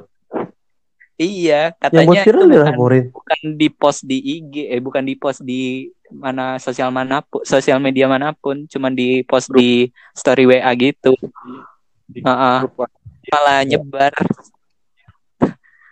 Iya, 1.19 1.75
katanya 1.75 2.23
viral 2.23 2.47
itu 2.47 2.63
bukan, 2.63 2.75
bukan 3.11 3.39
di 3.59 3.67
post 3.67 4.07
di 4.07 4.23
IG, 4.39 4.71
eh 4.71 4.79
bukan 4.79 5.03
di 5.03 5.19
post 5.19 5.43
di 5.43 5.91
mana 6.07 6.55
sosial 6.63 6.95
mana 6.95 7.19
pun, 7.19 7.43
sosial 7.43 7.83
media 7.83 8.07
mana 8.07 8.31
pun, 8.31 8.63
cuman 8.71 8.95
di 8.95 9.19
post 9.27 9.51
di 9.51 9.91
story 10.15 10.47
WA 10.47 10.71
gitu. 10.79 11.11
Di 12.07 12.23
Heeh. 12.23 12.59
Malah 13.35 13.67
nyebar. 13.67 14.15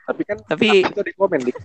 Tapi 0.08 0.22
kan 0.24 0.38
Tapi 0.48 0.88
itu 0.88 0.96
ada 0.96 1.12
yang 1.12 1.20
komen, 1.20 1.40
Dik. 1.44 1.56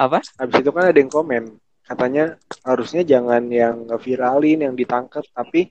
apa? 0.00 0.18
Habis 0.40 0.56
itu 0.64 0.70
kan 0.72 0.84
ada 0.88 0.96
yang 0.96 1.12
komen. 1.12 1.42
Katanya 1.84 2.24
harusnya 2.64 3.04
jangan 3.04 3.52
yang 3.52 3.84
viralin, 4.00 4.64
yang 4.64 4.72
ditangkap, 4.72 5.28
tapi 5.36 5.68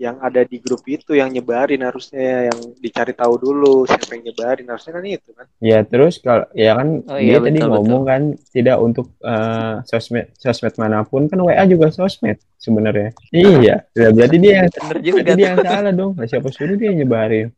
yang 0.00 0.16
ada 0.18 0.42
di 0.42 0.58
grup 0.58 0.82
itu 0.88 1.14
yang 1.14 1.30
nyebarin 1.30 1.84
harusnya 1.84 2.50
yang 2.50 2.58
dicari 2.80 3.12
tahu 3.14 3.34
dulu 3.38 3.84
siapa 3.86 4.18
yang 4.18 4.24
nyebarin. 4.32 4.66
Harusnya 4.66 4.92
kan 4.98 5.04
itu 5.06 5.30
kan? 5.36 5.46
Ya 5.62 5.78
terus 5.86 6.18
kalau 6.18 6.48
ya 6.56 6.74
kan 6.74 7.04
Oh, 7.06 7.18
dia 7.18 7.36
iya, 7.36 7.38
tadi 7.38 7.58
betul, 7.60 7.70
ngomong 7.70 8.02
kan 8.08 8.22
tidak 8.50 8.76
untuk 8.80 9.06
eh, 9.22 9.74
sosmed 9.86 10.26
sosmed 10.40 10.74
mana 10.80 11.04
pun 11.06 11.28
kan 11.28 11.38
WA 11.38 11.62
juga 11.68 11.92
sosmed 11.92 12.40
sebenarnya. 12.58 13.12
Iya 13.30 13.84
ya, 13.94 14.08
berarti 14.10 14.36
dia 14.40 14.52
yang 14.64 14.68
juga. 15.02 15.14
berarti 15.22 15.32
dia 15.38 15.46
yang 15.52 15.58
salah 15.60 15.92
dong. 15.92 16.12
Lah, 16.18 16.26
siapa 16.26 16.48
suruh 16.50 16.76
dia 16.78 16.90
nyebarin? 16.90 17.48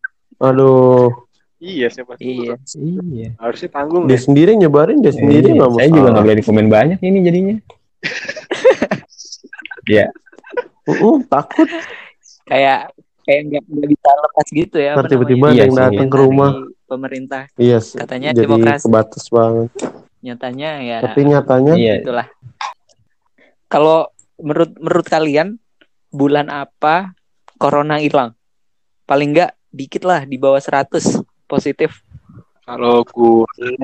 Aduh, 0.42 1.08
iya 1.62 1.88
siapa. 1.88 2.18
Iya. 2.20 2.58
iya. 2.76 3.30
Harusnya 3.40 3.70
tanggung 3.72 4.04
dia 4.04 4.18
deh 4.18 4.20
sendiri 4.20 4.52
nyebarin, 4.58 4.98
dia 5.00 5.14
sendiri 5.14 5.54
Iya, 5.54 5.56
nggak 5.62 5.70
mau 5.70 5.78
saya 5.80 5.88
juga 5.88 6.08
nggak 6.12 6.24
berani 6.26 6.42
komen 6.44 6.66
banyak 6.68 6.98
ini 7.00 7.18
jadinya. 7.24 7.56
Ya 9.84 10.08
Uh-uh, 10.84 11.24
takut. 11.32 11.68
Kayak 12.44 12.92
kayak 13.24 13.40
nggak 13.48 13.62
nggak 13.64 13.88
bisa 13.88 14.08
lepas 14.20 14.46
gitu 14.52 14.76
ya. 14.76 14.92
Ntar 14.94 15.06
tiba-tiba 15.08 15.46
ada 15.48 15.56
yang 15.56 15.72
sih. 15.72 15.80
datang 15.80 16.08
ke 16.08 16.18
rumah. 16.18 16.50
pemerintah. 16.84 17.48
Iya, 17.56 17.80
s- 17.80 17.96
Katanya 17.96 18.30
jadi 18.30 18.44
demokrasi. 18.44 18.84
kebatas 18.84 19.24
banget. 19.32 19.68
Nyatanya 20.20 20.70
ya 20.80 20.98
Tapi 21.00 21.20
nyatanya, 21.24 21.72
iya 21.74 21.92
itulah. 21.98 22.28
Kalau 23.66 24.12
menurut 24.36 24.76
menurut 24.78 25.06
kalian 25.08 25.56
bulan 26.08 26.46
apa 26.46 27.16
corona 27.56 27.98
hilang? 27.98 28.36
Paling 29.04 29.32
nggak 29.32 29.52
dikit 29.68 30.04
lah 30.04 30.22
di 30.22 30.36
bawah 30.36 30.60
100 30.60 31.18
positif. 31.44 32.04
kalau 32.64 33.04
gue 33.04 33.76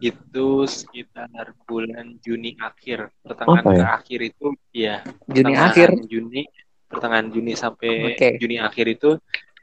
itu 0.00 0.46
sekitar 0.64 1.52
bulan 1.68 2.16
Juni 2.24 2.56
akhir 2.56 3.12
pertengahan 3.20 3.60
Apa 3.60 3.72
ya? 3.72 3.76
ke 3.76 3.86
akhir 3.92 4.20
itu 4.24 4.46
ya 4.72 4.96
Juni 5.28 5.52
akhir. 5.52 5.88
Juni 6.08 6.48
pertengahan 6.86 7.28
Juni 7.28 7.52
sampai 7.54 8.14
Oke. 8.14 8.28
Juni 8.38 8.56
akhir 8.58 8.86
itu 8.88 9.10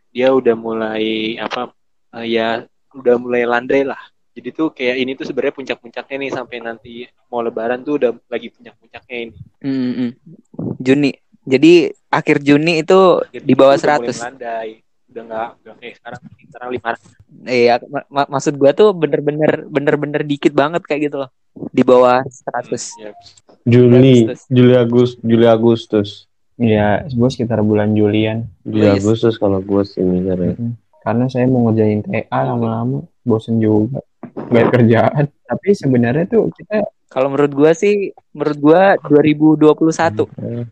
dia 0.09 0.30
udah 0.30 0.53
mulai 0.53 1.36
apa 1.39 1.71
eh, 2.19 2.28
ya 2.30 2.47
udah 2.93 3.15
mulai 3.17 3.43
landai 3.43 3.82
lah 3.82 3.99
jadi 4.34 4.49
tuh 4.49 4.74
kayak 4.74 4.95
ini 4.97 5.11
tuh 5.13 5.26
sebenarnya 5.26 5.53
puncak-puncaknya 5.53 6.15
nih 6.17 6.32
sampai 6.32 6.57
nanti 6.57 6.93
mau 7.30 7.41
lebaran 7.41 7.82
tuh 7.82 8.01
udah 8.01 8.11
lagi 8.28 8.49
puncak-puncaknya 8.49 9.17
ini 9.30 9.36
Hmm, 9.63 9.91
hmm. 9.95 10.11
Juni. 10.78 11.11
Jadi 11.43 11.91
akhir 12.07 12.39
Juni 12.39 12.84
itu 12.84 12.99
Akhir 13.19 13.43
di 13.43 13.53
bawah 13.55 13.76
Juni 13.76 13.84
udah 13.84 13.95
mulai 13.95 14.11
100. 14.11 14.19
melandai 14.19 14.69
udah 15.07 15.21
nggak 15.24 15.49
udah 15.61 15.74
kayak 15.80 15.93
sekarang 15.99 16.19
sekarang 16.24 16.69
lima 16.71 16.89
Iya, 17.43 17.74
ma- 17.86 18.07
ma- 18.07 18.30
maksud 18.32 18.53
gua 18.55 18.71
tuh 18.71 18.95
bener-bener 18.95 19.67
bener-bener 19.67 20.21
dikit 20.24 20.51
banget 20.51 20.84
kayak 20.84 21.11
gitu 21.11 21.17
loh. 21.24 21.30
Di 21.69 21.84
bawah 21.84 22.24
100. 22.24 22.95
ya. 22.97 23.11
Juli, 23.63 24.28
Agustus. 24.28 24.39
Juli 24.47 24.74
Agustus, 24.76 25.19
Juli 25.24 25.45
Agustus. 25.47 26.09
Ya 26.56 26.88
gue 27.04 27.30
sekitar 27.30 27.60
bulan 27.60 27.91
Julian 27.91 28.45
Juli 28.62 28.86
Yes. 28.88 29.01
Agustus 29.01 29.36
kalau 29.36 29.60
gue 29.60 29.82
sih 29.84 30.01
mikirnya. 30.01 30.54
Mm-mm. 30.54 30.74
karena 30.99 31.26
saya 31.28 31.45
mau 31.45 31.68
ngerjain 31.68 31.99
TA 32.01 32.39
lama-lama 32.45 33.04
bosen 33.22 33.58
juga 33.58 33.99
ada 34.24 34.62
kerjaan 34.70 35.24
tapi 35.43 35.70
sebenarnya 35.72 36.26
tuh 36.26 36.47
kita 36.54 36.86
Kalau 37.08 37.30
menurut 37.30 37.54
gua 37.54 37.72
sih, 37.72 38.10
menurut 38.34 38.58
gua 38.58 38.82
2021. 38.97 40.26
eh, 40.34 40.66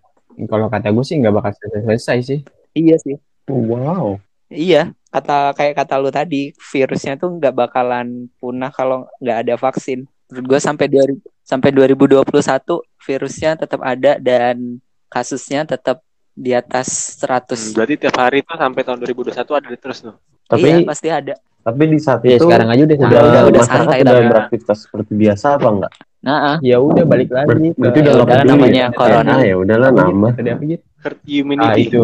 kalau 0.48 0.68
kata 0.68 0.90
gue 0.90 1.06
sih 1.06 1.22
nggak 1.22 1.30
bakal 1.32 1.52
selesai-selesai 1.54 2.18
sih 2.24 2.40
Iya 2.72 2.96
sih. 2.98 3.14
Wow. 3.46 4.18
Iya, 4.48 4.90
kata 5.08 5.54
kayak 5.54 5.78
kata 5.78 5.96
lu 5.96 6.10
tadi, 6.10 6.50
virusnya 6.58 7.16
tuh 7.16 7.36
nggak 7.36 7.54
bakalan 7.54 8.26
punah 8.36 8.68
kalau 8.68 9.06
nggak 9.20 9.38
ada 9.38 9.56
vaksin. 9.56 10.08
Menurut 10.28 10.46
gua 10.48 10.60
sampai 10.60 10.88
2000 10.88 11.20
sampai 11.44 11.70
2021 11.70 12.26
virusnya 12.98 13.52
tetap 13.54 13.84
ada 13.84 14.16
dan 14.18 14.80
kasusnya 15.12 15.68
tetap 15.68 15.99
di 16.32 16.55
atas 16.55 17.20
100. 17.20 17.43
Hmm, 17.51 17.72
berarti 17.76 17.93
tiap 17.99 18.16
hari 18.16 18.39
tuh 18.41 18.55
sampai 18.55 18.82
tahun 18.82 18.97
2021 19.03 19.36
ada 19.51 19.68
terus 19.76 19.99
tuh 19.99 20.16
Tapi 20.47 20.64
iya, 20.66 20.88
pasti 20.88 21.07
ada. 21.12 21.36
tapi 21.62 21.84
di 21.86 21.99
saat 22.01 22.26
ya 22.26 22.36
itu 22.36 22.47
sekarang 22.47 22.74
aja 22.74 22.82
udah 22.82 22.97
udah, 22.97 23.22
udah- 23.22 23.43
udah 23.53 23.64
santai 23.68 23.97
udah 24.01 24.14
tapi- 24.18 24.30
beraktivitas 24.32 24.78
seperti 24.82 25.12
biasa 25.14 25.47
apa 25.59 25.68
enggak? 25.70 25.93
Nah, 26.22 26.38
ah. 26.38 26.57
ya 26.62 26.78
udah 26.78 27.03
balik 27.03 27.30
lagi 27.30 27.49
Ber- 27.49 27.78
berarti 27.78 27.99
udah 27.99 28.14
Ya 28.14 28.26
peduli 28.26 28.49
namanya 28.49 28.82
ya? 28.82 28.88
corona. 28.93 29.32
Ah, 29.32 29.41
ya 29.41 29.55
udahlah 29.57 29.89
Apa 29.89 30.01
gitu? 30.01 30.18
apa 30.47 30.64
gitu? 30.64 30.84
herd 31.01 31.18
ah 31.18 31.34
immunity 31.34 31.82
itu 31.84 32.01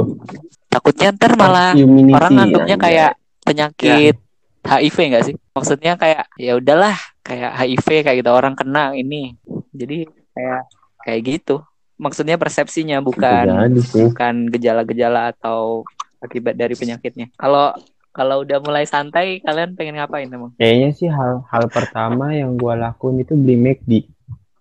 takutnya 0.68 1.08
ntar 1.14 1.32
malah 1.38 1.70
orang 2.12 2.32
nganggapnya 2.34 2.76
anjay. 2.76 2.86
kayak 2.86 3.12
penyakit 3.42 4.16
HIV 4.62 4.98
enggak 5.06 5.24
sih? 5.26 5.36
Maksudnya 5.54 5.94
kayak 5.96 6.24
ya 6.36 6.54
udahlah, 6.54 6.98
kayak 7.22 7.52
HIV 7.56 7.88
kayak 8.04 8.18
gitu 8.20 8.30
orang 8.30 8.54
kena 8.54 8.94
ini. 8.94 9.38
Jadi 9.72 10.06
kayak 10.34 10.62
kayak 11.02 11.22
gitu. 11.24 11.56
Maksudnya 11.98 12.38
persepsinya 12.38 13.02
bukan 13.02 13.46
sih. 13.82 14.06
bukan 14.06 14.48
gejala-gejala 14.48 15.32
atau 15.32 15.82
akibat 16.18 16.54
dari 16.54 16.74
penyakitnya. 16.74 17.34
Kalau 17.34 17.74
kalau 18.10 18.42
udah 18.42 18.58
mulai 18.60 18.82
santai, 18.84 19.38
kalian 19.40 19.74
pengen 19.74 19.96
ngapain 19.96 20.26
emang? 20.28 20.50
kayaknya 20.56 20.90
sih 20.92 21.06
hal 21.06 21.46
hal 21.46 21.66
pertama 21.68 22.32
yang 22.32 22.54
gua 22.54 22.74
lakuin 22.74 23.20
itu 23.20 23.34
beli 23.34 23.54
McD 23.56 23.92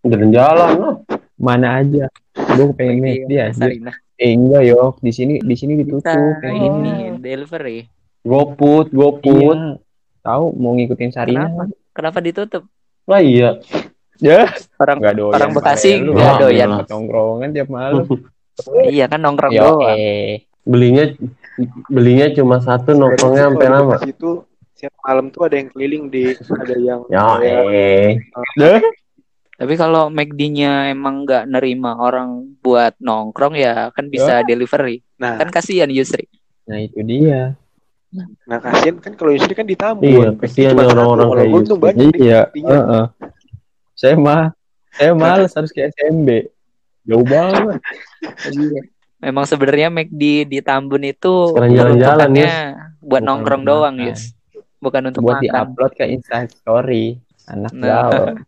Jalan-jalan 0.02 0.70
lah. 0.76 0.94
mana 1.36 1.80
aja 1.80 2.06
gue 2.32 2.66
pengen 2.72 3.00
McD 3.00 3.28
Iya, 3.28 3.50
Sarina. 3.50 3.92
eh 4.14 4.30
enggak 4.30 4.64
yok 4.66 5.00
di 5.00 5.10
sini 5.10 5.34
di 5.38 5.52
sini 5.52 5.72
ditutup 5.74 6.04
Kita 6.04 6.36
kayak 6.38 6.52
ini 6.54 6.68
gini 6.70 6.92
delivery. 7.18 7.78
GoPut, 8.22 8.90
GoPut. 8.90 9.56
iya 9.56 9.76
tahu 10.20 10.44
mau 10.54 10.72
ngikutin 10.72 11.10
Sarina 11.10 11.46
Kenapa? 11.46 11.64
Kenapa 11.92 12.18
ditutup? 12.20 12.62
Lah 13.04 13.20
iya. 13.20 13.56
Ya 14.18 14.48
Orang 14.76 14.96
nggak 14.98 15.14
doyan 15.14 15.34
orang 15.34 15.50
Bekasi 15.52 15.90
Lu 15.98 16.12
nggak 16.12 16.34
doyan. 16.38 16.68
ikut 16.74 16.88
tongkrongan 16.88 17.48
tiap 17.50 17.68
malam 17.68 18.04
iya 18.88 19.04
kan 19.04 19.20
nongkrong 19.20 19.52
yo 19.52 19.62
doang. 19.76 19.92
eh 19.92 20.44
Belinya 20.62 21.04
belinya 21.86 22.26
cuma 22.32 22.58
satu 22.58 22.90
nongkrongnya 22.92 23.46
sampai 23.46 23.68
lama. 23.68 23.94
Bekasi 23.94 24.10
itu 24.10 24.30
setiap 24.68 24.92
malam 25.00 25.30
tuh 25.30 25.42
ada 25.42 25.56
yang 25.56 25.68
keliling 25.70 26.04
di 26.06 26.24
ada 26.34 26.74
yang 26.74 27.00
Ya 27.06 27.22
kayak 27.38 27.62
eh. 27.70 28.10
Tapi 29.56 29.72
kalau 29.74 30.10
McD-nya 30.10 30.90
emang 30.90 31.24
nggak 31.24 31.48
nerima 31.48 31.96
orang 31.96 32.28
buat 32.60 32.92
nongkrong 32.98 33.54
ya 33.54 33.88
kan 33.88 34.06
bisa 34.06 34.42
delivery. 34.42 35.00
nah 35.16 35.36
Kan 35.36 35.48
kasihan 35.48 35.88
Yusri. 35.88 36.28
nah 36.62 36.76
itu 36.76 36.98
dia 37.00 37.54
nah 38.42 38.58
kasihan 38.58 38.96
kan 38.96 39.12
kalau 39.12 39.30
Yusri 39.30 39.52
kan 39.52 39.64
ditambun 39.64 40.02
Iya, 40.02 40.28
kasihan 40.34 40.74
ya 40.74 40.84
orang-orang 40.84 41.28
kayak 41.30 41.50
Yusri. 41.52 41.76
banyak 41.78 41.96
nih 41.96 42.18
iya 42.18 42.40
McD-nya. 42.44 43.00
Saya 43.96 44.14
mah 44.14 44.52
saya 44.92 45.12
males 45.12 45.50
harus 45.50 45.68
ke 45.68 45.88
SMB 45.88 46.28
jauh 47.02 47.24
banget 47.24 47.80
Memang 49.16 49.42
sebenarnya 49.42 49.88
McD 49.88 50.22
di 50.44 50.58
Tambun 50.60 51.00
itu 51.02 51.48
Sekarang 51.48 51.72
jalan-jalan, 51.72 51.96
peruntukannya 52.28 52.52
buat 53.00 53.16
Bukan 53.16 53.22
nongkrong 53.24 53.62
untuk 53.62 53.72
doang, 53.72 53.94
makan. 53.96 54.06
Yus. 54.06 54.22
Bukan 54.76 55.02
untuk 55.04 55.20
buat 55.22 55.32
makan. 55.34 55.42
diupload 55.42 55.92
ke 55.94 56.04
Instastory 56.06 57.06
anak 57.46 57.72
Nah. 57.72 57.86
gaul 58.04 58.26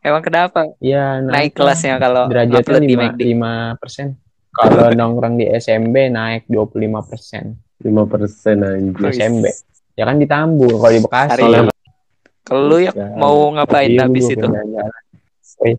Emang 0.00 0.22
kenapa? 0.22 0.60
Iya 0.78 1.20
Naik 1.20 1.52
lah. 1.52 1.74
kelasnya 1.74 1.94
kalau 1.98 2.24
derajatnya 2.26 2.62
upload 2.62 2.80
di 2.80 2.88
lima 2.88 3.02
McD. 3.04 3.20
lima 3.26 3.52
persen 3.76 4.06
kalau 4.50 4.88
nongkrong 4.96 5.34
di 5.36 5.46
SMB 5.50 5.94
naik 6.08 6.42
25 6.46 6.70
persen 7.04 7.44
5 7.80 7.90
persen 8.06 8.56
anjir. 8.60 9.10
SMB 9.10 9.44
ya 9.92 10.04
kan 10.04 10.16
ditambung 10.16 10.76
kalau 10.76 10.92
di 10.92 11.02
Bekasi 11.02 11.34
Kalau- 11.36 11.69
Kalau 12.50 12.62
lu 12.66 12.76
ya 12.80 12.90
Ya, 12.90 13.06
mau 13.14 13.46
ngapain 13.48 13.86
iya, 13.88 14.04
habis 14.04 14.26
itu? 14.26 14.34
pengen 14.36 14.50
jalan-jalan. 14.66 15.00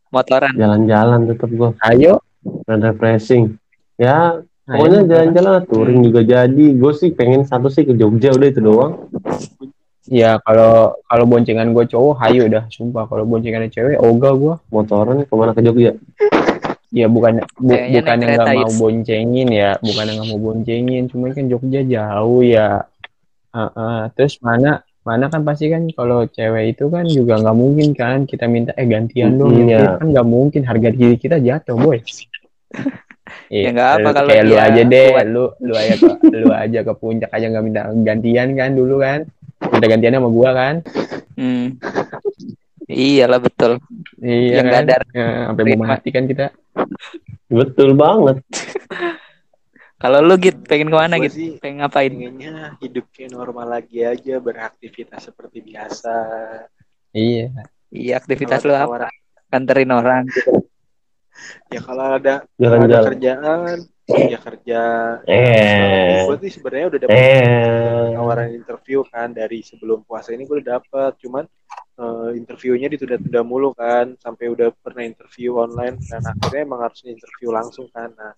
Motoran. 0.08 0.54
Jalan-jalan 0.56 1.20
tetap 1.28 1.50
gua. 1.52 1.70
ayo 1.84 2.24
Dan 2.64 2.80
refreshing. 2.80 3.60
Ya, 3.96 4.40
ayo, 4.66 4.78
pokoknya 4.80 5.00
jalan-jalan 5.06 5.54
touring 5.68 6.00
juga 6.02 6.22
jadi. 6.24 6.66
Gue 6.74 6.94
sih 6.94 7.12
pengen 7.12 7.44
satu 7.44 7.68
sih 7.68 7.84
ke 7.84 7.94
Jogja 7.94 8.32
udah 8.32 8.48
itu 8.48 8.62
doang. 8.62 8.94
ya 10.04 10.42
kalau 10.42 10.98
kalau 11.06 11.24
boncengan 11.24 11.72
gue 11.72 11.86
cowok 11.86 12.20
hayu 12.20 12.48
dah 12.48 12.66
sumpah 12.68 13.06
kalau 13.06 13.24
boncengan 13.24 13.70
cewek 13.70 13.96
ogah 13.96 14.34
gue 14.34 14.56
Motoran 14.68 15.24
ke 15.24 15.32
mana 15.32 15.54
ke 15.54 15.62
Jogja? 15.62 15.94
ya 16.92 17.08
bukan 17.08 17.40
bu, 17.56 17.72
Kayaknya 17.72 18.02
bukan 18.02 18.18
yang 18.18 18.32
nggak 18.36 18.50
mau 18.58 18.72
boncengin 18.76 19.48
ya 19.48 19.72
bukan 19.80 20.04
yang 20.04 20.16
nggak 20.20 20.30
mau 20.30 20.42
boncengin 20.42 21.04
cuma 21.08 21.32
kan 21.32 21.46
Jogja 21.48 21.82
jauh 21.86 22.42
ya 22.42 22.84
Heeh. 23.52 23.98
terus 24.12 24.36
mana 24.42 24.84
mana 25.02 25.26
kan 25.28 25.42
pasti 25.42 25.66
kan 25.66 25.90
kalau 25.90 26.24
cewek 26.26 26.66
itu 26.72 26.86
kan 26.88 27.04
juga 27.04 27.38
nggak 27.38 27.58
mungkin 27.58 27.88
kan 27.92 28.24
kita 28.24 28.46
minta 28.46 28.72
eh 28.74 28.86
gantian 28.86 29.34
dong 29.34 29.50
Mm, 29.52 29.66
iya. 29.68 29.98
kan 29.98 30.08
nggak 30.08 30.28
mungkin 30.28 30.62
harga 30.62 30.90
diri 30.90 31.16
kita 31.16 31.38
jatuh 31.38 31.74
boy 31.74 31.98
Ya 33.48 33.58
Iya, 33.64 33.68
nggak 33.70 33.90
apa 33.98 34.10
kalau 34.14 34.30
kayak 34.30 34.44
lu 34.44 34.50
dia 34.50 34.62
aja 34.62 34.82
deh 34.86 35.08
kuat. 35.10 35.26
lu 35.28 35.46
lu 35.60 35.74
aja 35.74 35.94
ke 35.96 36.10
lu 36.42 36.50
aja 36.54 36.80
ke 36.82 36.94
puncak 36.94 37.30
aja 37.30 37.46
nggak 37.48 37.64
minta 37.64 37.82
gantian 38.02 38.50
kan 38.54 38.70
dulu 38.72 38.96
kan 38.98 39.20
minta 39.66 39.88
gantian 39.88 40.16
sama 40.16 40.30
gua 40.30 40.50
kan 40.52 40.76
Hmm. 41.32 41.80
Iyalah 42.86 43.40
betul. 43.40 43.80
iya 44.20 44.60
Yang 44.60 44.66
kan 44.68 44.68
nggak 44.68 44.84
ada 44.84 44.96
Ya, 45.12 45.28
sampai 45.48 45.64
mau 45.74 45.88
mati 45.88 46.10
kan 46.10 46.24
kita 46.26 46.46
Betul 47.48 47.96
banget. 47.96 48.38
Kalau 50.02 50.20
lu 50.20 50.34
git 50.36 50.58
pengen 50.66 50.90
ke 50.90 50.98
mana 50.98 51.16
gitu? 51.20 51.30
sih 51.32 51.50
Pengen 51.56 51.78
ngapain? 51.80 52.10
pengennya 52.10 52.54
hidup 52.78 53.06
kayak 53.10 53.32
normal 53.32 53.68
lagi 53.70 54.02
aja 54.02 54.36
beraktivitas 54.38 55.22
seperti 55.24 55.62
biasa 55.62 56.16
iya 57.12 57.54
Iya 57.88 58.14
aktivitas 58.18 58.62
Kalau 58.62 58.74
lu 58.90 58.98
apa? 58.98 59.08
Kanterin 59.48 59.92
orang. 59.92 60.26
ya 61.68 61.80
kalau 61.80 62.16
ada 62.16 62.44
kalau 62.52 62.78
ada 62.80 63.00
kerjaan 63.04 63.78
ya 64.08 64.38
kerja 64.38 64.82
Eh. 65.24 66.24
gue 66.24 66.38
sih 66.42 66.52
sebenarnya 66.52 66.86
udah 66.88 67.00
dapet 67.00 67.16
Eh. 67.16 68.12
tawaran 68.12 68.50
interview 68.52 69.00
kan 69.06 69.32
dari 69.32 69.60
sebelum 69.62 70.02
puasa 70.02 70.32
ini 70.32 70.44
gue 70.44 70.60
udah 70.60 70.78
dapet 70.78 71.12
cuman 71.20 71.46
eh, 71.96 72.30
interviewnya 72.36 72.88
ditunda-tunda 72.88 73.42
mulu 73.42 73.72
kan 73.72 74.14
sampai 74.18 74.50
udah 74.50 74.70
pernah 74.76 75.04
interview 75.04 75.56
online 75.56 75.98
dan 76.04 76.22
akhirnya 76.26 76.62
emang 76.62 76.82
harus 76.82 77.00
interview 77.04 77.50
langsung 77.50 77.88
kan 77.90 78.12
nah 78.14 78.34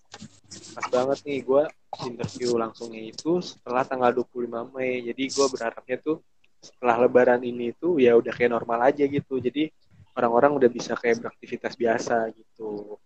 pas 0.72 0.86
banget 0.88 1.18
nih 1.22 1.38
gue 1.40 1.62
interview 2.04 2.50
langsungnya 2.54 3.02
itu 3.04 3.38
setelah 3.38 3.82
tanggal 3.82 4.10
25 4.12 4.46
Mei 4.70 5.04
jadi 5.04 5.22
gue 5.24 5.46
berharapnya 5.48 5.96
tuh 5.98 6.16
setelah 6.58 6.96
lebaran 7.00 7.40
ini 7.40 7.70
tuh 7.72 7.96
ya 7.96 8.14
udah 8.14 8.30
kayak 8.30 8.50
normal 8.50 8.88
aja 8.88 9.04
gitu 9.04 9.36
jadi 9.36 9.68
orang-orang 10.14 10.56
udah 10.56 10.70
bisa 10.70 10.94
kayak 10.94 11.20
beraktivitas 11.20 11.74
biasa 11.74 12.30
gitu 12.30 12.96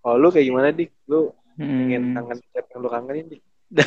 kalau 0.00 0.16
lu 0.16 0.28
kayak 0.28 0.46
gimana 0.46 0.68
dik 0.70 0.90
lu 1.06 1.30
pengen 1.54 2.02
Hmm. 2.02 2.14
kangen 2.18 2.38
siapa 2.44 2.66
yang 2.68 2.80
lu 2.80 2.90
kangenin 2.90 3.26
dik 3.30 3.42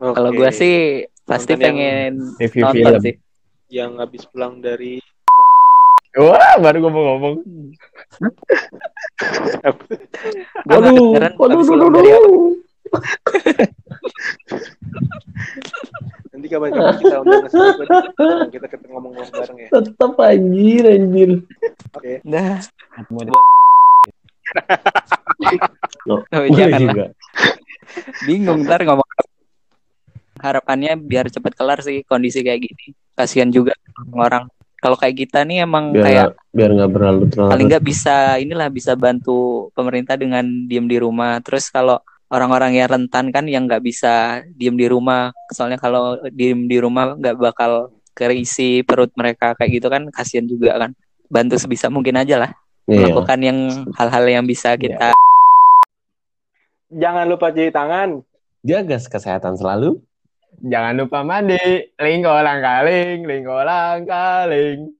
Kalau 0.00 0.30
Oke. 0.30 0.38
gua 0.40 0.50
sih 0.50 0.74
pasti 1.22 1.52
Nonton 1.52 1.62
yang 1.62 1.76
pengen 1.78 2.12
review 2.36 2.62
nonton 2.64 2.80
film 2.82 3.00
sih. 3.00 3.14
yang 3.68 3.92
habis 3.96 4.22
pulang 4.24 4.58
dari 4.58 4.98
wah 6.14 6.54
baru 6.60 6.76
gua 6.82 6.90
mau 6.92 7.02
ngomong 7.14 7.34
kedengeran 10.66 11.32
film 11.64 11.92
dari 11.92 12.10
apa. 12.12 12.20
waduh. 12.20 12.52
nanti 16.32 16.46
kapan-kapan 16.48 16.94
kita 16.98 17.16
undang 17.20 17.44
kita 18.50 18.66
ketemu 18.68 18.92
ngomong-ngomong 18.92 19.30
bareng 19.32 19.58
ya 19.58 19.68
Tetap 19.70 20.12
anjir, 20.18 20.84
anjir. 20.84 21.30
oke 21.92 22.12
Nah, 22.24 22.60
Mau- 23.08 23.24
Loh, 26.04 26.20
oh, 26.28 26.44
jangan 26.52 26.68
lah. 26.68 26.80
juga. 26.82 27.04
Bingung 28.26 28.68
ntar 28.68 28.84
ngomong. 28.84 29.06
Harapannya 30.36 30.98
biar 30.98 31.30
cepet 31.30 31.52
kelar 31.54 31.80
sih 31.80 32.02
kondisi 32.04 32.42
kayak 32.42 32.60
gini. 32.60 32.92
Kasihan 33.14 33.48
juga 33.48 33.72
orang. 34.12 34.50
Kalau 34.82 34.98
kayak 34.98 35.14
kita 35.14 35.46
nih 35.46 35.62
emang 35.62 35.94
kayak 35.94 36.34
Biar 36.34 36.50
biar 36.50 36.70
nggak 36.74 36.90
berlalu 36.90 37.22
terlalu. 37.30 37.50
paling 37.54 37.66
nggak 37.70 37.84
bisa 37.86 38.16
inilah 38.42 38.68
bisa 38.68 38.92
bantu 38.98 39.70
pemerintah 39.78 40.18
dengan 40.18 40.42
diem 40.66 40.90
di 40.90 40.98
rumah. 40.98 41.38
Terus 41.38 41.70
kalau 41.70 42.02
orang-orang 42.34 42.74
yang 42.82 42.90
rentan 42.90 43.30
kan 43.30 43.46
yang 43.46 43.70
nggak 43.70 43.78
bisa 43.78 44.42
diem 44.58 44.74
di 44.74 44.90
rumah, 44.90 45.30
soalnya 45.54 45.78
kalau 45.78 46.18
diem 46.34 46.66
di 46.66 46.82
rumah 46.82 47.14
nggak 47.14 47.38
bakal 47.38 47.94
keisi 48.12 48.82
perut 48.82 49.14
mereka 49.14 49.54
kayak 49.54 49.70
gitu 49.78 49.86
kan 49.86 50.02
kasihan 50.10 50.50
juga 50.50 50.74
kan. 50.74 50.90
Bantu 51.30 51.62
sebisa 51.62 51.86
mungkin 51.86 52.18
aja 52.18 52.42
lah 52.42 52.52
Iya. 52.90 52.98
melakukan 53.08 53.38
yang 53.38 53.58
hal-hal 53.94 54.24
yang 54.26 54.44
bisa 54.44 54.74
kita 54.74 55.14
jangan 56.90 57.24
lupa 57.30 57.54
cuci 57.54 57.70
tangan 57.70 58.20
Jaga 58.62 58.94
kesehatan 58.94 59.58
selalu. 59.58 59.98
Jangan 60.60 60.94
lupa 61.00 61.24
mandi. 61.24 61.56
Lingkolang 61.96 62.60
kaling 62.60 63.18
lingkolang 63.24 64.04
kaling 64.04 64.92